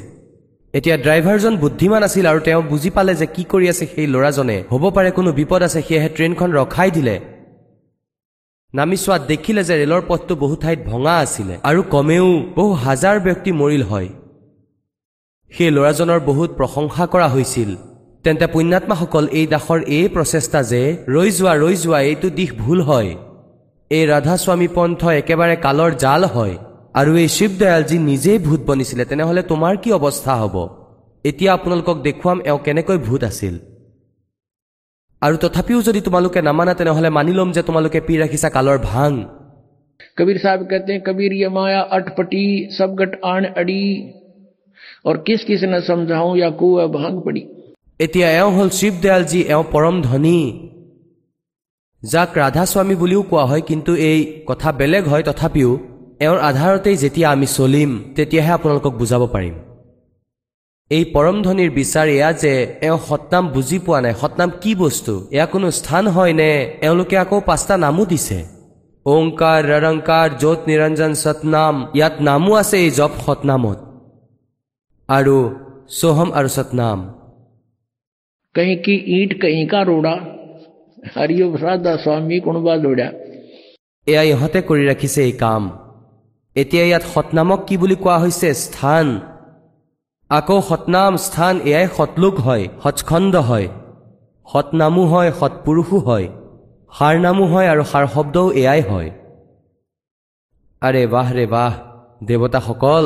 এতিয়া 0.73 0.97
ড্ৰাইভাৰজন 1.05 1.53
বুদ্ধিমান 1.63 2.01
আছিল 2.08 2.25
আৰু 2.32 2.39
তেওঁ 2.47 2.62
বুজি 2.71 2.89
পালে 2.95 3.13
যে 3.21 3.25
কি 3.36 3.43
কৰি 3.51 3.65
আছে 3.71 3.86
সেই 3.93 4.08
ল'ৰাজনে। 4.13 4.58
হ'ব 4.71 4.84
পাৰে 4.95 5.10
কোনো 5.17 5.29
বিপদ 5.39 5.62
আছে 5.67 5.79
সেয়েহে 5.88 6.10
ট্ৰেইনখন 6.15 6.49
ৰখাই 6.60 6.89
দিলে। 6.97 7.15
নামি 8.73 8.97
চোৱাত 9.03 9.21
দেখিলে 9.32 9.62
যে 9.69 9.75
ৰেলৰ 9.82 10.01
পথটো 10.10 10.34
বহু 10.43 10.55
ঠাইত 10.63 10.79
ভঙা 10.89 11.15
আছিলে 11.23 11.55
আৰু 11.69 11.82
কমেও 11.93 12.27
বহু 12.58 12.71
হাজাৰ 12.86 13.17
ব্যক্তি 13.27 13.51
মৰিল 13.62 13.84
হয়। 13.91 14.10
সেই 15.51 15.71
ল'ৰাজনৰ 15.77 16.19
বহুত 16.29 16.49
প্ৰশংসা 16.60 17.03
কৰা 17.13 17.27
হৈছিল। 17.36 17.69
তেন্তে 18.25 18.45
পুণ্যাত্মাসকল 18.53 19.25
এই 19.39 19.45
দাসৰ 19.53 19.79
এই 19.97 20.08
প্ৰচেষ্টা 20.15 20.60
যে 20.71 20.82
ৰৈ 21.15 21.29
যোৱা 21.38 21.53
ৰৈ 21.63 21.75
যোৱা 21.84 21.99
এইটো 22.10 22.27
দিশ 22.39 22.49
ভুল 22.62 22.79
হয়। 22.89 23.12
এই 23.91 24.03
ৰাধাস্বামী 24.13 24.67
পন্থ 24.75 25.01
একেবাৰে 25.21 25.55
কালৰ 25.65 25.91
জাল 26.03 26.21
হয়। 26.36 26.55
আৰু 26.95 27.12
এই 27.23 27.30
শিৱদয়ালজী 27.38 27.97
নিজেই 28.10 28.39
ভূত 28.45 28.62
বনিছিলে 28.69 29.04
তেনেহ'লে 29.10 29.41
তোমাৰ 29.52 29.73
কি 29.84 29.89
অৱস্থা 29.97 30.34
হ'ব? 30.41 30.56
এতিয়া 31.25 31.52
আপোনালোকক 31.54 31.97
দেখুৱাম 32.08 32.38
এওঁ 32.49 32.60
কেনেকৈ 32.65 32.97
ভূত 33.08 33.21
আছিল। 33.32 33.56
আৰু 35.21 35.36
তথাপিও 35.43 35.80
যদি 35.88 36.02
তোমালোকে 36.02 36.39
নামানা 36.41 36.73
তেনেহ'লে 36.80 37.10
মানি 37.17 37.34
ল'ম 37.38 37.49
যে 37.56 37.62
তোমালোকে 37.67 37.99
পি 38.08 38.13
ৰাখিছা 38.21 38.49
কালৰ 38.56 38.78
ভাং। 38.89 39.12
কবিৰ 40.17 40.38
চাহ 40.43 40.56
কেতে 40.71 40.93
কবিৰ 41.08 41.32
য়ে 41.41 41.49
মায়া 41.58 41.82
আটপটি 41.95 42.43
চবগট 42.78 43.12
আন 43.34 43.43
আড়ি। 43.62 43.84
আৰু 45.08 45.17
কিছ 45.25 45.41
কিছ 45.47 45.62
নে 45.71 45.80
সমজাওঁ 45.88 46.32
য়া 46.41 46.49
কু 46.60 46.69
ভাং 46.97 47.13
পড়ি 47.25 47.41
এতিয়া 47.99 48.28
এওঁ 48.39 48.52
হ'ল 48.56 48.69
শিৱদয়ালজী 48.80 49.41
এওঁ 49.54 49.65
পৰম 49.73 49.95
ধনী। 50.08 50.39
যাক 52.04 52.30
ৰাধাস্বামী 52.41 52.95
বুলিও 53.02 53.21
কোৱা 53.32 53.45
হয় 53.49 53.63
কিন্তু 53.69 53.91
এই 54.10 54.19
কথা 54.49 54.69
বেলেগ 54.80 55.04
হয় 55.12 55.23
তথাপিও 55.23 55.71
এওঁৰ 56.20 56.38
আধাৰতেই 56.51 56.97
যেতিয়া 56.97 57.29
আমি 57.31 57.47
চলিম 57.53 57.90
তেতিয়াহে 58.16 58.53
আপোনালোকক 58.53 58.94
বুজাব 59.01 59.23
পাৰিম 59.35 59.55
এই 60.90 61.05
পৰম 61.14 61.37
ধনীৰ 61.42 61.70
বিচাৰ 61.79 62.07
এয়া 62.09 62.31
যে 62.42 62.53
এওঁ 62.87 62.99
সতনাম 63.09 63.44
বুজি 63.55 63.79
পোৱা 63.87 63.99
নাই 64.05 64.14
সতনাম 64.20 64.51
কি 64.62 64.73
বস্তু 64.83 65.14
এয়া 65.35 65.47
কোনো 65.53 65.66
স্থান 65.79 66.05
হয় 66.16 66.35
নে 66.40 66.51
এওঁলোকে 66.83 67.16
আকৌ 67.18 67.38
পাঁচটা 67.49 67.75
নামো 67.85 68.05
দিছে 68.12 68.38
ওংকাৰ 69.07 69.61
ৰৰংকাৰ 69.73 70.27
য'ত 70.42 70.61
নিৰঞ্জন 70.68 71.12
সতনাম 71.23 71.75
ইয়াত 71.97 72.14
নামো 72.29 72.53
আছে 72.61 72.77
এই 72.81 72.90
জপ 72.99 73.12
সতনামত 73.25 73.79
আৰু 75.09 75.37
সোহম 75.90 76.29
আৰু 76.38 76.49
সতনাম 76.57 77.01
कहीं 78.55 78.77
की 78.79 78.94
ईंट 79.14 79.33
कहीं 79.42 79.66
का 79.66 79.81
रोड़ा 79.83 80.14
हरियो 81.14 81.47
प्रसादा 81.53 81.92
स्वामी 82.03 82.38
कुणबा 82.40 82.75
लोड़ा 82.85 83.09
এয়া 84.07 84.23
ইহঁতে 84.25 84.61
কৰি 84.68 84.85
ৰাখিছে 84.87 85.20
এই 85.23 85.33
কাম 85.40 85.62
এতিয়া 86.62 86.84
ইয়াত 86.86 87.04
সতনামক 87.13 87.60
কি 87.67 87.76
বুলি 87.78 87.95
কোৱা 87.95 88.15
হৈছে? 88.17 88.50
স্থান। 88.63 89.08
আকৌ 90.30 90.58
সতনাম 90.69 91.13
স্থান 91.17 91.56
এয়াই 91.69 91.88
সতলোক 91.98 92.36
হয় 92.39 92.63
সৎখণ্ড 92.84 93.34
হয়। 93.50 93.67
সতনামো 94.48 95.04
হয় 95.06 95.30
সৎপুৰুষো 95.39 95.98
হয়। 96.08 96.28
সাৰ 96.91 97.15
নামো 97.19 97.43
হয় 97.45 97.67
আৰু 97.74 97.84
সাৰ 97.91 98.06
শব্দও 98.15 98.48
এয়াই 98.62 98.82
হয়। 98.89 99.10
আৰে 100.82 101.02
বাহ 101.08 101.28
ৰে 101.34 101.45
বাহ 101.45 101.74
দেৱতাসকল! 102.28 103.06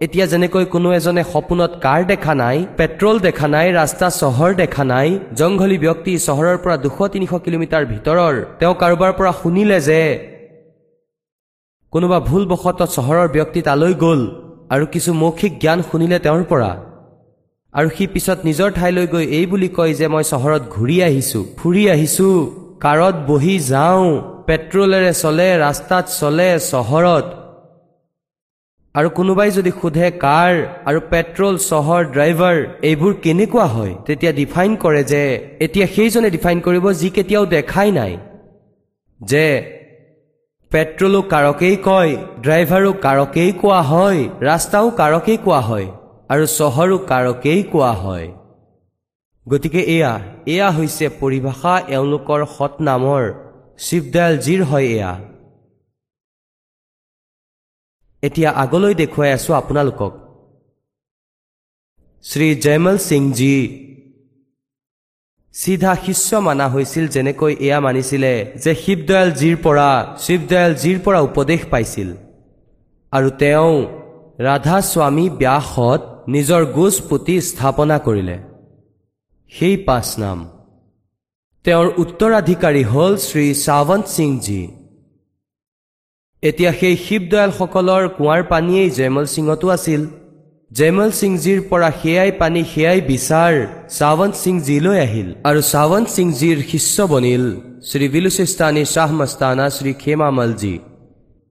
এতিয়া 0.00 0.26
যেনেকৈ 0.26 0.64
কোনো 0.64 0.88
এজনে 0.92 1.22
সপোনত 1.32 1.72
কাৰ 1.84 2.00
দেখা 2.04 2.32
নাই 2.34 2.56
পেট্ৰল 2.78 3.16
দেখা 3.20 3.46
নাই 3.54 3.66
ৰাস্তা 3.72 4.06
চহৰ 4.20 4.50
দেখা 4.54 4.84
নাই 4.84 5.08
জংঘলী 5.38 5.78
ব্যক্তি 5.78 6.12
চহৰৰ 6.18 6.56
পৰা 6.64 6.76
দুশ 6.84 6.98
তিনিশ 7.14 7.32
কিলোমিটাৰ 7.44 7.84
ভিতৰৰ 7.92 8.34
তেওঁ 8.58 8.74
কাৰোবাৰ 8.82 9.12
পৰা 9.18 9.32
শুনিলে 9.42 9.78
যে 9.80 10.00
কোনোবা 11.92 12.18
ভুলবশতঃ 12.28 12.88
চহৰৰ 12.96 13.28
ব্যক্তি 13.36 13.60
তালৈ 13.68 13.94
গ'ল 14.04 14.20
আৰু 14.74 14.84
কিছু 14.94 15.10
মৌখিক 15.22 15.52
জ্ঞান 15.62 15.78
শুনিলে 15.88 16.18
তেওঁৰ 16.24 16.42
পৰা। 16.50 16.72
আৰু 17.74 17.88
সি 17.96 18.04
পিছত 18.14 18.38
নিজৰ 18.48 18.70
ঠাইলৈ 18.78 19.06
গৈ 19.14 19.24
এই 19.38 19.46
বুলি 19.52 19.68
কয় 19.76 19.92
যে 20.00 20.06
মই 20.14 20.24
চহৰত 20.32 20.62
ঘূৰি 20.76 20.96
আহিছো 21.08 21.40
ফুৰি 21.58 21.82
আহিছো 21.94 22.28
কাৰত 22.84 23.16
বহি 23.30 23.56
যাওঁ 23.72 24.06
পেট্ৰলেৰে 24.46 25.12
চলে 25.22 25.48
ৰাস্তাত 25.64 26.04
চলে 26.20 26.48
চহৰত। 26.72 27.26
আৰু 28.94 29.08
কোনোবাই 29.18 29.50
যদি 29.58 29.70
সোধে 29.80 30.06
কাৰ? 30.24 30.52
আৰু 30.88 30.98
পেট্ৰল 31.12 31.54
চহৰ 31.70 32.00
ড্ৰাইভাৰ 32.14 32.56
এইবোৰ 32.88 33.12
কেনেকুৱা 33.24 33.66
হয়? 33.74 33.94
তেতিয়া 34.06 34.32
ডিফাইন 34.40 34.70
কৰে 34.84 35.02
যে 35.12 35.22
এতিয়া 35.64 35.86
সেইজনে 35.94 36.28
ডিফাইন 36.36 36.58
কৰিব 36.66 36.84
যি 37.00 37.08
কেতিয়াও 37.16 37.44
দেখাই 37.56 37.90
নাই। 37.98 38.12
যে 39.20 39.44
পেট্ৰলো 40.72 41.20
কাৰকেই 41.32 41.76
কয় 41.86 42.12
ড্ৰাইভাৰো 42.44 42.92
কাৰকেই 43.06 43.50
কোৱা 43.62 43.80
হয় 43.90 44.20
ৰাস্তাও 44.48 44.86
কাৰকেই 45.00 45.38
কোৱা 45.46 45.60
হয় 45.68 45.88
আৰু 46.32 46.44
চহৰো 46.58 46.96
কাৰকেই 47.10 47.62
কোৱা 47.72 47.92
হয়। 48.02 48.28
গতিকে 49.46 49.82
এয়া 49.96 50.12
এয়া 50.52 50.68
হৈছে 50.76 51.06
পৰিভাষা 51.20 51.74
এওঁলোকৰ 51.94 52.40
সৎ 52.56 52.74
নামৰ 52.88 53.22
শিৱদয়ালজীৰ 53.86 54.62
হয় 54.70 54.86
এয়া। 54.96 55.12
এতিয়া 58.22 58.50
আগলৈ 58.64 58.92
দেখুৱাই 59.02 59.30
আছো 59.36 59.50
আপোনালোকক। 59.60 60.12
শ্ৰী 62.24 62.48
জয়মল 62.64 62.96
সিংজী 63.08 63.54
চিধা 65.54 65.92
শিষ্য 66.06 66.28
মানা 66.46 66.66
হৈছিল 66.68 67.04
যেনেকৈ 67.14 67.52
এয়া 67.66 67.78
মানিছিলে 67.80 68.32
যে 68.64 68.72
শিৱদয়ালজীৰ 68.84 69.56
পৰা 69.64 69.88
শিৱদয়ালজীৰ 70.24 70.98
পৰা 71.04 71.20
উপদেশ 71.28 71.60
পাইছিল। 71.72 72.08
আৰু 73.12 73.28
তেওঁ 73.42 73.72
ৰাধা 74.46 74.78
স্বামী 74.90 75.26
ব্যাসত 75.40 76.00
নিজৰ 76.34 76.62
গোজ 76.76 76.94
পুতি 77.08 77.36
স্থাপনা 77.48 77.96
কৰিলে। 78.06 78.36
সেই 79.52 79.76
পাঁচ 79.86 80.08
নাম। 80.18 80.38
তেওঁৰ 81.64 81.88
উত্তৰাধিকাৰী 82.02 82.82
হ'ল 82.92 83.12
শ্ৰী 83.26 83.46
সাৱন্ত 83.64 84.06
সিংজী 84.16 84.62
এতিয়া 86.42 86.72
সেই 86.80 86.96
শিৱদয়ালসকলৰ 87.06 88.02
কুঁৱাৰ 88.16 88.40
পানীয়েই 88.50 88.90
জয়মল 88.96 89.26
সিঙতো 89.34 89.66
আছিল। 89.76 90.02
জয়মল 90.76 91.10
সিংজীৰ 91.20 91.60
পৰা 91.70 91.88
সেয়াই 92.00 92.30
পানী 92.40 92.62
সেয়াই 92.72 93.00
বিচাৰ 93.10 93.54
সাৱন্ত 93.98 94.34
সিংজীলৈ 94.44 94.98
আহিল। 95.06 95.28
আৰু 95.48 95.60
সাৱন্ত 95.72 96.08
সিংজীৰ 96.16 96.58
শিষ্য 96.70 96.96
বনিল। 97.12 97.44
শ্ৰী 97.88 98.06
বিলুচিস্তানী 98.14 98.82
শ্বাহ 98.94 99.10
মস্তানা 99.20 99.66
শ্ৰী 99.76 99.92
খেমামলজী 100.02 100.76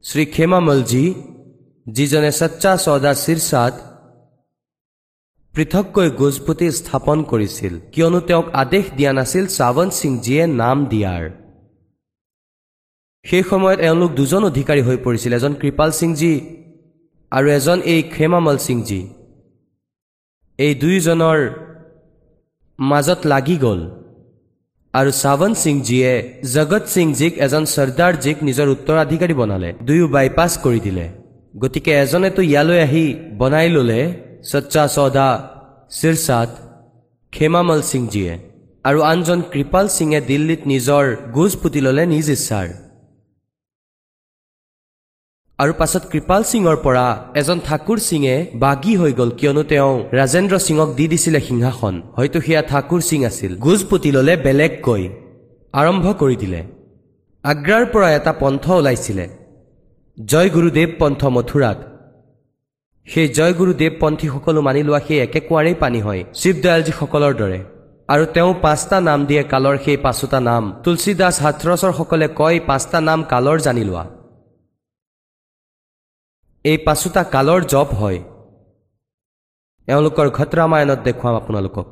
শ্ৰী 0.03 0.23
খেমামলজী 0.35 1.05
যিজনে 1.85 2.31
সচ্চা 2.39 2.71
চৌদা 2.85 3.11
শীৰ্ষাত 3.23 3.73
পৃথককৈ 5.53 6.07
গোজপুতি 6.19 6.67
স্থাপন 6.79 7.17
কৰিছিল 7.31 7.73
কিয়নো 7.93 8.19
তেওঁক 8.27 8.47
আদেশ 8.63 8.85
দিয়া 8.97 9.11
নাছিল 9.17 9.45
সাৱন্ত 9.57 9.93
সিংজীয়ে 10.01 10.43
নাম 10.61 10.77
দিয়াৰ। 10.91 11.23
সেই 13.25 13.43
সময়ত 13.51 13.79
এওঁলোক 13.87 14.11
দুজন 14.19 14.41
অধিকাৰী 14.51 14.81
হৈ 14.87 14.97
পৰিছিল 15.05 15.31
এজন 15.39 15.53
কৃপাল 15.61 15.89
সিংজী 15.99 16.33
আৰু 17.31 17.47
এজন 17.57 17.79
এই 17.93 18.01
খেমামল 18.15 18.57
সিংজী 18.67 19.01
এই 20.59 20.73
দুয়োজনৰ 20.81 21.39
মাজত 22.79 23.19
লাগি 23.31 23.57
গ'ল। 23.65 23.81
আৰু 24.93 25.11
সাৱন্ত 25.23 25.57
সিংজীয়ে 25.65 26.11
জগত 26.55 26.83
সিংজীক 26.95 27.33
এজন 27.45 27.63
চৰ্দাৰজীক 27.75 28.37
নিজৰ 28.47 28.67
উত্তৰাধিকাৰী 28.75 29.33
বনালে। 29.41 29.69
দুয়ো 29.87 30.07
বাইপাছ 30.15 30.51
কৰি 30.65 30.79
দিলে। 30.85 31.05
গতিকে 31.61 31.91
এজনেতো 32.03 32.41
ইয়ালৈ 32.51 32.79
আহি 32.87 33.05
বনাই 33.39 33.67
ল'লে 33.75 34.01
সচ্চা 34.51 34.83
চৌদা 34.95 35.27
শীৰ্ষাত 35.97 36.49
খেমামল 37.33 37.81
সিংজীয়ে 37.91 38.33
আৰু 38.85 38.99
আনজন 39.11 39.39
কৃপাল 39.53 39.85
সিঙে 39.95 40.19
দিল্লীত 40.29 40.61
নিজৰ 40.71 41.05
গোজ 41.35 41.51
পুতি 41.61 41.79
ল'লে 41.85 42.03
নিজ 42.13 42.27
ইচ্ছাৰ। 42.35 42.67
আৰু 45.61 45.73
পাছত 45.79 46.03
কৃপাল 46.11 46.41
সিঙৰ 46.51 46.77
পৰা 46.85 47.05
এজন 47.35 47.59
ঠাকুৰ 47.67 47.97
সিঙে 47.97 48.35
বাগী 48.55 48.93
হৈ 48.95 49.11
গ'ল 49.13 49.31
কিয়নো 49.39 49.63
তেওঁ 49.63 49.93
ৰাজেন্দ্ৰ 50.19 50.57
সিঙক 50.59 50.89
দি 50.97 51.05
দিছিলে 51.07 51.39
সিংহাসন। 51.39 51.95
হয়তো 52.17 52.41
সেয়া 52.41 52.61
ঠাকুৰ 52.61 53.01
সিং 53.01 53.19
আছিল। 53.25 53.51
গোজ 53.55 53.79
পুতি 53.89 54.09
ল'লে 54.11 54.33
বেলেগকৈ 54.35 55.03
আৰম্ভ 55.73 56.05
কৰি 56.21 56.35
দিলে। 56.35 56.61
আগ্ৰাৰ 57.43 57.85
পৰা 57.93 58.07
এটা 58.17 58.33
পন্থ 58.33 58.65
ওলাইছিলে। 58.71 59.25
জয় 60.17 60.49
গুৰুদেৱ 60.49 60.89
পন্থ 60.99 61.21
মথুৰাত। 61.25 61.77
সেই 63.07 63.27
জয় 63.27 63.53
গুৰুদেৱ 63.53 63.91
পন্থীসকলো 63.99 64.59
মানি 64.61 64.81
লোৱা 64.83 64.99
সেই 65.07 65.19
একে 65.19 65.39
কুঁৱাৰেই 65.39 65.75
পানী 65.83 65.99
হয় 66.01 66.21
শিৱদয়ালজীসকলৰ 66.39 67.33
দৰে। 67.41 67.59
আৰু 68.13 68.23
তেওঁ 68.25 68.51
পাঁচটা 68.61 68.97
নাম 69.01 69.19
দিয়ে 69.25 69.43
কালৰ 69.43 69.75
সেই 69.85 69.97
পাঁচোটা 69.97 70.39
নাম। 70.39 70.63
তুলসীদাস 70.83 71.35
হাথৰছৰসকলে 71.41 72.27
কয় 72.35 72.57
পাঁচটা 72.69 72.97
নাম 73.01 73.19
কালৰ 73.23 73.59
জানি 73.67 73.83
লোৱা। 73.83 74.05
এই 76.65 76.77
পাঁচোটা 76.85 77.21
কালৰ 77.33 77.61
জপ 77.73 77.89
হয়। 77.99 78.19
এওঁলোকৰ 79.87 80.27
ঘট 80.37 80.51
ৰামায়ণত 80.59 80.99
দেখুৱাম 81.07 81.35
আপোনালোকক। 81.41 81.87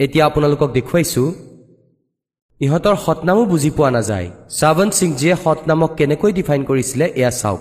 এতিয়া 0.00 0.24
আপোনালোকক 0.28 0.70
দেখুৱাইছো 0.78 1.22
ইহঁতৰ 2.60 2.96
সতনামো 3.04 3.42
বুজি 3.52 3.70
পোৱা 3.76 3.90
নাযায়। 3.96 4.28
শ্ৰাৱন্ত 4.58 4.92
সিংজীয়ে 5.00 5.34
সতনামক 5.44 5.90
কেনেকৈ 5.98 6.30
ডিফাইন 6.38 6.62
কৰিছিলে 6.68 7.06
এয়া 7.20 7.30
চাওক। 7.40 7.60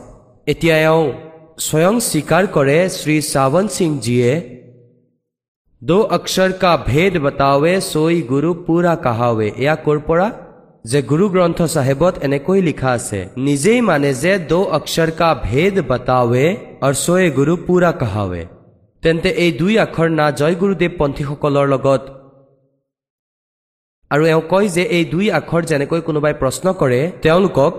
এতিয়া 0.52 0.76
এওঁ 0.88 1.06
স্বয়ং 1.68 1.96
স্বীকাৰ 2.10 2.44
কৰে 2.56 2.78
শ্ৰী 2.98 3.16
শ্ৰাৱন্ত 3.32 3.70
সিংজীয়ে 3.78 4.32
দো 5.82 5.98
অক্ষৰ 6.18 6.52
কা 6.62 6.72
ভেদ 6.90 7.14
বতাৱে 7.26 7.74
চৈ 7.92 8.16
গুৰু 8.32 8.50
পুৰা 8.66 8.94
কাহাৱে। 9.06 9.48
এয়া 9.64 9.76
ক'ৰ 9.86 10.00
পৰা? 10.08 10.28
যে 10.92 11.00
গুৰু 11.10 11.26
গ্ৰন্থ 11.34 11.60
চাহেবত 11.76 12.14
এনেকৈ 12.26 12.60
লিখা 12.70 12.90
আছে 12.98 13.20
নিজেই 13.48 13.80
মানে 13.90 14.10
যে 14.24 14.34
দো 14.52 14.60
অক্ষৰ 14.78 15.10
কা 15.20 15.30
ভেদ 15.48 15.76
বতাৱে 15.90 16.46
আৰু 16.86 16.96
চৈ 17.06 17.26
গুৰু 17.38 17.54
পুৰা 17.68 17.92
কাহাৱে। 18.02 18.44
তেন্তে 19.04 19.30
এই 19.44 19.52
দুই 19.62 19.74
আখৰ 19.86 20.08
না 20.20 20.26
জয় 20.40 20.56
গুৰুদেৱ 20.62 20.92
পন্থীসকলৰ 21.00 21.66
লগত। 21.74 22.02
আৰু 24.12 24.24
এওঁ 24.34 24.44
কয় 24.52 24.68
যে 24.76 24.84
এই 24.98 25.06
দুই 25.14 25.26
আখৰ 25.40 25.62
যেনেকৈ 25.70 26.02
কোনোবাই 26.08 26.34
প্ৰশ্ন 26.42 26.66
কৰে 26.82 27.00
তেওঁলোকক 27.24 27.74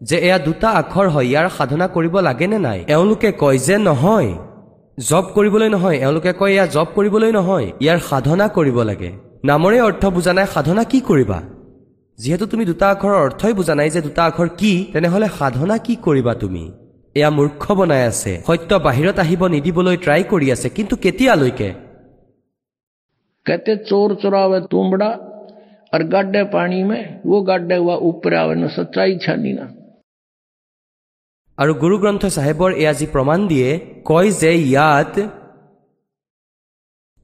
যে 0.00 0.16
এয়া 0.26 0.38
দুটা 0.46 0.68
আখৰ 0.80 1.06
হয় 1.14 1.26
ইয়াৰ 1.30 1.48
সাধনা 1.56 1.86
কৰিব 1.96 2.14
লাগেনে 2.28 2.58
নাই? 2.66 2.78
এওঁলোকে 2.94 3.30
কয় 3.42 3.58
যে 3.66 3.76
নহয়। 3.88 4.30
জপ 4.98 5.26
কৰিবলৈ 5.36 5.68
নহয়। 5.74 5.98
এওঁলোকে 6.04 6.32
কয় 6.40 6.52
এয়া 6.56 6.66
জপ 6.76 6.88
কৰিবলৈ 6.96 7.30
নহয়। 7.38 7.66
ইয়াৰ 7.84 7.98
সাধনা 8.08 8.46
কৰিব 8.56 8.78
লাগে। 8.90 9.10
নামৰে 9.48 9.78
অৰ্থ 9.88 10.02
বুজা 10.16 10.32
নাই 10.38 10.46
সাধনা 10.54 10.82
কি 10.92 11.00
কৰিবা? 11.10 11.38
যিহেতু 12.19 12.45
তুমি 12.45 12.63
দুটা 12.65 12.87
আখৰৰ 12.93 13.15
অৰ্থই 13.25 13.53
বুজা 13.59 13.73
নাই 13.75 13.89
যে 13.89 14.01
দুটা 14.01 14.21
আখৰ 14.29 14.47
কি 14.59 14.71
তেনেহলে 14.93 15.27
সাধনা 15.37 15.75
কি 15.85 15.93
কৰিবা 16.05 16.33
তুমি 16.41 16.63
এয়া 17.15 17.29
মূৰ্খ 17.37 17.63
বনাই 17.77 18.03
আছে 18.11 18.33
সত্য 18.47 18.71
বাহিৰত 18.87 19.17
আহিব 19.19 19.41
নিদিবলৈ 19.55 19.97
ট্ৰাই 20.05 20.21
কৰি 20.31 20.47
আছে 20.55 20.67
কিন্তু 20.77 20.95
কেতিয়ালৈকে 21.03 21.69
कहते 23.45 23.75
चोर 23.89 24.09
चुरावे 24.15 24.59
तुमड़ा 24.71 25.09
और 25.93 26.01
गड्ढे 26.05 26.43
पानी 26.51 26.81
में 26.83 27.03
वो 27.25 27.37
गड्ढे 27.41 27.75
हुआ 27.75 27.95
ऊपर 28.09 28.33
आवे 28.35 28.55
न 28.55 28.67
सच्चाई 28.75 29.17
छानी 29.19 29.53
ना 29.53 29.65
আৰু 31.57 31.73
গুৰু 31.81 31.95
গ্ৰন্থ 32.03 32.23
চাহেবৰ 32.35 32.69
এয়া 32.73 32.93
যি 32.93 33.05
প্ৰমাণ 33.15 33.39
দিয়ে 33.47 33.69
কয় 34.05 34.29
যে 34.41 34.51
ইয়াত 34.61 35.15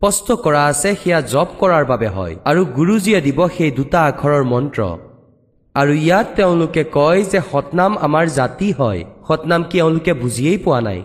স্পষ্ট 0.03 0.29
কৰা 0.45 0.63
আছে 0.71 0.91
সেয়া 1.01 1.21
জপ 1.33 1.49
কৰাৰ 1.61 1.85
বাবে 1.93 2.09
হয়। 2.17 2.35
আৰু 2.51 2.61
গুৰুজীয়ে 2.77 3.21
দিব 3.27 3.39
সেই 3.57 3.71
দুটা 3.79 3.99
আখৰৰ 4.11 4.43
মন্ত্ৰ। 4.53 4.81
আৰু 5.75 5.93
ইয়াত 6.05 6.27
তেওঁলোকে 6.37 6.83
কয় 6.97 7.21
যে 7.33 7.41
সতনাম 7.51 7.93
আমাৰ 8.07 8.25
জাতি 8.39 8.69
হয়। 8.79 9.01
সতনাম 9.29 9.63
কি 9.71 9.77
এওঁলোকে 9.79 10.13
বুজিয়েই 10.23 10.59
পোৱা 10.65 10.81
নাই? 10.81 11.01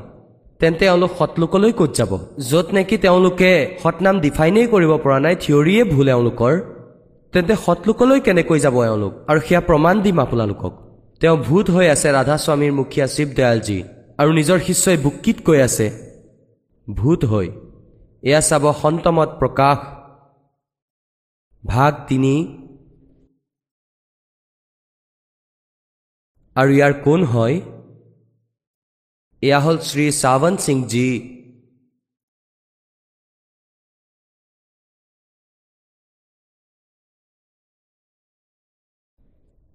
তেন্তে 0.59 0.83
এওঁলোক 0.85 1.11
সতলোকলৈ 1.19 1.71
ক'ত 1.79 1.91
যাব? 1.99 2.11
য'ত 2.49 2.67
নেকি 2.75 2.97
তেওঁলোকে 2.97 3.51
সতনাম 3.83 4.15
ডিফাইনেই 4.25 4.67
কৰিব 4.73 4.91
পৰা 5.03 5.19
নাই 5.25 5.35
থিয়ৰিয়ে 5.43 5.83
ভুল 5.93 6.07
এওঁলোকৰ। 6.15 6.53
তেন্তে 7.33 7.53
সতলোকলৈ 7.65 8.19
কেনেকৈ 8.25 8.59
যাব 8.65 8.75
এওঁলোক? 8.89 9.13
আৰু 9.29 9.39
সেয়া 9.47 9.61
প্ৰমাণ 9.69 9.95
দিম 10.05 10.17
আপোনালোকক। 10.25 10.73
তেওঁ 11.21 11.37
ভূত 11.47 11.65
হৈ 11.75 11.87
আছে 11.95 12.07
ৰাধা 12.17 12.35
স্বামীৰ 12.45 12.73
মুখীয়া 12.79 13.07
শিৱদয়ালজী। 13.15 13.79
আৰু 14.21 14.29
নিজৰ 14.39 14.59
শিষ্যই 14.67 14.97
বুকিত 15.05 15.37
কৈ 15.47 15.59
আছে 15.67 15.87
ভূত 16.87 17.21
হৈ। 17.25 17.47
এয়া 18.23 18.41
চাব 18.41 18.65
সন্তমত 18.81 19.29
প্ৰকাশ। 19.39 19.77
ভাগ 21.63 21.93
তিনি। 22.07 22.35
আৰু 26.55 26.71
ইয়াৰ 26.77 26.93
কোন 27.03 27.23
হয়? 27.23 27.55
এয়া 29.41 29.59
হ'ল 29.59 29.77
শ্ৰী 29.77 30.05
চাৱন্ত 30.11 30.59
সিংজী 30.59 31.09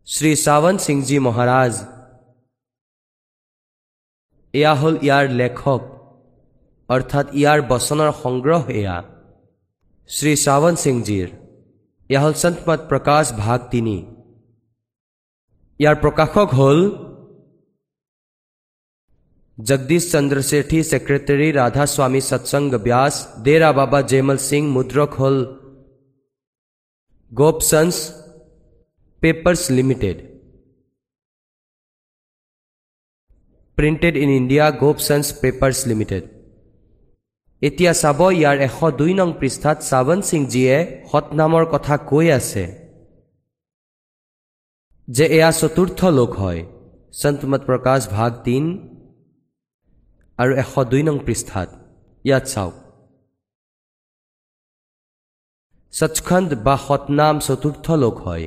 শ্ৰী 0.06 0.36
চাৱন্ত 0.36 0.80
সিংজী 0.80 1.18
মহাৰাজ। 1.18 1.74
এয়া 4.54 4.74
হ'ল 4.74 4.94
ইয়াৰ 5.02 5.24
লেখক। 5.40 6.01
অৰ্থাৎ 6.94 7.26
ইয়াৰ 7.32 7.58
বচনৰ 7.70 8.10
সংগ্ৰহ 8.22 8.62
এয়া 8.72 8.96
শ্ৰী 10.10 10.32
চাৱন্ত 10.44 10.78
সিংজীৰ 10.84 11.28
এয়া 12.10 12.20
হ'ল 12.22 12.34
সন্তমত 12.42 12.80
প্ৰকাশ 12.90 13.24
ভাগ 13.38 13.58
তিনি 13.72 13.96
ইয়াৰ 15.80 15.96
প্ৰকাশক 16.02 16.48
হ'ল 16.58 16.80
জগদীশ 19.58 20.04
চন্দ্ৰ 20.12 20.38
শেঠী 20.48 20.78
ছেক্ৰেটাৰী 20.90 21.48
ৰাধা 21.54 21.84
স্বামী 21.94 22.20
সৎসংগ 22.28 22.72
ব্যাস 22.86 23.14
ডেৰা 23.44 23.70
বাবা 23.78 24.00
জয়মল 24.10 24.38
সিং 24.44 24.62
মুদ্ৰক 24.76 25.10
হ'ল 25.20 25.36
Gopsons 27.32 27.96
papers 29.22 29.62
limited 29.78 30.16
printed 33.78 34.14
in 34.16 34.30
India 34.38 34.66
Gopsons 34.80 35.26
papers 35.42 35.78
limited 35.88 36.24
এতিয়া 37.62 37.92
চাব 38.02 38.20
ইয়াৰ 38.38 38.56
এশ 38.66 38.78
দুই 39.00 39.12
নং 39.18 39.28
পৃষ্ঠাত 39.40 39.78
শ্ৰাৱন্ত 39.88 40.24
সিংজীয়ে 40.30 40.76
সৎনামৰ 41.10 41.64
কথা 41.74 41.94
কৈ 42.10 42.26
আছে। 42.38 42.64
যে 45.08 45.24
এয়া 45.36 45.50
চতুৰ্থ 45.60 46.00
লোক 46.18 46.30
হয় 46.42 46.60
সন্তমত 47.20 47.62
প্ৰকাশ 47.68 48.00
ভাগ 48.16 48.30
তিন 48.46 48.64
আৰু 50.38 50.52
এশ 50.62 50.72
দুই 50.92 51.02
নং 51.08 51.16
পৃষ্ঠাত। 51.26 51.68
ইয়াত 52.24 52.44
চাওক। 52.52 52.74
সচখণ্ড 55.92 56.50
বা 56.66 56.76
সতনাম 56.86 57.34
চতুৰ্থ 57.46 57.86
লোক 58.02 58.16
হয়। 58.26 58.44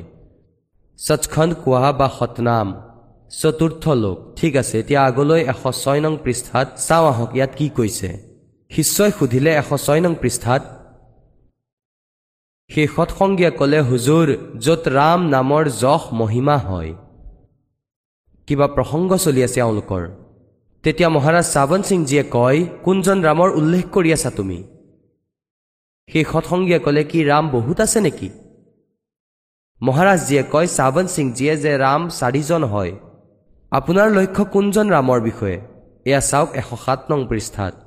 সচখণ্ড 0.98 1.52
কোৱা 1.64 1.90
বা 2.00 2.08
সতনাম 2.18 2.68
চতুৰ্থ 3.30 3.84
লোক। 4.04 4.18
ঠিক 4.38 4.52
আছে 4.62 4.74
এতিয়া 4.82 5.00
আগলৈ 5.08 5.40
এশ 5.52 5.62
ছয় 5.82 6.00
নং 6.04 6.12
পৃষ্ঠাত 6.24 6.66
চাওঁ 6.86 7.06
আহক 7.12 7.30
ইয়াত 7.36 7.52
কি 7.58 7.68
কৈছে। 7.78 8.10
শিষ্যই 8.70 9.10
সুধিলে 9.18 9.50
এশ 9.56 9.70
ছয় 9.84 10.00
নং 10.00 10.14
পৃষ্ঠাত? 10.20 10.62
সেই 12.70 12.86
সৎসংগীয়ে 12.86 13.50
ক'লে 13.50 13.80
হুজুৰ 13.80 14.36
য'ত 14.60 14.88
ৰাম 14.88 15.20
নামৰ 15.28 15.64
যশ 15.68 16.02
মহিমা 16.12 16.56
হয়। 16.58 16.94
কিবা 18.46 18.66
প্ৰসংগ 18.66 19.16
চলি 19.16 19.44
আছে 19.44 19.60
এওঁলোকৰ 19.60 20.02
তেতিয়া 20.82 21.08
মহাৰাজ 21.08 21.44
শ্ৰাৱণ 21.44 21.82
সিংজীয়ে 21.82 22.24
কয় 22.30 22.66
কোনজন 22.84 23.18
ৰামৰ 23.22 23.50
উল্লেখ 23.50 23.84
কৰি 23.92 24.12
আছা 24.12 24.30
তুমি? 24.30 24.62
সেই 26.08 26.24
সৎসংগীয়ে 26.24 26.78
ক'লে 26.78 27.04
কি 27.04 27.24
ৰাম 27.24 27.50
বহুত 27.50 27.80
আছে 27.80 28.00
নেকি? 28.00 28.28
মহাৰাজজীয়ে 29.82 30.42
কয় 30.52 30.66
শ্ৰাৱণ 30.66 31.06
সিংজীয়ে 31.06 31.56
যে 31.56 31.78
ৰাম 31.78 32.08
চাৰিজন 32.08 32.64
হয়। 32.64 32.92
আপোনাৰ 33.70 34.08
লক্ষ্য 34.10 34.44
কোনজন 34.44 34.86
ৰামৰ 34.90 35.20
বিষয়ে? 35.20 35.58
এয়া 36.04 36.20
চাওক 36.20 36.50
এশ 36.54 36.70
সাত 36.84 37.00
নং 37.10 37.26
পৃষ্ঠাত। 37.28 37.85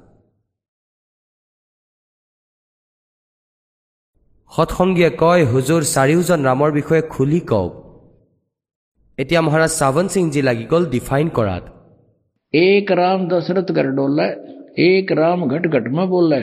সৎসংগীয়ে 4.55 5.09
কয় 5.09 5.45
হুজুৰ 5.45 5.81
চাৰিওজন 5.95 6.39
ৰামৰ 6.45 6.71
বিষয়ে 6.71 7.01
খুলি 7.01 7.39
কওক। 7.39 7.71
এতিয়া 9.17 9.41
মহাৰাজ 9.41 9.71
চাৱন 9.79 10.07
সিংজী 10.07 10.41
লাগি 10.41 10.63
গ'ল 10.63 10.85
ডিফাইন 10.85 11.29
কৰাত। 11.29 11.63
এক 12.53 12.91
ৰাম 12.91 13.27
দশৰথ 13.27 13.71
গাৰডোলে 13.71 14.27
এক 14.77 15.11
ৰাম 15.11 15.47
ঘট 15.47 15.67
ঘটমা 15.67 16.05
বোলে 16.05 16.41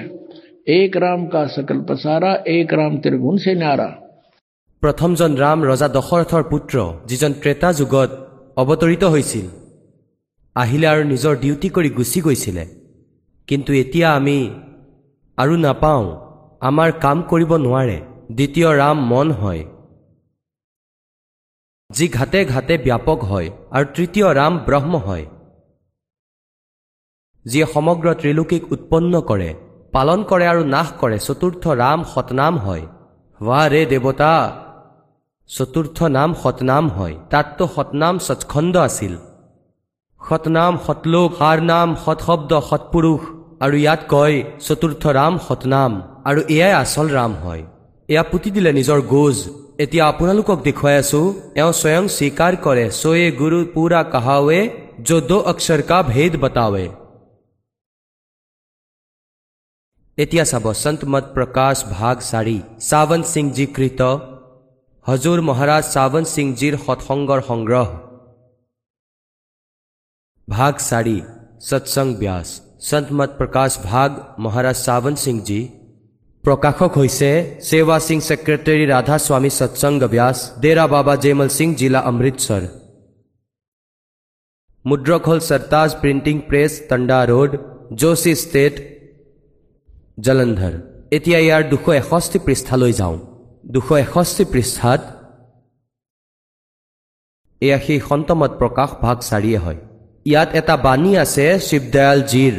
এক 0.67 0.97
ৰাম 0.97 1.27
কা 1.27 1.47
সকল 1.47 1.79
পচাৰা 1.89 2.31
এক 2.47 2.75
ৰাম 2.75 2.93
ত্ৰিভুৱন 2.99 3.37
চে 3.39 3.55
নাৰা। 3.55 3.89
প্ৰথমজন 4.81 5.37
ৰাম 5.37 5.59
ৰজা 5.65 5.89
দশৰথৰ 5.89 6.43
পুত্ৰ 6.43 6.75
যিজন 7.07 7.33
ত্ৰেতা 7.33 7.73
যুগত 7.73 8.11
অৱতৰিত 8.57 9.05
হৈছিল। 9.05 9.47
আহিলে 10.57 10.87
আৰু 10.87 11.03
নিজৰ 11.05 11.37
ডিউটি 11.37 11.69
কৰি 11.69 11.91
গুচি 11.91 12.21
গৈছিলে। 12.21 12.65
কিন্তু 13.49 13.73
এতিয়া 13.73 14.09
আমি 14.13 14.39
আৰু 15.37 15.57
নাপাওঁ। 15.57 16.26
আমাৰ 16.67 16.91
কাম 17.01 17.19
কৰিব 17.31 17.51
নোৱাৰে। 17.65 17.99
দ্বিতীয় 18.37 18.69
ৰাম 18.81 18.97
মন 19.11 19.29
হয়। 19.41 19.63
যি 21.91 22.07
ঘাটে 22.09 22.41
ঘাটে 22.45 22.75
ব্যাপক 22.79 23.19
হয় 23.31 23.49
আৰু 23.71 23.87
তৃতীয় 23.97 24.29
ৰাম 24.39 24.53
ব্ৰহ্ম 24.67 24.93
হয়। 25.07 25.25
যিয়ে 27.47 27.67
সমগ্ৰ 27.75 28.07
ত্ৰিলোকীক 28.21 28.63
উৎপন্ন 28.73 29.13
কৰে 29.31 29.51
পালন 29.93 30.21
কৰে 30.31 30.47
আৰু 30.53 30.63
নাশ 30.75 30.89
কৰে 31.01 31.19
চতুৰ্থ 31.19 31.65
ৰাম 31.83 31.99
সতনাম 32.15 32.55
হয়। 32.59 32.85
ৱা 33.41 33.61
ৰে 33.73 33.83
দেৱতা! 33.87 34.33
চতুৰ্থ 35.51 35.99
নাম 36.09 36.31
সতনাম 36.43 36.85
হয়। 36.89 37.15
তাততো 37.31 37.65
সতনাম 37.75 38.15
সচখণ্ড 38.19 38.75
আছিল। 38.89 39.15
সতনাম 40.21 40.73
সতলোক 40.87 41.29
সাৰ 41.39 41.59
নাম 41.63 41.89
সৎশব্দ 42.05 42.53
সৎপুৰুষ 42.71 43.21
আৰু 43.61 43.77
ইয়াত 43.77 44.01
কয় 44.09 44.37
চতুৰ্থ 44.67 45.03
ৰাম 45.19 45.35
সতনাম 45.47 45.93
আৰু 46.29 46.41
এয়াই 46.57 46.75
আচল 46.83 47.07
ৰাম 47.17 47.33
হয়। 47.45 47.63
এয়া 48.09 48.23
পুতি 48.31 48.49
দিলে 48.57 48.71
নিজৰ 48.79 49.01
গোজ। 49.13 49.39
এতিয়া 49.85 50.05
আপোনালোকক 50.13 50.59
দেখুৱাই 50.67 50.97
আছো 51.03 51.21
এওঁ 51.61 51.73
স্বয়ং 51.81 52.05
স্বীকাৰ 52.17 52.53
কৰে 52.65 52.87
চয়ে 53.01 53.27
গুৰু 53.41 53.59
পুৰা 53.75 54.01
কাহাৱে 54.13 54.61
যো 55.07 55.17
দো 55.31 55.39
অক্ষৰ 55.51 55.81
কা 55.91 55.99
ভেদ 56.13 56.33
বতাৱে। 56.43 56.87
এতিয়া 60.19 60.45
চাব 60.51 60.67
সন্ত 60.83 61.01
মত 61.13 61.25
প্ৰকাশ 61.37 61.77
ভাগ 61.97 62.17
চাৰি 62.31 62.59
চাৱন্ত 62.91 63.25
সিংজী 63.35 63.65
কৃত। 63.77 64.01
হজুৰ 65.07 65.39
মহাৰাজ 65.49 65.85
চাৱন্ত 65.95 66.29
সিংজীৰ 66.37 66.75
সৎসংগৰ 66.85 67.41
সংগ্ৰহ। 67.51 67.89
ভাগ 70.49 70.75
চাৰি 70.89 71.19
সৎসং 71.69 72.07
ব্যাস। 72.21 72.49
সন্ত 72.89 73.09
মত 73.19 73.31
প্ৰকাশ 73.41 73.71
ভাগ 73.91 74.11
মহাৰাজ 74.45 74.77
চাৱন্ত 74.87 75.19
সিংজী 75.27 75.61
প্ৰকাশক 76.47 76.93
হৈছে 76.99 77.31
সেৱা 77.69 77.97
সিং 78.07 78.19
ছেক্ৰেটাৰী 78.29 78.85
ৰাধা 78.93 79.17
স্বামী 79.27 79.51
সৎসংগ 79.59 80.03
ব্যাস 80.15 80.37
ডেৰা 80.63 80.85
বাবা 80.95 81.15
জয়মল 81.23 81.49
সিং 81.57 81.69
জিলা 81.81 82.01
অমৃতসৰ 82.11 82.63
মুদ্ৰক 84.85 85.23
হ'ল 85.29 85.41
Sartaj 85.49 85.91
printing 86.03 86.37
press 86.49 86.73
Tanda 86.91 87.19
road 87.31 87.51
Joshi 88.01 88.35
state 88.43 88.75
Jalandhar 90.27 90.75
এতিয়া 91.17 91.39
ইয়াৰ 91.47 91.63
দুশ 91.73 91.85
এষষ্ঠি 92.03 92.39
পৃষ্ঠালৈ 92.47 92.93
যাওঁ। 93.01 93.17
দুশ 93.75 93.89
এষষ্ঠি 94.05 94.45
পৃষ্ঠাত 94.53 95.03
এয়া 97.63 97.79
সেই 97.87 98.01
সন্তমত 98.09 98.53
প্ৰকাশ 98.61 98.91
ভাগ 99.05 99.17
চাৰিয়ে 99.31 99.59
হয়। 99.65 99.79
ইয়াত 100.31 100.49
এটা 100.61 100.75
বাণী 100.87 101.13
আছে 101.25 101.45
শিৱদয়ালজীৰ 101.69 102.57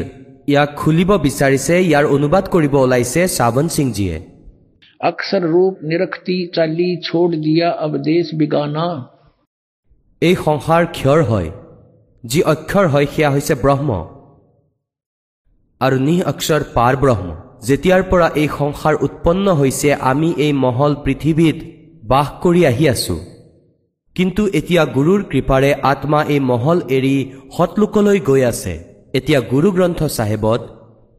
ইয়াক 0.48 0.70
খুলিব 0.80 1.10
বিচাৰিছে 1.26 1.76
ইয়াৰ 1.88 2.06
অনুবাদ 2.16 2.46
কৰিব 2.54 2.76
ওলাইছে 2.86 3.22
শ্ৰাৱণ 3.36 3.68
সিংজীয়ে 3.78 4.16
আকচাৰ 5.10 5.44
ৰূপ 5.54 5.74
নিৰক্তি 5.90 6.38
চালি 6.56 6.90
ছোড় 7.08 7.34
দিয়া 7.46 7.70
অৱদেশ 7.88 8.26
বিগানা। 8.40 8.88
এই 10.22 10.36
সংসাৰ 10.46 10.84
ক্ষয়ৰ 10.98 11.22
হয় 11.32 11.50
যি 12.24 12.40
অক্ষৰ 12.54 12.86
হয় 12.94 13.08
সেয়া 13.14 13.30
হৈছে 13.34 13.54
ব্ৰহ্ম। 13.64 13.90
আৰু 15.82 15.98
নিহ 16.08 16.20
অক্ষৰ 16.32 16.62
পাৰ 16.78 16.94
ব্ৰহ্ম। 17.04 17.28
যেতিয়াৰ 17.68 18.04
পৰা 18.12 18.28
এই 18.42 18.50
সংসাৰ 18.60 18.96
উৎপন্ন 19.06 19.46
হৈছে 19.60 19.90
আমি 20.12 20.30
এই 20.46 20.54
মহল 20.64 20.92
পৃথিৱীত 21.06 21.58
বাস 22.12 22.28
কৰি 22.44 22.62
আহি 22.72 22.86
আছোঁ। 22.96 23.20
কিন্তু 24.16 24.42
এতিয়া 24.60 24.84
গুৰুৰ 24.96 25.22
কৃপাৰে 25.32 25.72
আত্মা 25.92 26.20
এই 26.34 26.42
মহল 26.52 26.78
এৰি 26.98 27.16
সৎলোকলৈ 27.56 28.20
গৈ 28.30 28.44
আছে। 28.52 28.76
এতিয়া 29.17 29.41
গুৰু 29.53 29.69
গ্ৰন্থ 29.77 30.01
চাহেবত 30.17 30.61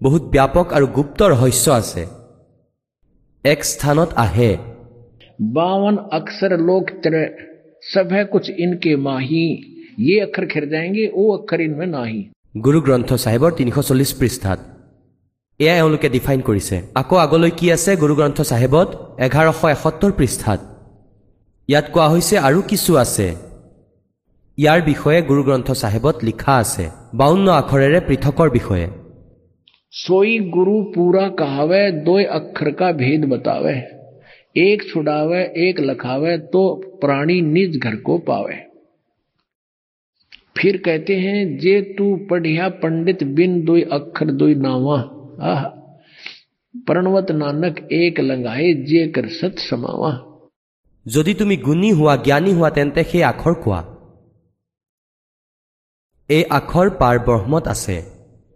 বহুত 0.01 0.23
ব্যাপক 0.33 0.65
আৰু 0.77 0.85
গুপ্ত 0.97 1.19
ৰহস্য 1.33 1.65
আছে 1.79 2.03
এক 3.45 3.59
স্থানত 3.71 4.09
আহে 4.25 4.51
बावन 5.39 5.95
अक्षर 6.11 6.51
लोक 6.59 6.89
त्रय 7.03 7.25
सब 7.83 8.11
है 8.11 8.23
कुछ 8.25 8.49
इनके 8.57 8.95
माही 8.97 9.45
ये 9.99 10.19
अक्षर 10.21 10.45
खिर 10.45 10.65
जाएंगे 10.69 11.07
वो 11.15 11.25
अक्षर 11.37 11.61
इनमें 11.61 11.87
नाही 11.87 12.19
গুৰু 12.55 12.79
গ্ৰন্থ 12.81 13.09
চাহেবৰ 13.15 13.51
তিনিশ 13.57 13.77
চল্লিছ 13.81 14.11
পৃষ্ঠাত 14.19 14.59
এয়া 15.59 15.75
এওঁলোকে 15.75 16.09
ডিফাইন 16.09 16.39
কৰিছে 16.41 16.75
আকৌ 16.95 17.15
আগলৈ 17.17 17.51
কি 17.59 17.71
আছে 17.75 17.91
গুৰু 18.01 18.13
গ্ৰন্থ 18.19 18.39
চাহেবত 18.51 18.89
এঘাৰশ 19.25 19.61
এসত্তৰ 19.71 20.11
পৃষ্ঠাত 20.19 20.59
ইয়াত 21.69 21.85
কোৱা 21.93 22.07
হৈছে 22.13 22.35
আৰু 22.47 22.59
কিছু 22.71 22.91
আছে 23.03 23.27
ইয়াৰ 24.57 24.79
বিষয়ে 24.85 25.19
গুৰু 25.29 25.41
গ্ৰন্থ 25.43 25.69
চাহেবত 25.77 26.15
লিখা 26.23 26.53
আছে 26.57 26.83
বাৱন্ন 27.19 27.47
আখৰেৰে 27.53 27.99
পৃথকৰ 28.07 28.49
বিষয়ে 28.51 28.87
सोई 29.93 30.37
गुरु 30.49 30.75
पूरा 30.89 31.23
कहावे 31.35 31.79
दो 32.05 32.13
अक्षर 32.31 32.69
का 32.73 32.87
भेद 32.95 33.25
बतावे 33.29 33.73
एक 34.55 34.83
छुड़ावे 34.89 35.41
एक 35.63 35.79
लखावे 35.81 36.37
तो 36.53 36.63
प्राणी 37.01 37.35
निज 37.47 37.77
घर 37.79 37.95
को 38.07 38.17
पावे 38.23 38.55
फिर 40.57 40.77
कहते 40.85 41.17
हैं 41.19 41.37
जे 41.57 41.75
तू 41.97 42.09
पढ़िया 42.29 42.69
पंडित 42.81 43.23
बिन 43.35 43.61
दोई 43.65 43.81
अक्षर 43.93 44.31
दोई 44.35 44.55
नावा 44.61 44.97
आह 45.47 45.63
प्रणवत 46.85 47.31
नानक 47.37 47.87
एक 47.93 48.19
लंगाए 48.21 48.73
जे 48.85 49.07
कर 49.15 49.27
सत 49.35 49.65
समावा 49.65 50.13
যদি 51.05 51.31
তুমি 51.35 51.55
গুণী 51.65 51.89
হোৱা 51.93 52.13
জ্ঞানী 52.25 52.51
হোৱা 52.57 52.69
তেন্তে 52.75 53.01
সেই 53.09 53.23
আখৰ 53.25 53.53
কোৱা 53.63 53.79
এই 56.28 56.42
আখৰ 56.50 56.86
পাৰ 57.00 57.16
ব্ৰহ্মত 57.18 57.64
আছে। 57.68 57.96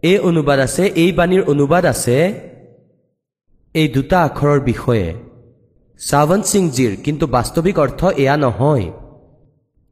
এই 0.03 0.17
অনুবাদ 0.17 0.59
আছে 0.59 0.83
এই 1.03 1.11
বাণীৰ 1.11 1.43
অনুবাদ 1.51 1.85
আছে। 1.85 2.17
এই 3.75 3.87
দুটা 3.87 4.17
আখৰৰ 4.23 4.59
বিষয়ে। 4.59 5.07
শ্ৰাৱন্ত 5.99 6.45
সিংজীৰ 6.45 6.91
কিন্তু 7.05 7.25
বাস্তৱিক 7.27 7.75
অৰ্থ 7.79 8.01
এয়া 8.23 8.35
নহয়। 8.37 8.85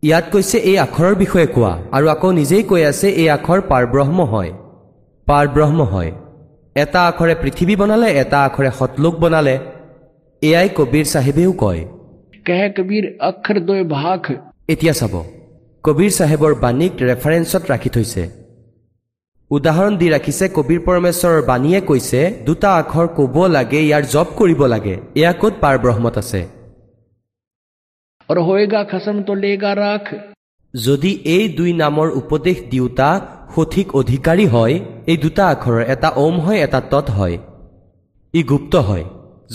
ইয়াত 0.03 0.25
কৈছে 0.31 0.57
এই 0.69 0.77
আখৰৰ 0.77 1.13
বিষয়ে 1.15 1.47
কোৱা 1.55 1.73
আৰু 1.91 2.05
আকৌ 2.07 2.31
নিজেই 2.31 2.63
কৈ 2.63 2.81
আছে 2.83 3.07
এই 3.21 3.27
আখৰ 3.29 3.59
পাৰব্ৰহ্ম 3.71 4.19
হয়। 4.31 4.51
পাৰব্ৰহ্ম 5.27 5.79
হয়। 5.81 6.11
এটা 6.75 6.99
আখৰে 7.07 7.33
পৃথিৱী 7.41 7.75
বনালে 7.75 8.09
এটা 8.21 8.39
আখৰে 8.43 8.69
শতলোক 8.79 9.15
বনালে। 9.19 9.55
এয়াই 10.41 10.69
কবিৰ 10.77 11.05
চাহেবেও 11.13 11.51
কয়। 11.53 11.81
কবিৰ 12.77 13.03
এতিয়া 14.69 14.93
চাব। 14.93 15.40
কবীৰ 15.83 16.11
চাহেবৰ 16.15 16.53
বাণীক 16.63 16.93
ৰেফাৰেঞ্চত 17.09 17.63
ৰাখি 17.71 17.89
থৈছে। 17.95 18.23
উদাহৰণ 19.51 19.93
দি 20.01 20.07
ৰাখিছে 20.15 20.45
কবীৰ 20.57 20.81
পৰমেশ্বৰৰ 20.87 21.41
বাণীয়ে 21.49 21.79
কৈছে 21.89 22.19
দুটা 22.47 22.69
আখৰ 22.81 23.07
ক'ব 23.17 23.35
লাগে 23.55 23.79
ইয়াৰ 23.87 24.03
জপ 24.13 24.27
কৰিব 24.39 24.61
লাগে। 24.73 24.95
এয়া 25.19 25.33
ক'ত 25.41 25.53
পাৰ 25.63 25.75
ব্ৰহ্মত 25.83 26.15
আছে 26.23 26.41
যদি 30.73 31.11
এই 31.35 31.45
দুই 31.57 31.71
নামৰ 31.73 32.07
উপদেশ 32.21 32.57
দিওঁতা 32.71 33.09
সঠিক 33.55 33.87
অধিকাৰী 34.01 34.45
হয় 34.47 34.75
এই 35.11 35.17
দুটা 35.23 35.43
আখৰৰ 35.53 35.81
এটা 35.93 36.09
ওম 36.25 36.35
হয় 36.45 36.59
এটা 36.65 36.79
তৎ 36.91 37.07
হয়। 37.17 37.35
ই 38.33 38.41
গুপ্ত 38.43 38.73
হয়। 38.89 39.05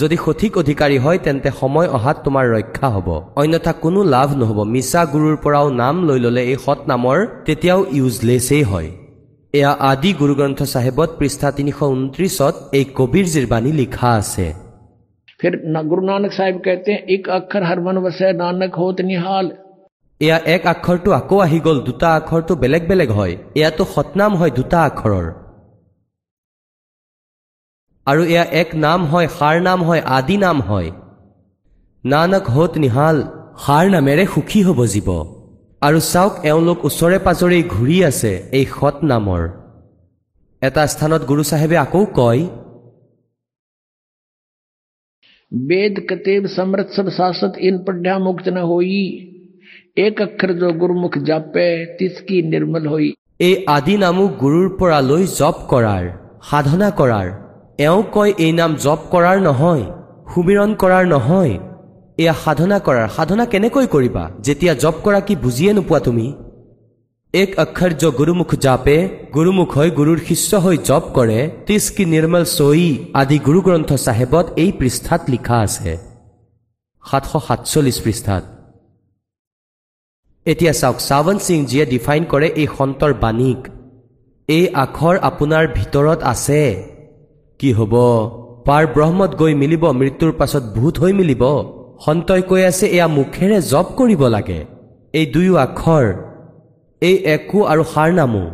যদি 0.01 0.17
সঠিক 0.25 0.53
অধিকাৰী 0.63 0.97
হয় 1.05 1.19
তেন্তে 1.25 1.51
সময় 1.61 1.89
অহাত 1.97 2.17
তোমাৰ 2.25 2.45
ৰক্ষা 2.55 2.89
হ'ব। 2.95 3.09
অন্যথা 3.41 3.73
কোনো 3.85 4.01
লাভ 4.15 4.29
নহ'ব। 4.41 4.59
মিছা 4.75 5.03
গুৰুৰ 5.13 5.37
পৰাও 5.45 5.67
নাম 5.83 5.95
লৈ 6.09 6.19
ল'লে 6.25 6.43
এই 6.53 6.59
সৎ 6.65 6.81
নামৰ 6.91 7.19
তেতিয়াও 7.47 7.81
ইউজলেছেই 7.99 8.65
হয়। 8.71 8.89
এয়া 9.55 9.73
আদি 9.91 10.11
গুৰুগ্ৰন্থ 10.21 10.61
চাহেবত 10.73 11.11
পৃষ্ঠা 11.19 11.49
তিনিশ 11.59 11.79
ঊনত্ৰিছত 11.95 12.55
এই 12.79 12.85
কবিৰজীৰ 12.99 13.47
বাণী 13.53 13.71
লিখা 13.81 14.11
আছে। 14.21 14.47
গুৰু 15.91 16.03
নানক 16.11 16.33
চাহেব 16.37 16.57
কেতে 16.67 16.93
এক 17.15 17.23
আখৰ 17.39 17.63
হৰমন 17.69 17.97
নানক 18.43 18.79
নিহাল। 19.11 19.47
এয়া 20.21 20.39
এক 20.55 20.63
আখৰটো 20.75 21.11
আকৌ 21.21 21.37
আহি 21.47 21.59
গ'ল 21.67 21.79
দুটা 21.89 22.09
আখৰটো 22.19 22.53
বেলেগ 22.63 22.83
বেলেগ 22.91 23.11
হয়। 23.19 23.35
এয়াটো 23.61 23.85
সৎনাম 23.95 24.33
হয় 24.41 24.53
দুটা 24.59 24.79
আখৰৰ। 24.91 25.27
আৰু 28.08 28.22
এয়া 28.26 28.46
এক 28.62 28.70
নাম 28.86 29.00
হয় 29.12 29.28
সাৰ 29.38 29.56
নাম 29.68 29.80
হয় 29.88 30.02
আদি 30.18 30.38
নাম 30.38 30.58
হয় 30.70 30.90
নানক 32.04 32.46
হত 32.56 32.72
নিহাল 32.84 33.18
সাৰ 33.64 33.86
নামেৰে 33.96 34.24
সুখী 34.34 34.62
হ'ব 34.68 34.80
জীৱ 34.94 35.10
আৰু 35.82 36.00
চাওক 36.06 36.34
এওঁলোক 36.46 36.80
ওচৰে 36.88 37.18
পাজৰে 37.26 37.60
ঘূৰি 37.74 37.98
আছে 38.08 38.32
এই 38.58 38.66
সৎ 38.72 38.98
নামৰ 39.12 39.42
এটা 40.62 40.82
স্থানত 40.94 41.22
গুৰু 41.30 41.44
চাহেবে 41.50 41.76
আকৌ 41.84 42.02
কয় 42.18 42.42
वेद 45.52 45.96
कतेब 46.10 46.46
समृत 46.50 46.92
सब 46.92 47.08
शासत 47.12 47.58
इन 47.62 47.78
पढ़ा 47.86 48.18
मुक्त 48.20 48.46
न 48.50 48.58
होई 48.66 49.00
एक 50.00 50.22
अक्षर 50.22 50.52
जो 50.56 50.72
गुरुमुख 50.76 51.18
जापे 51.28 51.66
तिसकी 51.98 52.42
निर्मल 52.52 52.86
होई 52.88 53.10
এই 53.42 53.54
আদি 53.70 53.96
নামো 53.98 54.24
গুৰুৰ 54.42 54.68
পৰা 54.80 55.00
লৈ 55.06 55.24
জপ 55.34 55.58
কৰাৰ 55.70 56.06
সাধনা 56.50 56.90
কৰাৰ 56.98 57.28
এওঁ 57.79 58.03
কয় 58.15 58.33
এই 58.45 58.53
নাম 58.59 58.73
জপ 58.85 59.01
কৰাৰ 59.13 59.39
নহয় 59.47 59.85
সুমিৰণ 60.33 60.71
কৰাৰ 60.83 61.05
নহয় 61.15 61.55
এয়া 62.23 62.35
সাধনা 62.45 62.79
কৰাৰ। 62.87 63.09
সাধনা 63.17 63.45
কেনেকৈ 63.53 63.87
কৰিবা? 63.95 64.25
যেতিয়া 64.47 64.73
জপ 64.85 64.97
কৰা 65.05 65.21
কি 65.27 65.35
বুজিয়ে 65.45 65.73
নোপোৱা 65.77 65.99
তুমি? 66.07 66.27
এক 67.35 67.51
অক্ষৰ 67.65 67.91
য 68.03 68.05
গুৰুমুখ 68.21 68.51
জাপে 68.65 68.97
গুৰুমুখ 69.37 69.69
হৈ 69.79 69.89
গুৰুৰ 69.99 70.19
শিষ্য 70.29 70.51
হৈ 70.65 70.77
জপ 70.89 71.05
কৰে 71.17 71.41
তিছ 71.67 71.85
কি 71.97 72.05
নিৰ্মল 72.15 72.45
চৈ 72.59 72.87
আদি 73.21 73.37
গুৰু 73.47 73.59
গ্ৰন্থ 73.67 73.91
চাহেবত 74.07 74.47
এই 74.63 74.71
পৃষ্ঠাত 74.81 75.21
লিখা 75.33 75.57
আছে। 75.67 75.93
সাতশ 77.05 77.33
সাতচল্লিছ 77.47 77.99
পৃষ্ঠাত। 78.05 78.45
এতিয়া 80.47 80.73
চাওক 80.81 80.99
শ্ৰাৱণ 81.07 81.37
সিংজীয়ে 81.47 81.85
ডিফাইন 81.93 82.23
কৰে 82.33 82.49
এই 82.61 82.69
সন্তৰ 82.77 83.13
বাণীক। 83.23 83.61
এই 84.49 84.65
আখৰ 84.85 85.15
আপোনাৰ 85.31 85.65
ভিতৰত 85.79 86.21
আছে। 86.35 86.63
কি 87.61 87.71
হ'ব? 87.79 87.95
পাৰ 88.67 88.83
ব্ৰহ্মত 88.95 89.31
গৈ 89.41 89.53
মিলিব 89.63 89.85
মৃত্যুৰ 90.01 90.33
পাছত 90.41 90.65
ভূত 90.77 90.95
হৈ 91.03 91.13
মিলিব? 91.21 91.43
সন্তই 92.05 92.43
কৈ 92.51 92.63
আছে 92.71 92.87
এয়া 92.97 93.07
মুখেৰে 93.09 93.59
জপ 93.73 93.87
কৰিব 93.99 94.23
লাগে। 94.35 94.61
এই 95.15 95.27
দুয়ো 95.35 95.55
আখৰ 95.67 96.05
এই 97.03 97.17
একো 97.35 97.61
আৰু 97.73 97.83
সাৰ 97.93 98.11
নামো। 98.13 98.45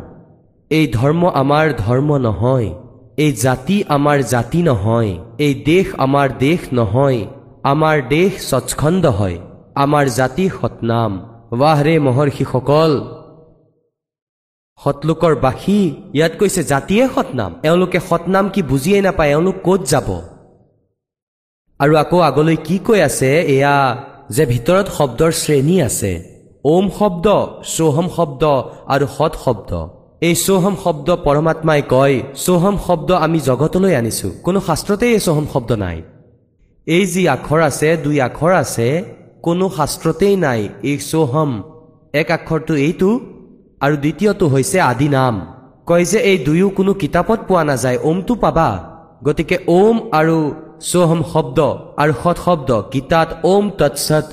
এই 0.71 0.85
ধৰ্ম 0.93 1.21
আমাৰ 1.41 1.65
ধৰ্ম 1.77 2.09
নহয়। 2.17 2.69
এই 3.17 3.31
জাতি 3.43 3.77
আমাৰ 3.95 4.17
জাতি 4.33 4.59
নহয়। 4.63 5.11
এই 5.45 5.53
দেশ 5.69 5.87
আমাৰ 6.05 6.27
দেশ 6.39 6.61
নহয়। 6.73 7.19
আমাৰ 7.63 7.95
দেশ 8.09 8.31
স্বচ্ছন্দ 8.49 9.05
হয়। 9.19 9.37
আমাৰ 9.75 10.05
জাতি 10.19 10.45
সতনাম 10.57 11.11
ৱাহ 11.59 11.77
ৰে 11.87 11.95
মহৰ্ষিসকল! 11.99 12.91
সতলোকৰ 14.83 15.33
বাসী 15.45 15.79
ইয়াত 16.17 16.33
কৈছে 16.39 16.61
জাতিয়ে 16.71 17.03
সতনাম। 17.15 17.51
এওঁলোকে 17.67 17.99
সতনাম 18.09 18.45
কি 18.53 18.61
বুজিয়েই 18.71 19.03
নাপায়? 19.07 19.31
এওঁলোক 19.35 19.57
ক'ত 19.65 19.81
যাব? 19.91 20.07
আৰু 21.79 21.93
আকৌ 22.03 22.17
আগলৈ 22.29 22.57
কি 22.67 22.75
কৈ 22.87 22.99
আছে? 23.09 23.29
এয়া 23.55 23.75
যে 24.35 24.43
ভিতৰত 24.53 24.87
শব্দৰ 24.97 25.31
শ্ৰেণী 25.41 25.75
আছে। 25.89 26.11
ওম 26.73 26.85
শব্দ 26.99 27.25
চৌহম 27.75 28.07
শব্দ 28.17 28.43
আৰু 28.93 29.05
সৎ 29.17 29.33
শব্দ। 29.45 29.71
এই 30.27 30.35
চৌহম 30.45 30.75
শব্দ 30.83 31.07
পৰমাত্মাই 31.25 31.81
কয় 31.93 32.15
চৌহম 32.45 32.75
শব্দ 32.85 33.09
আমি 33.25 33.39
জগতলৈ 33.49 33.93
আনিছো। 33.99 34.27
কোনো 34.45 34.59
শাস্ত্ৰতেই 34.67 35.11
এই 35.17 35.21
চৌহম 35.27 35.45
শব্দ 35.53 35.71
নাই। 35.83 35.97
এই 36.87 37.03
যি 37.13 37.21
আখৰ 37.35 37.59
আছে 37.69 37.89
দুই 38.05 38.17
আখৰ 38.29 38.51
আছে 38.63 38.87
কোনো 39.45 39.65
শাস্ত্ৰতেই 39.77 40.35
নাই 40.45 40.61
এই 40.89 40.97
চৌহম 41.11 41.51
এক 42.21 42.27
আখৰটো 42.37 42.73
এইটো 42.87 43.09
আৰু 43.85 43.95
দ্বিতীয়টো 44.03 44.45
হৈছে 44.53 44.77
আদি 44.91 45.07
নাম। 45.17 45.35
কয় 45.89 46.05
যে 46.11 46.19
এই 46.31 46.37
দুয়ো 46.45 46.67
কোনো 46.77 46.91
কিতাপত 47.01 47.39
পোৱা 47.47 47.63
নাযায় 47.69 47.99
ওমটো 48.09 48.33
পাবা। 48.43 48.69
গতিকে 49.25 49.57
ওম 49.77 49.97
আৰু 50.19 50.37
চৌহম 50.89 51.21
শব্দ 51.31 51.59
আৰু 52.01 52.13
সৎ 52.21 52.37
শব্দ 52.45 52.69
গীতাত 52.93 53.29
ওম 53.51 53.65
তৎসত 53.79 54.31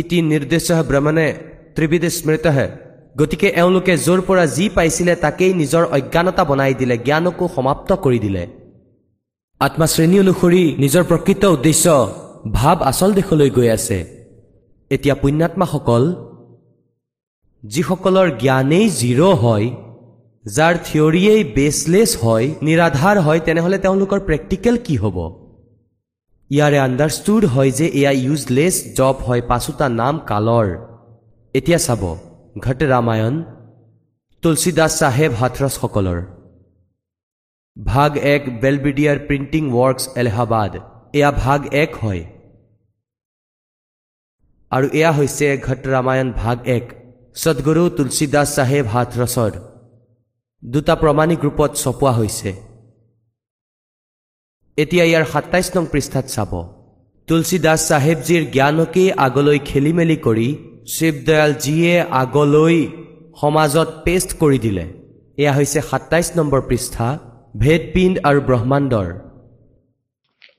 ইতি 0.00 0.18
নিৰ্দেশ 0.30 0.66
ব্ৰহ্মণে 0.88 1.26
ত্ৰিবিধ 1.74 2.04
স্মৃত 2.18 2.46
গতিকে 3.20 3.48
এওঁলোকে 3.60 3.94
য'ৰ 4.06 4.20
পৰা 4.28 4.44
যি 4.56 4.66
পাইছিলে 4.76 5.14
তাকেই 5.24 5.52
নিজৰ 5.60 5.84
অজ্ঞানতা 5.96 6.42
বনাই 6.50 6.74
দিলে 6.80 6.96
জ্ঞানকো 7.06 7.44
সমাপ্ত 7.56 7.90
কৰি 8.04 8.18
দিলে। 8.24 8.42
আত্মাশ্ৰেণী 9.60 10.16
অনুসৰি 10.24 10.62
নিজৰ 10.82 11.04
প্ৰকৃত 11.10 11.42
উদ্দেশ্য 11.56 11.86
ভাৱ 12.58 12.78
আচল 12.90 13.10
দেশলৈ 13.18 13.50
গৈ 13.56 13.68
আছে। 13.76 13.98
এতিয়া 14.90 15.14
পুণ্যাত্মাসকল 15.22 16.02
যিসকলৰ 17.64 18.28
জ্ঞানেই 18.42 18.86
জিৰ' 18.90 19.36
হয় 19.42 19.66
যাৰ 20.44 20.74
থিয়ৰিয়েই 20.86 21.44
বেছলেছ 21.56 22.10
হয় 22.24 22.46
নিৰাধাৰ 22.62 23.16
হয় 23.18 23.40
তেনেহ'লে 23.40 23.78
তেওঁলোকৰ 23.78 24.20
প্ৰেক্টিকেল 24.28 24.76
কি 24.86 24.96
হ'ব? 24.96 25.16
ইয়াৰে 26.50 26.78
আণ্ডাৰষ্টুড 26.78 27.44
হয় 27.44 27.70
যে 27.70 27.86
এয়া 28.00 28.12
ইউজলেছ 28.12 28.74
জব 28.98 29.16
হয় 29.26 29.42
পাছোতা 29.42 29.88
নাম 29.88 30.14
কালৰ। 30.30 30.68
এতিয়া 31.54 31.78
চাব 31.78 32.02
ঘট 32.64 32.80
ৰামায়ণ 32.92 33.34
তুলসীদাস 34.42 34.92
চাহেব 34.98 35.32
হাথৰছসকলৰ। 35.40 36.20
ভাগ 37.76 38.10
এক 38.34 38.42
বেলবিডিয়াৰ 38.62 39.18
প্ৰিণ্টিং 39.28 39.62
ৱৰ্কছ 39.70 40.02
এলাহাবাদ। 40.20 40.72
এয়া 41.18 41.30
ভাগ 41.44 41.60
এক 41.74 41.90
হয়। 42.02 42.22
আৰু 44.72 44.86
এয়া 44.98 45.12
হৈছে 45.12 45.46
ঘট 45.66 45.80
ৰামায়ণ 45.94 46.28
ভাগ 46.32 46.58
এক। 46.78 46.86
সদগুৰু 47.36 47.82
তুলসীদাস 47.96 48.48
চাহেব 48.56 48.84
হাথৰছৰ 48.94 49.52
দুটা 50.62 50.94
প্ৰমাণিক 51.02 51.40
ৰূপত 51.46 51.70
চপোৱা 51.82 52.12
হৈছে। 52.18 52.50
এতিয়া 54.78 55.04
ইয়াৰ 55.04 55.24
সাতাইছ 55.32 55.68
নং 55.76 55.84
পৃষ্ঠাত 55.92 56.26
চাব। 56.34 56.52
তুলসীদাস 57.28 57.80
চাহেবজীৰ 57.88 58.42
জ্ঞানকেই 58.54 59.08
আগলৈ 59.26 59.58
খেলি 59.68 59.92
মেলি 59.98 60.16
কৰি 60.26 60.48
শিৱদয়ালজীয়ে 60.94 61.94
আগলৈ 62.22 62.78
সমাজত 63.40 63.88
পেষ্ট 64.04 64.30
কৰি 64.40 64.58
দিলে। 64.58 64.84
এয়া 65.38 65.52
হৈছে 65.52 65.80
সাতাইছ 65.90 66.28
নম্বৰ 66.38 66.60
পৃষ্ঠা 66.68 67.08
ভেদপিণ্ড 67.56 68.14
আৰু 68.28 68.40
ব্ৰহ্মাণ্ডৰ। 68.48 69.08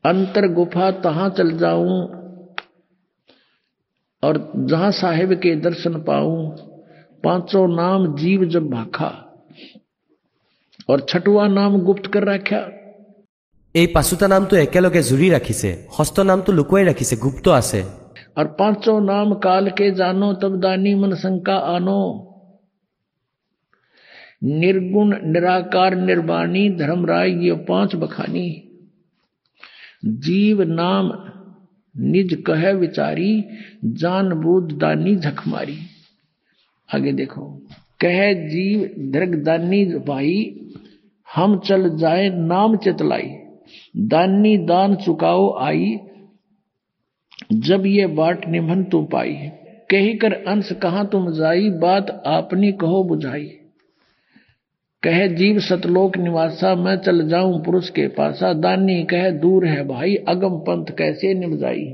অন্তৰ 0.10 0.46
তাহা 1.04 1.26
চল 1.38 1.50
যাওঁ। 1.62 2.19
और 4.23 4.39
जहां 4.69 4.91
साहिब 4.93 5.33
के 5.41 5.55
दर्शन 5.63 6.01
पाऊं 6.03 6.39
पांचों 7.25 7.67
नाम 7.73 8.07
जीव 8.17 8.45
जब 8.51 8.71
भाखा 8.71 9.11
और 10.89 11.07
छठवा 11.09 11.47
नाम 11.51 11.79
गुप्त 11.85 12.07
कर 12.15 12.25
रखा 12.29 12.63
এই 13.75 13.87
পাঁচোটা 13.95 14.27
নামটো 14.29 14.55
একেলগে 14.59 15.01
জুৰি 15.07 15.29
ৰাখিছে 15.31 15.71
ষষ্ঠ 15.95 16.17
নামটো 16.27 16.51
লুকুৱাই 16.59 16.85
ৰাখিছে 16.85 17.15
গুপ্ত 17.23 17.47
আছে 17.55 17.81
और 18.39 18.47
पांचों 18.59 18.99
नाम 19.03 19.33
काल 19.39 19.71
के 19.79 19.87
जानो 19.93 20.29
तब 20.43 20.53
दानी 20.61 20.93
मन 20.97 21.15
शंका 21.17 21.57
आनो 21.71 22.01
निर्गुण 24.55 25.15
निराकार 25.27 25.95
निर्वाणी 26.01 26.69
धर्मराय 26.79 27.31
ये 27.45 27.55
पांच 27.69 27.95
बखानी 27.97 28.47
जीव 30.23 30.63
नाम 30.73 31.11
निज 31.98 32.44
कह 32.48 32.72
विचारी, 32.72 33.46
जान 33.86 34.34
बुद्ध 34.34 34.78
दानी 34.78 35.16
झक 35.16 35.48
मारी। 35.48 35.78
आगे 36.94 37.12
देखो, 37.12 37.62
कह 38.02 38.34
जीव 38.34 39.12
दृगदानी 39.12 39.86
भाई 39.86 40.60
हम 41.36 41.60
चल 41.60 41.98
जाए 41.98 42.30
नाम 42.30 42.78
चितलाई। 42.78 43.30
दानी 43.98 44.58
दान 44.58 44.96
चुकाओ 44.96 45.58
आई, 45.60 46.00
जब 47.54 47.86
ये 47.86 48.08
बाट 48.08 48.48
निभन 48.48 48.84
तू 48.84 49.02
पाई। 49.04 49.34
कही 49.92 50.14
कर 50.14 50.34
अंश 50.34 50.72
कहा 50.72 51.04
तुम 51.04 51.32
जाई, 51.32 51.70
बात 51.70 52.24
आपनी 52.28 52.72
कहो 52.72 53.04
बुझाई। 53.04 53.59
कहे 55.04 55.28
जीव 55.28 55.60
सतलोक 55.60 56.18
निवासा, 56.18 56.76
मैं 56.76 56.96
चल 56.96 57.28
जाऊँ 57.28 57.64
पुरुष 57.64 57.90
के 57.90 58.08
पासा। 58.08 58.54
दानी 58.54 59.04
कहे, 59.04 59.32
दूर 59.32 59.66
है 59.66 59.88
भाई, 59.88 60.16
अगम 60.16 60.50
पंथ 60.50 60.86
कैसे 60.86 61.34
निभ 61.34 61.60
जाई? 61.60 61.94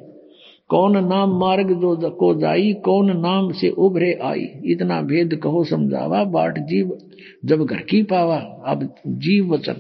कौन 0.67 1.07
नाम 1.07 1.39
मार्ग 1.39 1.69
जो 1.69 2.09
को 2.09 2.39
जाई, 2.39 2.73
कौन 2.73 3.21
नाम 3.21 3.51
से 3.51 3.69
उभरे 3.69 4.19
आई? 4.23 4.47
इतना 4.65 5.01
भेद 5.01 5.35
कहो 5.43 5.63
समझावा, 5.63 6.23
बाट 6.23 6.59
जीव 6.59 6.97
जब 7.45 7.65
घर 7.65 7.77
की 7.77 8.03
पावा। 8.03 8.37
अब 8.67 8.95
जीव 9.07 9.53
वचन, 9.53 9.75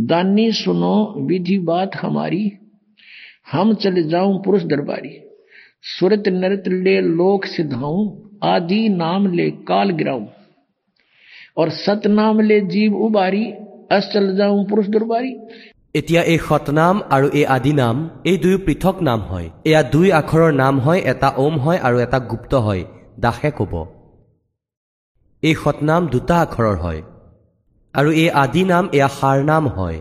दानी 0.00 0.52
सुनो, 0.52 1.14
विधि 1.18 1.58
बात 1.58 1.90
हमारी। 1.96 2.52
हम 3.52 3.74
चले 3.74 4.02
जाऊँ 4.02 4.42
पुरुष 4.44 4.62
दरबारी। 4.62 5.20
सुरत 5.82 6.22
नृत 6.28 6.64
ले 6.68 7.00
लोक 7.00 7.44
सिधाऊं, 7.44 8.18
आदि 8.42 8.88
नाम 8.88 9.34
ले 9.34 9.50
काल 9.50 9.90
गिराऊं। 9.90 10.26
আৰু 11.56 11.70
সতনাম 11.84 12.36
লে 12.48 12.56
জীৱ 12.72 12.92
উবাৰী 13.06 13.44
অচল 13.96 14.26
যাওঁ 14.38 14.56
পুৰুষ 14.70 14.86
দুৰবাৰী 14.94 15.30
এতিয়া 15.94 16.22
এই 16.32 16.38
সতনাম 16.48 16.96
আৰু 17.16 17.26
এই 17.40 17.44
আদি 17.56 17.72
নাম 17.72 17.96
এই 18.30 18.36
দুয়ো 18.42 18.58
পৃথক 18.66 18.96
নাম 19.08 19.20
হয়। 19.30 19.48
এয়া 19.68 19.82
দুই 19.94 20.08
আখৰৰ 20.20 20.50
নাম 20.62 20.74
হয় 20.84 21.00
এটা 21.12 21.28
ওম 21.44 21.54
হয় 21.64 21.78
আৰু 21.86 21.96
এটা 22.06 22.18
গুপ্ত 22.30 22.52
হয় 22.66 22.82
দাসে 23.18 23.50
ক'ব। 23.58 23.74
এই 25.42 25.54
সতনাম 25.62 26.02
দুটা 26.06 26.36
আখৰৰ 26.44 26.76
হয়। 26.76 27.00
আৰু 27.94 28.10
এই 28.22 28.28
আদি 28.44 28.62
নাম 28.64 28.84
এয়া 28.96 29.08
সাৰ 29.18 29.38
নাম 29.52 29.64
হয়। 29.68 29.98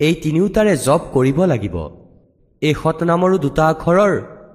এই 0.00 0.14
তিনিওটাৰে 0.22 0.72
জপ 0.86 1.02
কৰিব 1.14 1.38
লাগিব। 1.52 1.76
এই 2.62 2.74
সতনামৰো 2.82 3.36
দুটা 3.38 3.64
আখৰৰ 3.72 4.12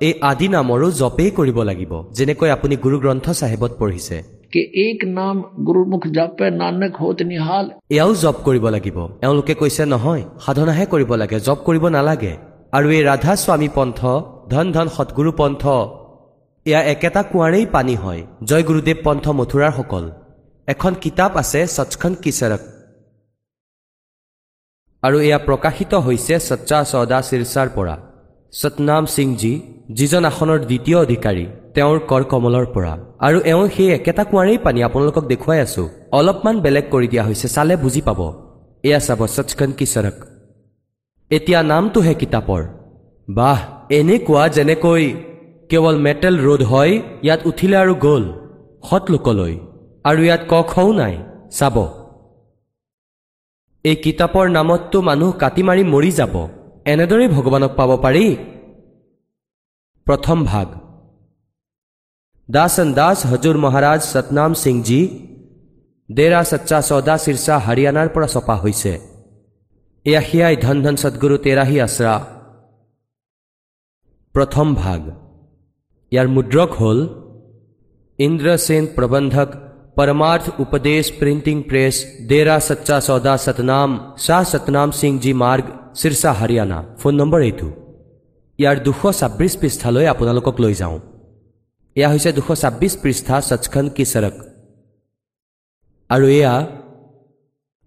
এই 0.07 0.13
আদি 0.31 0.47
নামৰো 0.55 0.87
জপেই 1.01 1.31
কৰিব 1.37 1.57
লাগিব। 1.69 1.93
যেনেকৈ 2.17 2.49
আপুনি 2.57 2.75
গুৰু 2.83 2.97
গ্ৰন্থ 3.03 3.25
চাহেবত 3.39 3.71
পঢ়িছে। 3.79 4.17
কে 4.53 4.61
এক 4.85 4.99
নাম 5.17 5.35
গুৰুমুখ 5.67 6.03
জাপে 6.15 6.47
নানক 6.61 6.93
হোত 7.01 7.19
নিহাল 7.31 7.65
এয়াও 7.95 8.11
জপ 8.23 8.37
কৰিব 8.47 8.65
লাগিব। 8.75 8.97
এওঁলোকে 9.25 9.53
কৈছে 9.61 9.83
নহয় 9.93 10.23
সাধনাহে 10.43 10.85
কৰিব 10.93 11.11
লাগে 11.21 11.37
জপ 11.47 11.59
কৰিব 11.67 11.85
নালাগে। 11.95 12.33
আৰু 12.77 12.87
এই 12.97 13.03
ৰাধা 13.09 13.33
স্বামী 13.43 13.69
পন্থ 13.77 13.99
ধন 14.51 14.65
ধন 14.75 14.87
সৎগুৰু 14.95 15.31
পন্থ 15.39 15.63
এয়া 16.65 16.81
একেটা 16.93 17.21
কুঁৱাৰেই 17.31 17.65
পানী 17.75 17.95
হয় 18.03 18.21
জয় 18.49 18.63
গুৰুদেৱ 18.67 18.97
পন্থ 19.05 19.25
মথুৰাৰসকল। 19.39 20.05
এখন 20.67 20.93
কিতাপ 21.03 21.31
আছে 21.41 21.59
সচখন 21.75 22.13
কিচাৰক 22.23 22.61
আৰু 25.03 25.17
এয়া 25.27 25.39
প্ৰকাশিত 25.47 25.93
হৈছে 26.05 26.33
সচ্চা 26.49 26.77
চদা 26.91 27.19
শীৰ্ষাৰ 27.29 27.69
পৰা। 27.77 27.95
সতনাম 28.53 29.03
সিংজী 29.15 29.53
যিজন 29.97 30.23
আসনৰ 30.29 30.59
দ্বিতীয় 30.69 30.97
অধিকাৰী 31.05 31.45
তেওঁৰ 31.75 31.97
কৰ 32.09 32.23
কমলৰ 32.31 32.65
পৰা। 32.75 32.93
আৰু 33.27 33.37
এওঁ 33.51 33.65
সেই 33.75 33.89
একেটা 33.97 34.23
কুঁৱাৰেই 34.29 34.59
পানী 34.65 34.79
আপোনালোকক 34.87 35.25
দেখুৱাই 35.31 35.59
আছো। 35.65 35.83
অলপমান 36.17 36.55
বেলেগ 36.65 36.85
কৰি 36.93 37.07
দিয়া 37.11 37.23
হৈছে 37.27 37.47
চালে 37.55 37.75
বুজি 37.83 38.01
পাব। 38.07 38.19
এয়া 38.87 38.99
চাব 39.07 39.21
সচখন 39.35 39.71
কিচৰক 39.79 40.17
এতিয়া 41.31 41.59
নামটোহে 41.71 42.13
কিতাপৰ। 42.21 42.61
বাহ 43.27 43.59
এনেকুৱা 43.97 44.43
যেনেকৈ 44.55 45.03
কেৱল 45.69 45.95
মেটেল 46.05 46.35
ৰোড 46.45 46.61
হয় 46.71 46.93
ইয়াত 47.25 47.41
উঠিলে 47.49 47.77
আৰু 47.83 47.93
গ'ল 48.05 48.23
সৎ 48.87 49.03
লোকলৈ। 49.13 49.53
আৰু 50.09 50.21
ইয়াত 50.27 50.41
ক 50.51 50.53
খও 50.71 50.89
নাই 51.01 51.15
চাব। 51.57 51.77
এই 53.85 53.95
কিতাপৰ 54.03 54.45
নামততো 54.57 54.97
মানুহ 55.09 55.29
কাটি 55.41 55.61
মাৰি 55.67 55.83
মৰি 55.93 56.11
যাব। 56.19 56.35
এনেদৰেই 56.85 57.29
ভগৱানক 57.35 57.71
পাব 57.79 57.91
পাৰি 58.03 58.25
প্ৰথম 60.07 60.37
ভাগ 60.45 60.67
दासन 62.49 62.89
दास 62.93 63.19
हजूर 63.31 63.57
মহাৰাজ 63.65 63.99
সতনাম 64.05 64.51
সিংজী 64.63 65.01
ডেৰা 66.09 66.41
সচ্চা 66.51 66.79
সৌদা 66.89 67.15
শীৰ্ষা 67.23 67.55
হাৰিয়ানাৰ 67.65 68.07
পৰা 68.13 68.27
ছপা 68.33 68.55
হৈছে 68.63 68.93
এয়া 70.05 70.21
সেয়াই 70.27 70.55
ধন 70.63 70.77
ধন 70.85 70.95
সদগুৰু 71.03 71.35
তেৰাহি 71.45 71.77
আশ্ৰা 71.87 72.15
প্ৰথম 74.35 74.67
ভাগ 74.75 75.01
ইয়াৰ 76.11 76.27
মুদ্ৰক 76.35 76.71
হ'ল 76.79 76.99
ইন্দ্ৰসেন 78.19 78.83
প্ৰবন্ধক 78.97 79.49
परमार्थ 79.97 80.45
उपदेश 80.59 81.09
प्रिंटिंग 81.19 81.61
प्रेस 81.63 81.95
डेरा 82.29 82.57
सच्चा 82.67 82.99
सौदा 83.07 83.35
सतनाम 83.45 83.91
शाह 84.17 84.43
सतनाम 84.51 84.91
सिंह 84.99 85.19
जी 85.19 85.33
मार्ग 85.41 85.65
চিৰচা 85.99 86.31
হাৰিয়ানা 86.39 86.77
ফোন 86.99 87.13
নম্বৰ 87.21 87.41
এইটো। 87.49 87.69
ইয়াৰ 88.59 88.77
দুশ 88.85 89.01
ছাব্বিছ 89.19 89.53
পৃষ্ঠালৈ 89.61 90.05
আপোনালোকক 90.13 90.55
লৈ 90.63 90.73
যাওঁ। 90.81 90.97
এয়া 91.95 92.09
হৈছে 92.11 92.29
দুশ 92.37 92.49
ছাব্বিছ 92.61 92.93
পৃষ্ঠা 93.03 93.35
সচখন 93.49 93.85
কি 93.95 94.03
চৰক 94.13 94.35
আৰু 96.09 96.25
এয়া 96.39 96.53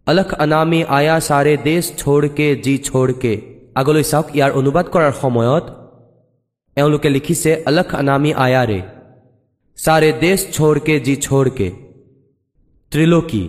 অলখ 0.07 0.31
অনামী 0.45 0.81
আয়া 0.99 1.17
চাৰে 1.29 1.55
দেশ 1.71 1.85
ছোড়কে 2.01 2.47
জি 2.65 2.75
ছোড়কে। 2.89 3.33
আগলৈ 3.81 4.05
চাওক 4.11 4.27
ইয়াৰ 4.37 4.51
অনুবাদ 4.61 4.87
কৰাৰ 4.95 5.13
সময়ত 5.23 5.65
এওঁলোকে 6.77 7.09
লিখিছে 7.17 7.51
অলখ 7.69 7.89
অনামী 8.01 8.31
আয়াৰে 8.45 8.81
চাৰে 9.79 10.11
দেশ 10.25 10.39
ছোড়কে 10.57 10.95
জি 11.07 11.15
ছোড়কে। 11.27 11.69
ত্ৰিলোকী 12.93 13.45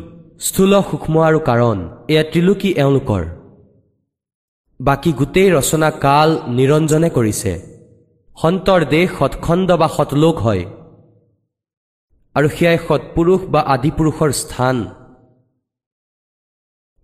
স্থূল 0.46 0.74
সূক্ষ্ম 0.90 1.16
আৰু 1.30 1.40
কাৰণ। 1.50 1.78
এয়া 2.12 2.24
ত্ৰিলোকী 2.32 2.70
এওঁলোকৰ। 2.84 3.24
বাকী 4.82 5.14
গোটেই 5.14 5.52
ৰচনা 5.52 5.92
কাল 5.92 6.40
নিৰঞ্জনে 6.48 7.10
কৰিছে। 7.10 7.78
সন্তৰ 8.42 8.86
দেশ 8.86 9.10
সৎখণ্ড 9.20 9.72
বা 9.72 9.88
সৎলোক 9.88 10.38
হয়। 10.38 10.66
আৰু 12.34 12.50
সেয়াই 12.50 12.78
সৎপুৰুষ 12.88 13.42
বা 13.42 13.62
আদিপুৰুষৰ 13.62 14.32
স্থান। 14.32 14.86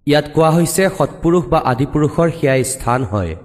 ইয়াত 0.06 0.26
কোৱা 0.34 0.52
হৈছে 0.52 0.90
সৎপুৰুষ 0.98 1.46
বা 1.46 1.60
আদিপুৰুষৰ 1.60 2.30
সেয়াই 2.30 2.64
স্থান 2.64 3.04
হয়। 3.04 3.36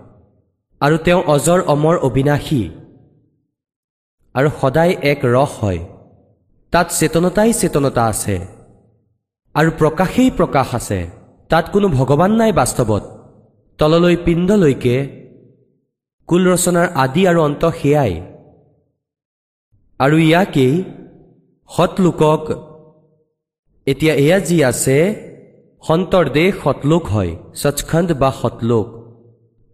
আৰু 0.81 0.99
তেওঁ 0.99 1.23
অজৰ 1.23 1.63
অমৰ 1.63 1.99
অবিনাশী। 1.99 2.71
আৰু 4.35 4.51
সদায় 4.61 4.91
এক 4.91 5.25
ৰস 5.25 5.65
হয়। 5.65 5.79
তাত 6.71 6.91
চেতনতাই 6.91 7.53
চেতনতা 7.53 8.05
আছে। 8.05 8.47
আৰু 9.55 9.71
প্ৰকাশেই 9.71 10.31
প্ৰকাশ 10.31 10.75
আছে। 10.75 11.11
তাত 11.49 11.71
কোনো 11.71 11.89
ভগৱান 11.89 12.33
নাই 12.33 12.53
বাস্তৱত। 12.53 13.16
তললৈ 13.79 14.17
পিণ্ডলৈকে 14.25 14.97
কুল 16.29 16.43
ৰচনাৰ 16.53 16.87
আদি 17.05 17.23
আৰু 17.31 17.41
অন্ত 17.47 17.63
সেয়াই। 17.81 18.13
আৰু 20.01 20.17
ইয়াকেই 20.29 20.75
সৎলোকক 21.71 22.43
এতিয়া 23.87 24.15
এয়া 24.25 24.39
যি 24.49 24.57
আছে 24.71 24.97
সন্তৰ 25.85 26.25
দেশ 26.39 26.53
সৎলোক 26.65 27.05
হয় 27.15 27.33
সচখণ্ড 27.63 28.09
বা 28.23 28.31
সৎলোক 28.41 28.87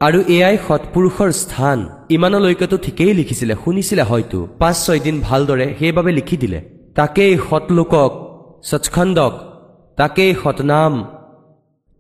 আৰু 0.01 0.19
এয়াই 0.37 0.57
সৎপুৰুষৰ 0.67 1.31
স্থান 1.43 1.79
ইমানলৈকেতো 2.17 2.77
ঠিকেই 2.85 3.13
লিখিছিলে 3.19 3.55
শুনিছিলে 3.65 4.03
হয়তো 4.11 4.39
পাঁচ 4.61 4.77
ছয়দিন 4.87 5.17
ভালদৰে 5.27 5.67
সেইবাবে 5.79 6.11
লিখি 6.19 6.37
দিলে। 6.43 6.59
তাকেই 6.99 7.35
সৎলোকক 7.49 8.13
সচখণ্ডক 8.69 9.33
তাকেই 9.99 10.33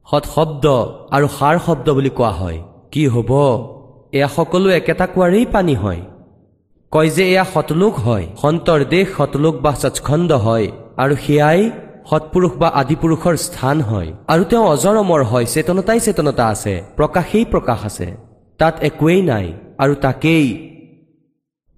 সৎশব্দ 0.08 0.64
আৰু 1.16 1.26
সাৰ 1.38 1.56
শব্দ 1.66 1.86
বুলি 1.96 2.10
কোৱা 2.18 2.32
হয়। 2.40 2.58
কি 2.92 3.02
হ'ব? 3.14 3.30
এয়া 4.16 4.28
সকলো 4.36 4.68
একেটা 4.78 5.06
কোৱাৰেই 5.14 5.46
পানী 5.54 5.74
হয়। 5.74 6.00
কয় 6.92 7.10
যে 7.16 7.24
এয়া 7.32 7.44
সতলোক 7.54 7.94
হয়। 8.04 8.26
সন্তৰ 8.42 8.80
দেশ 8.94 9.06
সতলোক 9.16 9.54
বা 9.64 9.72
সচখণ্ড 9.82 10.30
হয় 10.46 10.66
আৰু 11.02 11.14
সেয়াই 11.24 11.60
সৎপুৰুষ 12.10 12.52
বা 12.60 12.68
আদিপুৰুষৰ 12.80 13.34
স্থান 13.46 13.76
হয়। 13.80 14.10
আৰু 14.32 14.42
তেওঁ 14.50 14.64
অজৰ 14.74 14.96
অমৰ 15.02 15.20
হয় 15.30 15.46
চেতনতাই 15.54 16.00
চেতনতা 16.00 16.44
আছে 16.54 16.74
প্ৰকাশেই 16.98 17.44
প্ৰকাশ 17.52 17.80
আছে। 17.88 18.08
তাত 18.60 18.74
একোৱেই 18.88 19.20
নাই 19.30 19.46
আৰু 19.82 19.94
তাকেই 20.04 20.46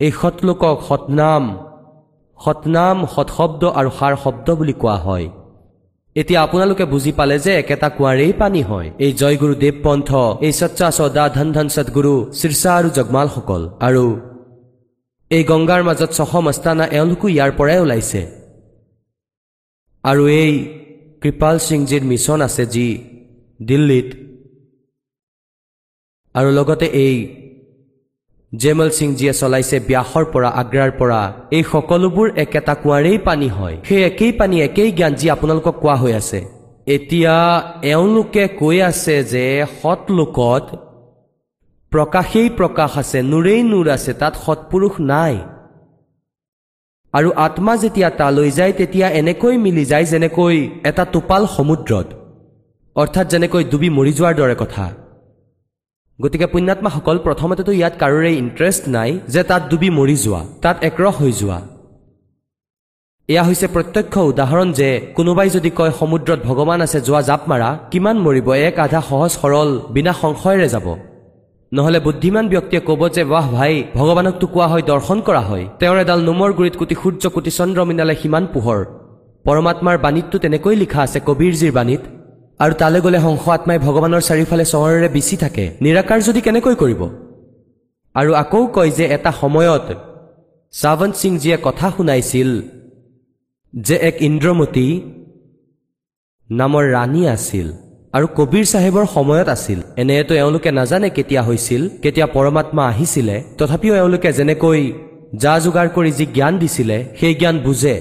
এই 0.01 0.13
সৎলোকক 0.21 0.77
সতনাম 0.89 1.45
সৎনাম 2.39 2.97
সৎশব্দ 3.15 3.63
আৰু 3.79 3.91
সাৰ 3.99 4.15
শব্দ 4.25 4.47
বুলি 4.59 4.75
কোৱা 4.83 4.97
হয়। 5.07 5.27
এতিয়া 6.17 6.41
আপোনালোকে 6.47 6.85
বুজি 6.93 7.13
পালে 7.19 7.37
যে 7.45 7.53
একেটা 7.63 7.89
কুঁৱাৰেই 7.97 8.33
পানী 8.41 8.63
হয়। 8.71 8.89
এই 9.05 9.13
জয়গুৰু 9.21 9.55
দেৱ 9.65 9.77
পন্থ 9.85 10.09
এই 10.47 10.53
সচ্চা 10.61 10.89
চদা 10.99 11.25
ধন 11.37 11.49
ধন 11.57 11.69
সদগুৰু 11.75 12.13
শীৰ্ষা 12.39 12.71
আৰু 12.79 12.89
জগমালসকল। 12.97 13.63
আৰু 13.87 14.05
এই 15.31 15.43
গংগাৰ 15.51 15.81
মাজত 15.89 16.11
ছশ 16.17 16.33
মস্তানা 16.47 16.85
এওঁলোকো 16.97 17.27
ইয়াৰ 17.35 17.51
পৰাই 17.59 17.79
ওলাইছে। 17.85 18.21
আৰু 20.05 20.23
এই 20.43 20.53
কৃপাল 21.23 21.57
সিংজীৰ 21.67 22.03
মিছন 22.11 22.39
আছে 22.47 22.65
যি 22.75 22.87
দিল্লীত। 23.61 24.09
আৰু 26.35 26.49
লগতে 26.59 26.87
এই 27.05 27.17
জেমল 28.63 28.91
সিংজীয়ে 28.99 29.33
চলাইছে 29.41 29.77
ব্যাসৰ 29.89 30.25
পৰা 30.33 30.49
আগ্ৰাৰ 30.61 30.91
পৰা 31.01 31.21
এই 31.57 31.65
সকলোবোৰ 31.73 32.27
একেটা 32.45 32.75
কুঁৱাৰেই 32.83 33.19
পানী 33.29 33.49
হয়। 33.59 33.77
সেই 33.89 34.03
একেই 34.11 34.33
পানী 34.41 34.57
একেই 34.67 34.91
জ্ঞান 34.99 35.13
যি 35.21 35.27
আপোনালোকক 35.35 35.77
কোৱা 35.83 35.97
হৈ 36.03 36.13
আছে। 36.21 36.41
এতিয়া 36.97 37.35
এওঁলোকে 37.93 38.45
কৈ 38.61 38.77
আছে 38.91 39.17
যে 39.33 39.45
সৎ 39.81 40.01
লোকত 40.19 40.65
প্ৰকাশেই 41.93 42.49
প্ৰকাশ 42.59 42.91
আছে 43.03 43.19
নূৰেই 43.33 43.63
নূৰ 43.71 43.87
আছে 43.97 44.13
তাত 44.21 44.35
সৎপুৰুষ 44.45 44.95
নাই। 45.13 45.35
আৰু 47.15 47.29
আত্মা 47.47 47.75
যেতিয়া 47.83 48.09
তালৈ 48.21 48.51
যায় 48.59 48.73
তেতিয়া 48.79 49.07
এনেকৈ 49.21 49.55
মিলি 49.65 49.85
যায় 49.93 50.07
যেনেকৈ 50.13 50.57
এটা 50.91 51.05
টোপাল 51.15 51.43
সমুদ্ৰত 51.57 52.07
অৰ্থাৎ 52.97 53.27
যেনেকৈ 53.33 53.63
ডুবি 53.71 53.89
মৰি 53.97 54.13
যোৱাৰ 54.19 54.35
দৰে 54.41 54.57
কথা। 54.63 54.85
গতিকে 56.19 56.47
পুণ্যাত্মাসকল 56.53 57.17
প্ৰথমতেতো 57.27 57.71
ইয়াত 57.79 57.95
কাৰোৰে 58.03 58.31
ইণ্টাৰেষ্ট 58.43 58.83
নাই 58.97 59.11
যে 59.35 59.43
তাত 59.51 59.63
ডুবি 59.71 59.89
মৰি 59.99 60.17
যোৱা 60.25 60.41
তাত 60.65 60.77
একৰহ 60.89 61.15
হৈ 61.21 61.33
যোৱা। 61.41 61.59
এয়া 63.29 63.43
হৈছে 63.49 63.67
প্ৰত্যক্ষ 63.75 64.15
উদাহৰণ 64.31 64.69
যে 64.79 64.89
কোনোবাই 65.17 65.49
যদি 65.57 65.71
কয় 65.79 65.93
সমুদ্ৰত 66.01 66.41
ভগৱান 66.49 66.81
আছে 66.87 66.99
যোৱা 67.07 67.23
জাপ 67.29 67.43
মাৰা 67.51 67.69
কিমান 67.93 68.17
মৰিব 68.27 68.49
এক 68.69 68.77
আধা 68.85 69.01
সহজ 69.11 69.31
সৰল 69.41 69.71
বিনা 69.95 70.13
সংশয়েৰে 70.23 70.69
যাব। 70.75 70.87
নহলে 71.73 71.99
বুদ্ধিমান 72.07 72.47
ব্যক্তিয়ে 72.53 72.83
ক'ব 72.89 73.01
যে 73.17 73.23
বাহ 73.33 73.47
ভাই 73.57 73.75
ভগৱানকতো 73.99 74.47
কোৱা 74.55 74.67
হয় 74.73 74.85
দৰ্শন 74.91 75.19
কৰা 75.27 75.43
হয়। 75.49 75.65
তেওঁৰ 75.81 75.99
এডাল 76.05 76.21
নোমৰ 76.29 76.51
গুৰিত 76.59 76.75
কোটি 76.81 76.95
সূৰ্য 77.03 77.23
কোটি 77.35 77.51
চন্দ্ৰ 77.59 77.81
মিনালে 77.89 78.15
সিমান 78.23 78.45
পোহৰ। 78.55 78.81
পৰমাত্মাৰ 79.45 79.97
বাণীততো 80.05 80.37
তেনেকৈ 80.45 80.75
লিখা 80.83 81.01
আছে 81.07 81.19
কবীৰজীৰ 81.29 81.73
বাণীত 81.79 82.03
আৰু 82.61 82.75
তালৈ 82.81 83.01
গ'লে 83.05 83.19
হংস 83.25 83.45
আত্মাই 83.57 83.79
ভগৱানৰ 83.87 84.23
চাৰিওফালে 84.29 84.65
চহৰেৰে 84.73 85.09
বিচি 85.17 85.37
থাকে। 85.43 85.65
নিৰাকাৰ 85.85 86.19
যদি 86.29 86.41
কেনেকৈ 86.47 86.75
কৰিব? 86.83 87.01
আৰু 88.15 88.31
আকৌ 88.43 88.63
কয় 88.75 88.91
যে 88.99 89.05
এটা 89.17 89.31
সময়ত 89.43 89.87
চাৱন্ত 90.75 91.15
সিংজীয়ে 91.23 91.57
কথা 91.67 91.87
শুনাইছিল 91.97 92.51
যে 93.75 93.97
এক 94.09 94.17
ইন্দ্ৰমতী 94.29 94.89
নামৰ 96.51 96.85
ৰাণী 96.97 97.23
আছিল 97.37 97.69
আৰু 98.17 98.27
কবীৰ 98.39 98.65
চাহেবৰ 98.73 99.05
সময়ত 99.17 99.49
আছিল। 99.57 99.79
এনেতো 100.03 100.33
এওঁলোকে 100.35 100.71
নাজানে 100.79 101.09
কেতিয়া 101.17 101.43
হৈছিল 101.43 101.83
কেতিয়া 102.03 102.27
পৰমাত্মা 102.37 102.83
আহিছিলে। 102.93 103.37
তথাপিও 103.59 103.95
এওঁলোকে 104.01 104.31
যেনেকৈ 104.39 104.83
যা 105.43 105.55
যোগাৰ 105.65 105.89
কৰি 105.97 106.11
যি 106.19 106.25
জ্ঞান 106.37 106.55
দিছিলে 106.63 106.97
সেই 107.21 107.35
জ্ঞান 107.41 107.57
বুজে। 107.67 107.97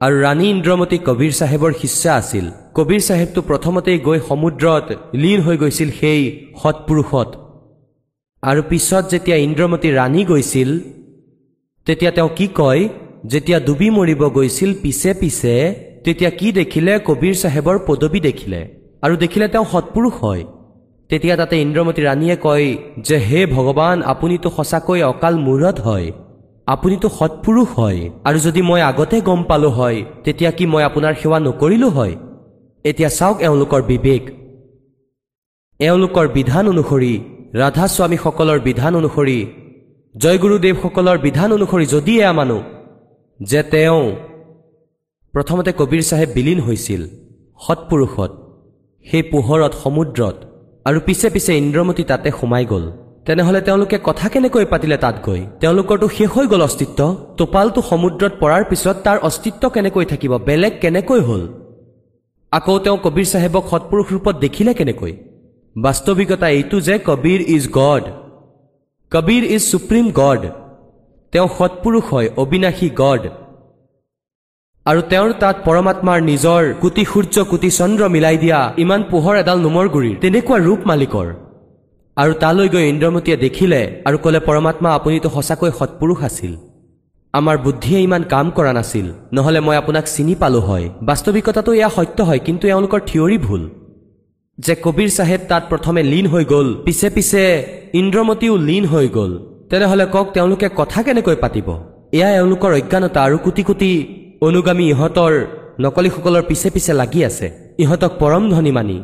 আৰু 0.00 0.14
ৰাণী 0.24 0.46
ইন্দ্ৰমতী 0.54 0.98
কবীৰ 1.08 1.32
চাহেবৰ 1.40 1.72
শিষ্যা 1.82 2.10
আছিল। 2.20 2.46
কবীৰ 2.78 3.00
চাহেবটো 3.00 3.40
প্ৰথমতেই 3.42 3.98
গৈ 3.98 4.18
সমুদ্ৰত 4.28 4.86
লীন 5.14 5.40
হৈ 5.40 5.56
গৈছিল 5.56 5.90
সেই 6.00 6.20
সৎপুৰুষত। 6.62 7.28
আৰু 8.42 8.62
পিছত 8.68 9.04
যেতিয়া 9.10 9.36
ইন্দ্ৰমতী 9.36 9.88
ৰাণী 9.90 10.24
গৈছিল 10.24 10.80
তেতিয়া 11.86 12.10
তেওঁ 12.10 12.28
কি 12.36 12.46
কয় 12.54 12.88
যেতিয়া 13.26 13.60
ডুবি 13.60 13.90
মৰিব 13.90 14.22
গৈছিল 14.28 14.74
পিছে 14.82 15.14
পিছে 15.14 15.54
তেতিয়া 16.04 16.30
কি 16.30 16.52
দেখিলে? 16.52 16.92
কবীৰ 17.04 17.34
চাহেবৰ 17.34 17.78
পদবী 17.86 18.20
দেখিলে। 18.20 18.60
আৰু 19.02 19.16
দেখিলে 19.16 19.48
তেওঁ 19.48 19.64
সৎপুৰুষ 19.72 20.14
হয়। 20.22 20.44
তেতিয়া 21.08 21.36
তাতে 21.36 21.54
ইন্দ্ৰমতী 21.60 22.02
ৰাণীয়ে 22.02 22.36
কয় 22.36 22.66
যে 23.02 23.16
হে 23.16 23.46
ভগৱান 23.46 24.02
আপুনিতো 24.02 24.48
সঁচাকৈ 24.56 25.02
অকাল 25.02 25.34
মূৰত 25.38 25.76
হয়। 25.80 26.12
আপুনিতো 26.66 27.08
সৎপুৰুষ 27.08 27.68
হয়। 27.78 28.10
আৰু 28.24 28.38
যদি 28.38 28.62
মই 28.62 28.80
আগতে 28.80 29.20
গম 29.20 29.42
পালো 29.42 29.68
হয় 29.68 30.04
তেতিয়া 30.24 30.50
কি 30.50 30.64
মই 30.66 30.82
আপোনাৰ 30.82 31.14
সেৱা 31.22 31.38
নকৰিলো 31.38 31.88
হয়? 31.88 32.16
এতিয়া 32.84 33.10
চাওক 33.18 33.36
এওঁলোকৰ 33.46 33.82
বিবেক। 33.90 34.22
এওঁলোকৰ 35.80 36.26
বিধান 36.38 36.64
অনুসৰি 36.72 37.12
ৰাধা 37.60 37.86
স্বামীসকলৰ 37.94 38.58
বিধান 38.68 38.92
অনুসৰি 39.00 39.38
জয়গুৰুদেৱসকলৰ 40.14 41.18
বিধান 41.26 41.48
অনুসৰি 41.56 41.84
যদি 41.94 42.12
এয়া 42.20 42.32
মানো 42.38 42.58
যে 43.40 43.60
তেওঁ 43.72 44.04
প্ৰথমতে 45.34 45.70
কবীৰ 45.80 46.02
চাহেব 46.10 46.28
বিলীন 46.36 46.60
হৈছিল 46.66 47.02
সৎপুৰুষত 47.60 48.30
সেই 49.06 49.24
পোহৰত 49.32 49.72
সমুদ্ৰত 49.84 50.36
আৰু 50.88 50.98
পিছে 51.06 51.28
পিছে 51.34 51.52
ইন্দ্ৰমতী 51.62 52.04
তাতে 52.10 52.28
সোমাই 52.38 52.64
গ'ল। 52.72 52.84
তেনেহলে 53.26 53.60
তেওঁলোকে 53.60 53.96
কথা 54.08 54.26
কেনেকৈ 54.32 54.64
পাতিলে 54.72 54.96
তাত 55.04 55.16
গৈ 55.26 55.40
তেওঁলোকৰতো 55.60 56.06
শেষ 56.16 56.28
হৈ 56.34 56.46
গ'ল 56.52 56.62
অস্তিত্ব? 56.68 57.00
টোপালটো 57.38 57.80
সমুদ্ৰত 57.90 58.32
পৰাৰ 58.42 58.62
পিছত 58.70 58.96
তাৰ 59.06 59.18
অস্তিত্ব 59.28 59.62
কেনেকৈ 59.74 60.04
থাকিব? 60.12 60.32
বেলেগ 60.48 60.72
কেনেকৈ 60.82 61.20
হ'ল? 61.28 61.42
আকৌ 62.52 62.74
তেওঁ 62.84 62.98
কবীৰ 63.04 63.26
চাহেবক 63.32 63.64
সৎপুৰুষ 63.70 64.06
ৰূপত 64.12 64.34
দেখিলে 64.44 64.72
কেনেকৈ? 64.74 65.12
বাস্তৱিকতা 65.76 66.48
এইটো 66.48 66.76
যে 66.80 66.94
Kabir 67.08 67.40
is 67.56 67.64
God. 67.72 68.04
Kabir 69.12 69.44
is 69.54 69.62
supreme 69.72 70.06
God. 70.20 70.42
তেওঁ 71.32 71.48
সৎপুৰুষ 71.58 72.04
হয় 72.12 72.28
অবিনাশী 72.42 72.88
গড। 73.02 73.22
আৰু 74.86 75.00
তেওঁৰ 75.10 75.30
তাত 75.42 75.56
পৰমাত্মাৰ 75.66 76.18
নিজৰ 76.30 76.62
কোটি 76.82 77.04
সূৰ্য 77.12 77.36
কোটি 77.50 77.70
চন্দ্ৰ 77.70 78.02
মিলাই 78.14 78.36
দিয়া 78.44 78.60
ইমান 78.84 79.00
পোহৰ 79.10 79.34
এডাল 79.42 79.58
নোমৰ 79.66 79.86
গুৰিৰ 79.94 80.16
তেনেকুৱা 80.22 80.58
ৰূপ 80.66 80.80
মালিকৰ। 80.90 81.28
আৰু 82.16 82.32
তালৈ 82.42 82.68
গৈ 82.74 82.84
ইন্দ্ৰমতীয়ে 82.92 83.36
দেখিলে 83.44 83.80
আৰু 84.08 84.16
ক'লে 84.24 84.40
পৰমাত্মা 84.48 84.88
আপুনিতো 84.98 85.28
সঁচাকৈ 85.36 85.70
সৎপুৰুষ 85.78 86.18
আছিল। 86.28 86.52
আমাৰ 87.34 87.56
বুদ্ধিয়ে 87.64 87.98
ইমান 88.06 88.22
কাম 88.32 88.46
কৰা 88.56 88.72
নাছিল 88.78 89.06
নহলে 89.36 89.60
মই 89.66 89.76
আপোনাক 89.82 90.04
চিনি 90.14 90.34
পালো 90.42 90.60
হয়। 90.68 90.86
বাস্তৱিকতাটো 91.08 91.70
এয়া 91.78 91.90
সত্য 91.96 92.18
হয় 92.28 92.40
কিন্তু 92.46 92.64
এওঁলোকৰ 92.72 93.00
থিয়ৰী 93.08 93.38
ভুল। 93.46 93.62
যে 94.58 94.74
কবীৰ 94.84 95.10
চাহেব 95.18 95.40
তাত 95.50 95.62
প্ৰথমে 95.70 96.02
লীন 96.12 96.26
হৈ 96.32 96.44
গ'ল 96.52 96.68
পিছে 96.86 97.08
পিছে 97.16 97.42
ইন্দ্ৰমতীও 98.00 98.54
লীন 98.68 98.84
হৈ 98.92 99.06
গ'ল। 99.16 99.32
তেনেহলে 99.70 100.04
কওক 100.14 100.28
তেওঁলোকে 100.34 100.68
কথা 100.80 100.98
কেনেকৈ 101.06 101.36
পাতিব? 101.42 101.68
এয়া 102.18 102.28
এওঁলোকৰ 102.38 102.70
অজ্ঞানতা 102.78 103.18
আৰু 103.26 103.36
কোটি 103.46 103.62
কোটি 103.68 103.90
অনুগামী 104.46 104.84
ইহঁতৰ 104.92 105.32
নকলিসকলৰ 105.82 106.42
পিছে 106.48 106.68
পিছে 106.74 106.92
লাগি 107.00 107.20
আছে। 107.28 107.46
ইহঁতক 107.82 108.12
পৰম 108.22 108.44
ধনী 108.54 108.72
মানি। 108.78 108.98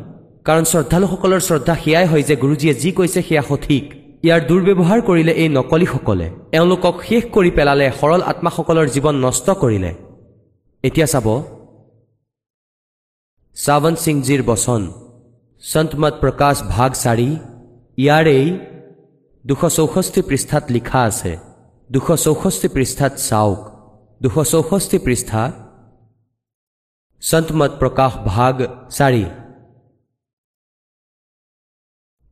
কাৰণ 0.47 0.63
শ্ৰদ্ধালুসকলৰ 0.71 1.41
শ্ৰদ্ধা 1.47 1.75
সেয়াই 1.83 2.05
হয় 2.11 2.23
যে 2.29 2.35
গুৰুজীয়ে 2.43 2.73
যি 2.81 2.89
কৈছে 2.97 3.19
সেয়া 3.27 3.43
সঠিক। 3.49 3.85
ইয়াৰ 4.25 4.41
দুৰ্ব্যৱহাৰ 4.49 4.99
কৰিলে 5.07 5.33
এই 5.41 5.49
নকলিসকলে। 5.57 6.27
এওঁলোকক 6.57 6.95
শেষ 7.07 7.23
কৰি 7.35 7.51
পেলালে 7.57 7.85
সৰল 7.99 8.21
আত্মাসকলৰ 8.31 8.87
জীৱন 8.95 9.15
নষ্ট 9.25 9.47
কৰিলে। 9.61 9.91
এতিয়া 10.83 11.07
চাব। 11.13 11.27
চাৱন্ত 13.57 13.97
সিংজীৰ 14.05 14.41
বচন 14.49 14.81
সন্তমত 15.63 16.13
প্ৰকাশ 16.23 16.55
ভাগ 16.75 16.91
চাৰি 17.03 17.29
ইয়াৰেই 17.97 18.47
দুশ 19.45 19.61
চৌষষ্ঠি 19.77 20.21
পৃষ্ঠাত 20.29 20.63
লিখা 20.75 20.99
আছে। 21.09 21.31
দুশ 21.89 22.07
চৌষষ্ঠি 22.25 22.67
পৃষ্ঠাত 22.75 23.13
চাওক। 23.27 23.59
দুশ 24.21 24.35
চৌষষ্ঠি 24.51 24.97
পৃষ্ঠা 25.05 25.41
সন্তমত 27.23 27.71
প্ৰকাশ 27.81 28.11
ভাগ 28.31 28.55
চাৰি 28.97 29.25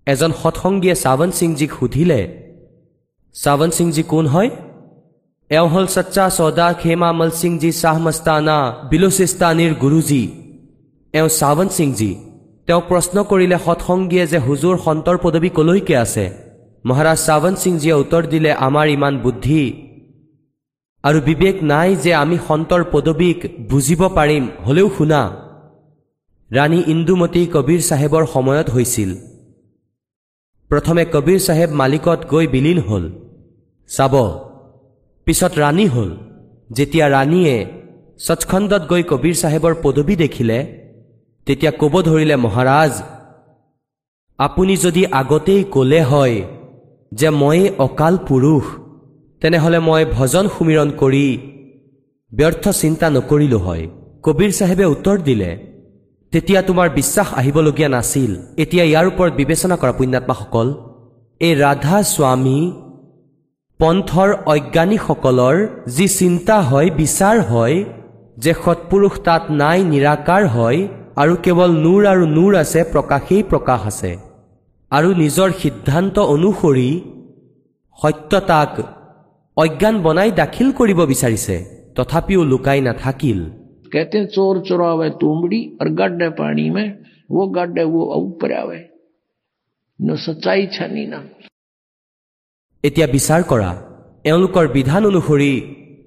এজন 0.07 0.31
সৎসংগীয়ে 0.41 0.95
চাৱন্ত 0.95 1.33
সিংজীক 1.39 1.71
সুধিলে 1.79 2.19
চাৱন্ত 3.35 3.73
সিংজী 3.79 4.03
কোন 4.03 4.25
হয়? 4.33 4.49
এওঁ 5.51 5.67
হ'ল 5.73 5.85
সচ্চা 5.95 6.25
চৌদা 6.29 6.67
খেমা 6.81 7.09
মল 7.19 7.31
সিংজী 7.41 7.71
শ্বাহ 7.71 7.97
মস্তানা 8.05 8.57
বিলোচিস্তানীৰ 8.89 9.73
গুৰুজী। 9.83 10.23
এওঁ 11.13 11.29
চাৱন্ত 11.39 11.71
সিংজী? 11.77 12.11
তেওঁক 12.67 12.83
প্ৰশ্ন 12.89 13.15
কৰিলে 13.29 13.57
সৎসংগীয়ে 13.65 14.25
যে 14.31 14.39
হুজুৰ 14.47 14.75
সন্তৰ 14.85 15.17
পদবী 15.23 15.49
কলৈকে 15.57 15.95
আছে। 16.03 16.25
মহাৰাজ 16.85 17.19
চাৱন্ত 17.27 17.57
সিংজীয়ে 17.63 17.99
উত্তৰ 18.01 18.23
দিলে 18.33 18.51
আমাৰ 18.67 18.85
ইমান 18.95 19.13
বুদ্ধি 19.17 19.63
আৰু 21.03 21.19
বিবেক 21.21 21.55
নাই 21.71 21.89
যে 22.03 22.11
আমি 22.23 22.37
সন্তৰ 22.47 22.81
পদবীক 22.91 23.39
বুজিব 23.69 24.01
পাৰিম 24.17 24.43
হলেও 24.65 24.87
শুনা। 24.97 25.21
ৰাণী 26.51 26.79
ইন্দুমতী 26.93 27.41
কবীৰ 27.53 27.81
চাহেবৰ 27.89 28.23
সময়ত 28.33 28.67
হৈছিল। 28.69 29.11
প্ৰথমে 30.73 31.03
কবীৰ 31.13 31.39
চাহেব 31.47 31.69
মালিকত 31.81 32.19
গৈ 32.31 32.45
বিলীন 32.53 32.79
হ'ল। 32.87 33.03
চাব 33.89 34.13
পিছত 35.27 35.53
ৰাণী 35.63 35.85
হ'ল। 35.93 36.11
যেতিয়া 36.77 37.05
ৰাণীয়ে 37.15 37.55
সচখণ্ডত 38.19 38.83
গৈ 38.91 39.03
কবীৰ 39.11 39.35
চাহেবৰ 39.41 39.73
পদবী 39.83 40.15
দেখিলে 40.23 40.57
তেতিয়া 41.47 41.71
ক'ব 41.81 41.93
ধৰিলে 42.07 42.35
মহাৰাজ 42.45 42.93
আপুনি 44.39 44.73
যদি 44.85 45.01
আগতেই 45.21 45.61
ক'লে 45.73 46.01
হয় 46.11 46.37
যে 47.11 47.29
মই 47.41 47.59
অকাল 47.85 48.13
পুৰুষ 48.27 48.63
তেনেহ'লে 49.41 49.79
মই 49.87 50.03
ভজন 50.17 50.45
সুমিৰণ 50.55 50.89
কৰি 51.01 51.25
ব্যৰ্থ 52.31 52.65
চিন্তা 52.81 53.07
নকৰিলো 53.15 53.57
হয়। 53.65 53.83
কবিৰ 54.25 54.51
চাহেবে 54.59 54.85
উত্তৰ 54.85 55.17
দিলে 55.27 55.49
তেতিয়া 56.33 56.61
তোমাৰ 56.69 56.87
বিশ্বাস 56.99 57.27
আহিবলগীয়া 57.39 57.89
নাছিল। 57.95 58.31
এতিয়া 58.63 58.83
ইয়াৰ 58.89 59.05
ওপৰত 59.11 59.31
বিবেচনা 59.41 59.75
কৰা 59.81 59.93
পুণ্যাত্মাসকল 59.99 60.67
এই 61.41 61.53
ৰাধা 61.63 61.97
স্বামী 62.13 62.59
পন্থৰ 63.79 64.29
অজ্ঞানীসকলৰ 64.53 65.55
যি 65.95 66.05
চিন্তা 66.19 66.55
হয় 66.69 66.89
বিচাৰ 67.01 67.37
হয় 67.51 67.77
যে 68.43 68.51
সৎপুৰুষ 68.63 69.13
তাত 69.27 69.43
নাই 69.61 69.79
নিৰাকাৰ 69.93 70.43
হয় 70.55 70.79
আৰু 71.21 71.33
কেৱল 71.45 71.69
নূৰ 71.85 72.01
আৰু 72.13 72.23
নূৰ 72.37 72.51
আছে 72.63 72.79
প্ৰকাশেই 72.93 73.43
প্ৰকাশ 73.51 73.81
আছে। 73.91 74.11
আৰু 74.91 75.09
নিজৰ 75.23 75.49
সিদ্ধান্ত 75.61 76.15
অনুসৰি 76.35 76.89
সত্যতাক 77.99 78.71
অজ্ঞান 79.57 79.95
বনাই 80.05 80.29
দাখিল 80.41 80.67
কৰিব 80.79 80.99
বিচাৰিছে 81.11 81.55
তথাপিও 81.95 82.41
লুকাই 82.51 82.79
নাথাকিল। 82.87 83.39
कहते 83.92 84.18
हैं 84.18 84.26
चोर 84.28 84.60
चुरावे 84.62 85.08
तुमड़ी 85.20 85.60
और 85.80 85.88
गड्ढे 85.94 86.28
पानी 86.38 86.68
में 86.70 86.86
वो 87.30 87.46
गड्ढे 87.52 87.84
वो 87.86 88.04
ऊपर 88.16 88.52
आवे 88.54 88.80
न 89.98 90.16
सच्चाई 90.18 90.66
छनी 90.74 91.06
ना 91.06 91.20
এতিয়া 92.84 93.06
বিচাৰ 93.14 93.42
কৰা 93.44 93.70
এওঁলোকৰ 94.24 94.66
বিধান 94.74 95.02
অনুসৰি 95.06 95.52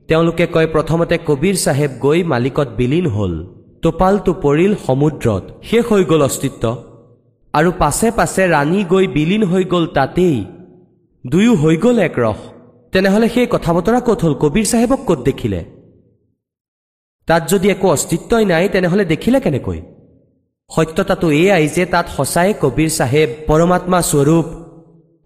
তেওঁলোকে 0.09 0.45
কয় 0.53 0.67
প্ৰথমতে 0.75 1.15
কবিৰ 1.27 1.55
চাহেব 1.63 1.91
গৈ 2.05 2.19
মালিকত 2.31 2.69
বিলীন 2.77 3.07
হ'ল 3.15 3.33
টোপালটো 3.83 4.31
পৰিল 4.45 4.71
সমুদ্ৰত 4.85 5.43
শেষ 5.67 5.83
হৈ 5.91 6.03
গ'ল 6.11 6.21
অস্তিত্ব 6.27 6.63
আৰু 7.53 7.69
পাছে 7.81 8.07
পাছে 8.17 8.43
ৰাণী 8.53 8.81
গৈ 8.93 9.05
বিলীন 9.15 9.43
হৈ 9.51 9.63
গ'ল 9.73 9.85
তাতেই 9.97 10.37
দুয়ো 11.25 11.53
হৈ 11.61 11.75
গ'ল 11.83 11.97
একৰস 12.07 12.39
তেনেহ'লে 12.93 13.27
সেই 13.35 13.47
কথা 13.53 13.71
বতৰা 13.77 13.99
ক'ত 14.07 14.19
হ'ল 14.25 14.35
কবিৰ 14.43 14.65
চাহেবক 14.71 15.01
ক'ত 15.07 15.19
দেখিলে 15.27 15.59
তাত 17.27 17.43
যদি 17.51 17.67
একো 17.69 17.87
অস্তিত্বই 17.95 18.45
নাই 18.45 18.65
তেনেহ'লে 18.73 19.05
দেখিলে 19.05 19.39
কেনেকৈ 19.39 19.79
সত্যতাটো 20.71 21.27
এয়াই 21.33 21.65
যে 21.75 21.83
তাত 21.93 22.05
সঁচাই 22.17 22.51
কবিৰ 22.61 22.89
চাহেব 22.97 23.29
পৰমাত্মা 23.47 23.99
স্বৰূপ 24.11 24.47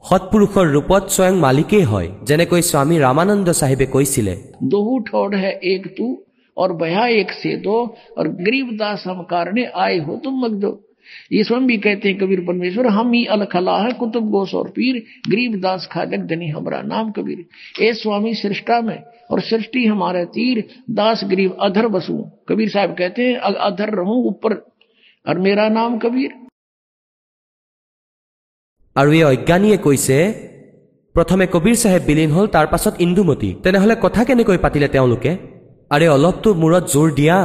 সৎপুৰুষৰ 0.04 0.66
ৰূপত 0.76 1.04
স্বয়ং 1.10 1.36
মালিকেই 1.40 1.86
হয় 1.92 2.10
যেনেকৈ 2.28 2.62
স্বামী 2.62 2.96
ৰামানন্দ 3.00 3.48
চাহেবে 3.60 3.86
কৈছিলে 3.94 4.34
दोहू 4.72 4.94
ठोड़ 5.08 5.34
है 5.36 5.52
एक 5.66 5.84
तू 5.98 6.08
और 6.58 6.70
भया 6.74 7.06
एक 7.14 7.32
से 7.34 7.52
दो 7.60 7.78
और 8.18 8.26
गरीबदास 8.40 9.04
हम 9.08 9.20
कारणे 9.24 9.64
आए 9.78 9.98
हो 10.00 10.14
तुम 10.24 10.34
मगदो 10.44 10.72
ये 11.32 11.44
स्वयं 11.44 11.66
भी 11.68 11.78
कहते 11.78 12.10
हैं 12.10 12.18
कबीर 12.20 12.40
परमेश्वर 12.46 12.88
हम 12.94 13.12
ही 13.14 13.24
अलखला 13.36 13.76
है 13.80 13.92
कुतुब 14.00 14.30
गोस 14.30 14.54
और 14.56 14.70
पीर 14.76 14.96
गरीबदास 15.32 15.88
खाजक 15.92 16.26
धनी 16.32 16.48
हमारा 16.50 16.82
नाम 16.94 17.12
कबीर 17.12 17.40
ए 17.82 17.92
स्वामी 18.02 18.34
सृष्टा 18.36 18.80
में 18.82 18.98
और 19.32 19.42
सृष्टि 19.42 19.86
हमारे 19.86 20.24
तीर 20.38 20.64
दास 20.98 21.24
गरीब 21.32 21.58
अधर 21.68 21.88
बसू 21.96 22.18
कबीर 22.50 22.70
साहब 22.70 22.96
कहते 22.98 23.22
हैं 23.22 23.36
"अ- 23.40 23.62
अधर 23.70 23.90
रहूं 23.96 24.18
ऊपर 24.28 24.54
और 25.26 25.40
मेरा 25.40 25.68
नाम 25.78 25.98
कबीर 26.00 26.32
আৰু 28.96 29.12
এই 29.12 29.24
অজ্ঞানীয়ে 29.24 29.78
কৈছে 29.78 30.18
প্ৰথমে 31.16 31.46
কবিৰ 31.56 31.76
চাহেব 31.82 32.02
বিলীন 32.10 32.32
হ'ল 32.36 32.48
তাৰ 32.56 32.68
পাছত 32.74 32.94
ইন্দুমতী 33.06 33.50
তেনেহ'লে 33.64 33.96
কথা 34.06 34.22
কেনেকৈ 34.28 34.58
পাতিলে 34.66 34.88
তেওঁলোকে 34.96 35.32
আৰে 35.92 36.06
অলপতো 36.16 36.50
মূৰত 36.62 36.84
জোৰ 36.94 37.08
দিয়া 37.20 37.38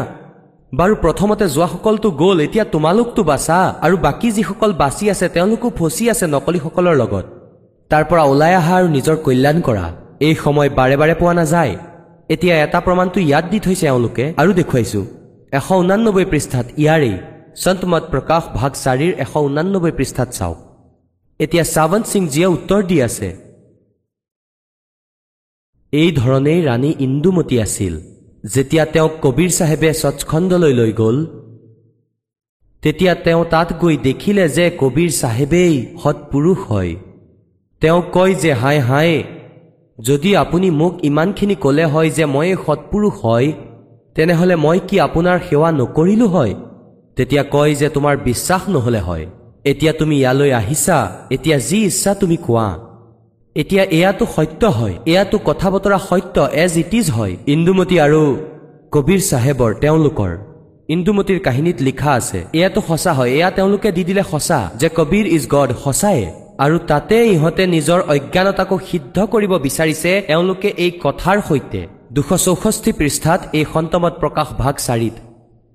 বাৰু 0.80 0.96
প্ৰথমতে 1.04 1.46
যোৱাসকলতো 1.56 2.08
গ'ল 2.22 2.38
এতিয়া 2.46 2.64
তোমালোকতো 2.76 3.22
বাচা 3.32 3.58
আৰু 3.86 3.96
বাকী 4.06 4.30
যিসকল 4.38 4.72
বাচি 4.82 5.06
আছে 5.14 5.28
তেওঁলোকো 5.36 5.68
ফচি 5.80 6.04
আছে 6.14 6.26
নকলিসকলৰ 6.36 6.96
লগত। 7.02 7.26
তাৰ 7.92 8.04
পৰা 8.10 8.24
ওলাই 8.32 8.54
অহা 8.60 8.74
আৰু 8.80 8.88
নিজৰ 8.96 9.16
কল্যাণ 9.26 9.58
কৰা। 9.68 9.86
এই 10.28 10.36
সময় 10.44 10.70
বাৰে 10.80 10.96
বাৰে 11.02 11.14
পোৱা 11.20 11.34
নাযায়। 11.40 11.74
এতিয়া 12.34 12.56
এটা 12.66 12.80
প্ৰমাণটো 12.86 13.20
ইয়াত 13.28 13.46
দি 13.52 13.60
থৈছে 13.66 13.86
এওঁলোকে 13.92 14.26
আৰু 14.42 14.52
দেখুৱাইছো। 14.60 15.02
এশ 15.58 15.68
ঊনানব্বৈ 15.82 16.26
পৃষ্ঠাত 16.32 16.68
ইয়াৰেই 16.84 17.16
সন্ত 17.64 17.82
মত 17.92 18.04
প্ৰকাশ 18.14 18.44
ভাগ 18.60 18.72
চাৰিৰ 18.84 19.14
এশ 19.24 19.34
ঊনানব্বৈ 19.48 19.92
পৃষ্ঠাত 20.00 20.30
চাওক। 20.38 20.58
এতিয়া 21.40 21.64
সাৱন্ত 21.76 22.06
সিংজীয়ে 22.14 22.48
উত্তৰ 22.56 22.82
দি 22.90 22.98
আছে। 23.08 23.30
এই 25.94 26.10
ধৰণেই 26.22 26.60
ৰাণী 26.68 26.92
ইন্দুমতী 27.06 27.56
আছিল। 27.66 27.94
যেতিয়া 28.54 28.86
তেওঁক 28.86 29.14
কবিৰ 29.22 29.50
চাহেবে 29.50 29.90
সচখণ্ডলৈ 29.94 30.74
লৈ 30.74 30.92
গ'ল 30.92 31.18
তেতিয়া 32.84 33.14
তেওঁ 33.16 33.46
তাত 33.50 33.70
গৈ 33.82 33.98
দেখিলে 33.98 34.50
যে 34.50 34.66
কবিৰ 34.80 35.10
চাহেবেই 35.12 35.74
সৎপুৰুষ 36.04 36.58
হয়। 36.70 36.96
তেওঁ 37.82 38.02
কয় 38.12 38.34
যে 38.36 38.52
হাই 38.54 38.80
হাই 38.80 39.24
যদি 40.00 40.30
আপুনি 40.36 40.68
মোক 40.72 40.94
ইমানখিনি 41.04 41.56
ক'লে 41.56 41.86
হয় 41.86 42.10
যে 42.10 42.26
মই 42.26 42.56
সৎপুৰুষ 42.66 43.14
হয় 43.24 43.48
তেনেহ'লে 44.16 44.56
মই 44.56 44.80
কি 44.88 44.96
আপোনাৰ 45.00 45.38
সেৱা 45.50 45.70
নকৰিলো 45.72 46.28
হয়? 46.28 46.54
তেতিয়া 47.16 47.44
কয় 47.44 47.76
যে 47.76 47.88
তোমাৰ 47.90 48.16
বিশ্বাস 48.18 48.62
নহ'লে 48.70 49.00
হয়। 49.00 49.26
এতিয়া 49.64 49.94
তুমি 49.94 50.16
ইয়ালৈ 50.20 50.52
আহিছা 50.52 50.98
এতিয়া 51.32 51.58
যি 51.60 51.78
ইচ্ছা 51.86 52.12
তুমি 52.14 52.38
কোৱা। 52.38 52.68
এতিয়া 53.56 53.84
এয়াতো 53.98 54.26
সত্য 54.36 54.62
হয় 54.78 54.96
এয়াতো 55.12 55.38
কথা 55.50 55.68
বতৰা 55.74 55.98
সত্য 56.10 56.36
এজ 56.64 56.74
ইট 56.82 56.92
ইজ 57.00 57.08
হয়। 57.18 57.34
ইন্দুমতী 57.54 57.96
আৰু 58.06 58.22
কবিৰ 58.94 59.22
চাহেবৰ 59.30 59.72
তেওঁলোকৰ 59.84 60.32
ইন্দুমতীৰ 60.96 61.40
কাহিনীত 61.48 61.78
লিখা 61.88 62.12
আছে 62.20 62.40
এয়াতো 62.60 62.80
সঁচা 62.90 63.12
হয় 63.18 63.32
এয়া 63.38 63.50
তেওঁলোকে 63.58 63.90
দি 63.98 64.04
দিলে 64.10 64.24
সঁচা 64.32 64.60
যে 64.82 64.88
কবিৰ 64.98 65.26
ইজ 65.36 65.44
গড 65.56 65.70
সঁচায়ে। 65.84 66.26
আৰু 66.64 66.78
তাতে 66.90 67.18
ইহঁতে 67.34 67.64
নিজৰ 67.76 68.00
অজ্ঞানতাকো 68.14 68.76
সিদ্ধ 68.90 69.18
কৰিব 69.34 69.52
বিচাৰিছে 69.66 70.12
এওঁলোকে 70.34 70.70
এই 70.84 70.92
কথাৰ 71.06 71.38
সৈতে। 71.48 71.82
দুশ 72.16 72.30
চৌষষ্ঠি 72.46 72.92
পৃষ্ঠাত 73.00 73.40
এই 73.58 73.66
সন্তমত 73.74 74.14
প্ৰকাশ 74.22 74.48
ভাগ 74.62 74.76
চাৰিত। 74.88 75.16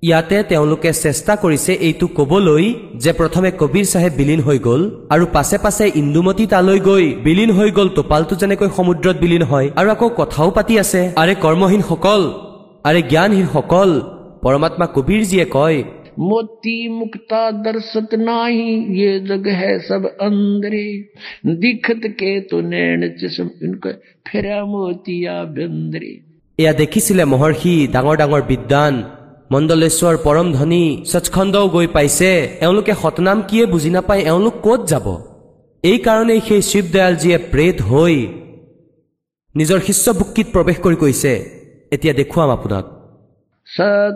ইয়াতে 0.02 0.36
তেওঁলোকে 0.50 0.90
চেষ্টা 1.04 1.34
কৰিছে 1.42 1.72
এইটো 1.80 2.06
ক'বলৈ 2.18 2.64
যে 3.02 3.12
প্ৰথমে 3.20 3.50
কবিৰ 3.60 3.86
চাহেব 3.92 4.12
বিলীন 4.18 4.40
হৈ 4.46 4.58
গ'ল 4.66 4.82
আৰু 5.14 5.24
পাছে 5.36 5.56
পাছে 5.64 5.84
ইন্দুমতী 6.00 6.44
তালৈ 6.52 6.78
গৈ 6.88 7.06
বিলীন 7.24 7.50
হৈ 7.56 7.68
গ'ল 7.76 7.88
টোপালটো 7.96 8.34
যেনেকৈ 8.40 8.68
সমুদ্ৰত 8.78 9.16
বিলীন 9.22 9.44
হয় 9.50 9.68
আৰু 9.78 9.88
আকৌ 9.94 10.08
কথাও 10.20 10.48
পাতি 10.56 10.74
আছে 10.82 11.00
আৰে 11.22 11.34
কৰ্মহীনসকল 11.44 12.22
আৰে 12.88 13.00
জ্ঞানহীনসকল 13.12 13.90
পৰমাত্মা 14.44 14.86
কবিৰজীয়ে 14.96 15.46
কয় 15.56 15.78
मोती 16.20 16.76
मुक्ता 16.90 17.40
दर्शत 17.62 18.14
नाही 18.20 18.68
ये 18.98 19.10
जग 19.22 19.48
है 19.54 19.72
सब 19.80 20.06
अंदरे 20.22 20.86
दिखत 21.56 22.06
के 22.20 22.32
तो 22.48 22.60
नैन 22.68 23.00
जिसम 23.20 23.50
इनका 23.62 23.90
फिरा 24.26 24.64
मोतिया 24.66 25.36
बंदरे 25.56 26.14
এয়া 26.58 26.72
দেখিছিলে 26.74 27.24
মহৰ্ষি 27.32 27.74
ডাঙৰ 27.94 28.14
ডাঙৰ 28.20 28.42
বিদ্বান 28.50 28.94
মণ্ডলেশ্বৰ 29.51 30.15
পৰম 30.23 30.47
ধনী 30.51 30.83
স্বচ্ছন্দও 31.11 31.65
গৈ 31.67 31.87
পাইছে। 31.87 32.31
এওঁলোকে 32.61 32.93
সতনাম 33.01 33.41
কিয়ে 33.49 33.65
বুজি 33.65 33.89
নাপায়? 33.89 34.23
এওঁলোক 34.31 34.55
ক'ত 34.65 34.81
যাব? 34.91 35.07
এইকাৰণেই 35.83 36.41
সেই 36.47 36.61
শিৱদয়ালজীয়ে 36.71 37.37
প্ৰেত 37.51 37.77
হৈ 37.81 38.15
নিজৰ 39.55 39.79
শিষ্য 39.79 40.01
শিষ্যভুক্তিত 40.01 40.47
প্ৰৱেশ 40.55 40.77
কৰি 40.85 40.95
কৈছে 40.95 41.31
এতিয়া 41.91 42.13
দেখুৱাম 42.19 42.49
আপোনাক। 42.57 42.85
সৎ 43.67 44.15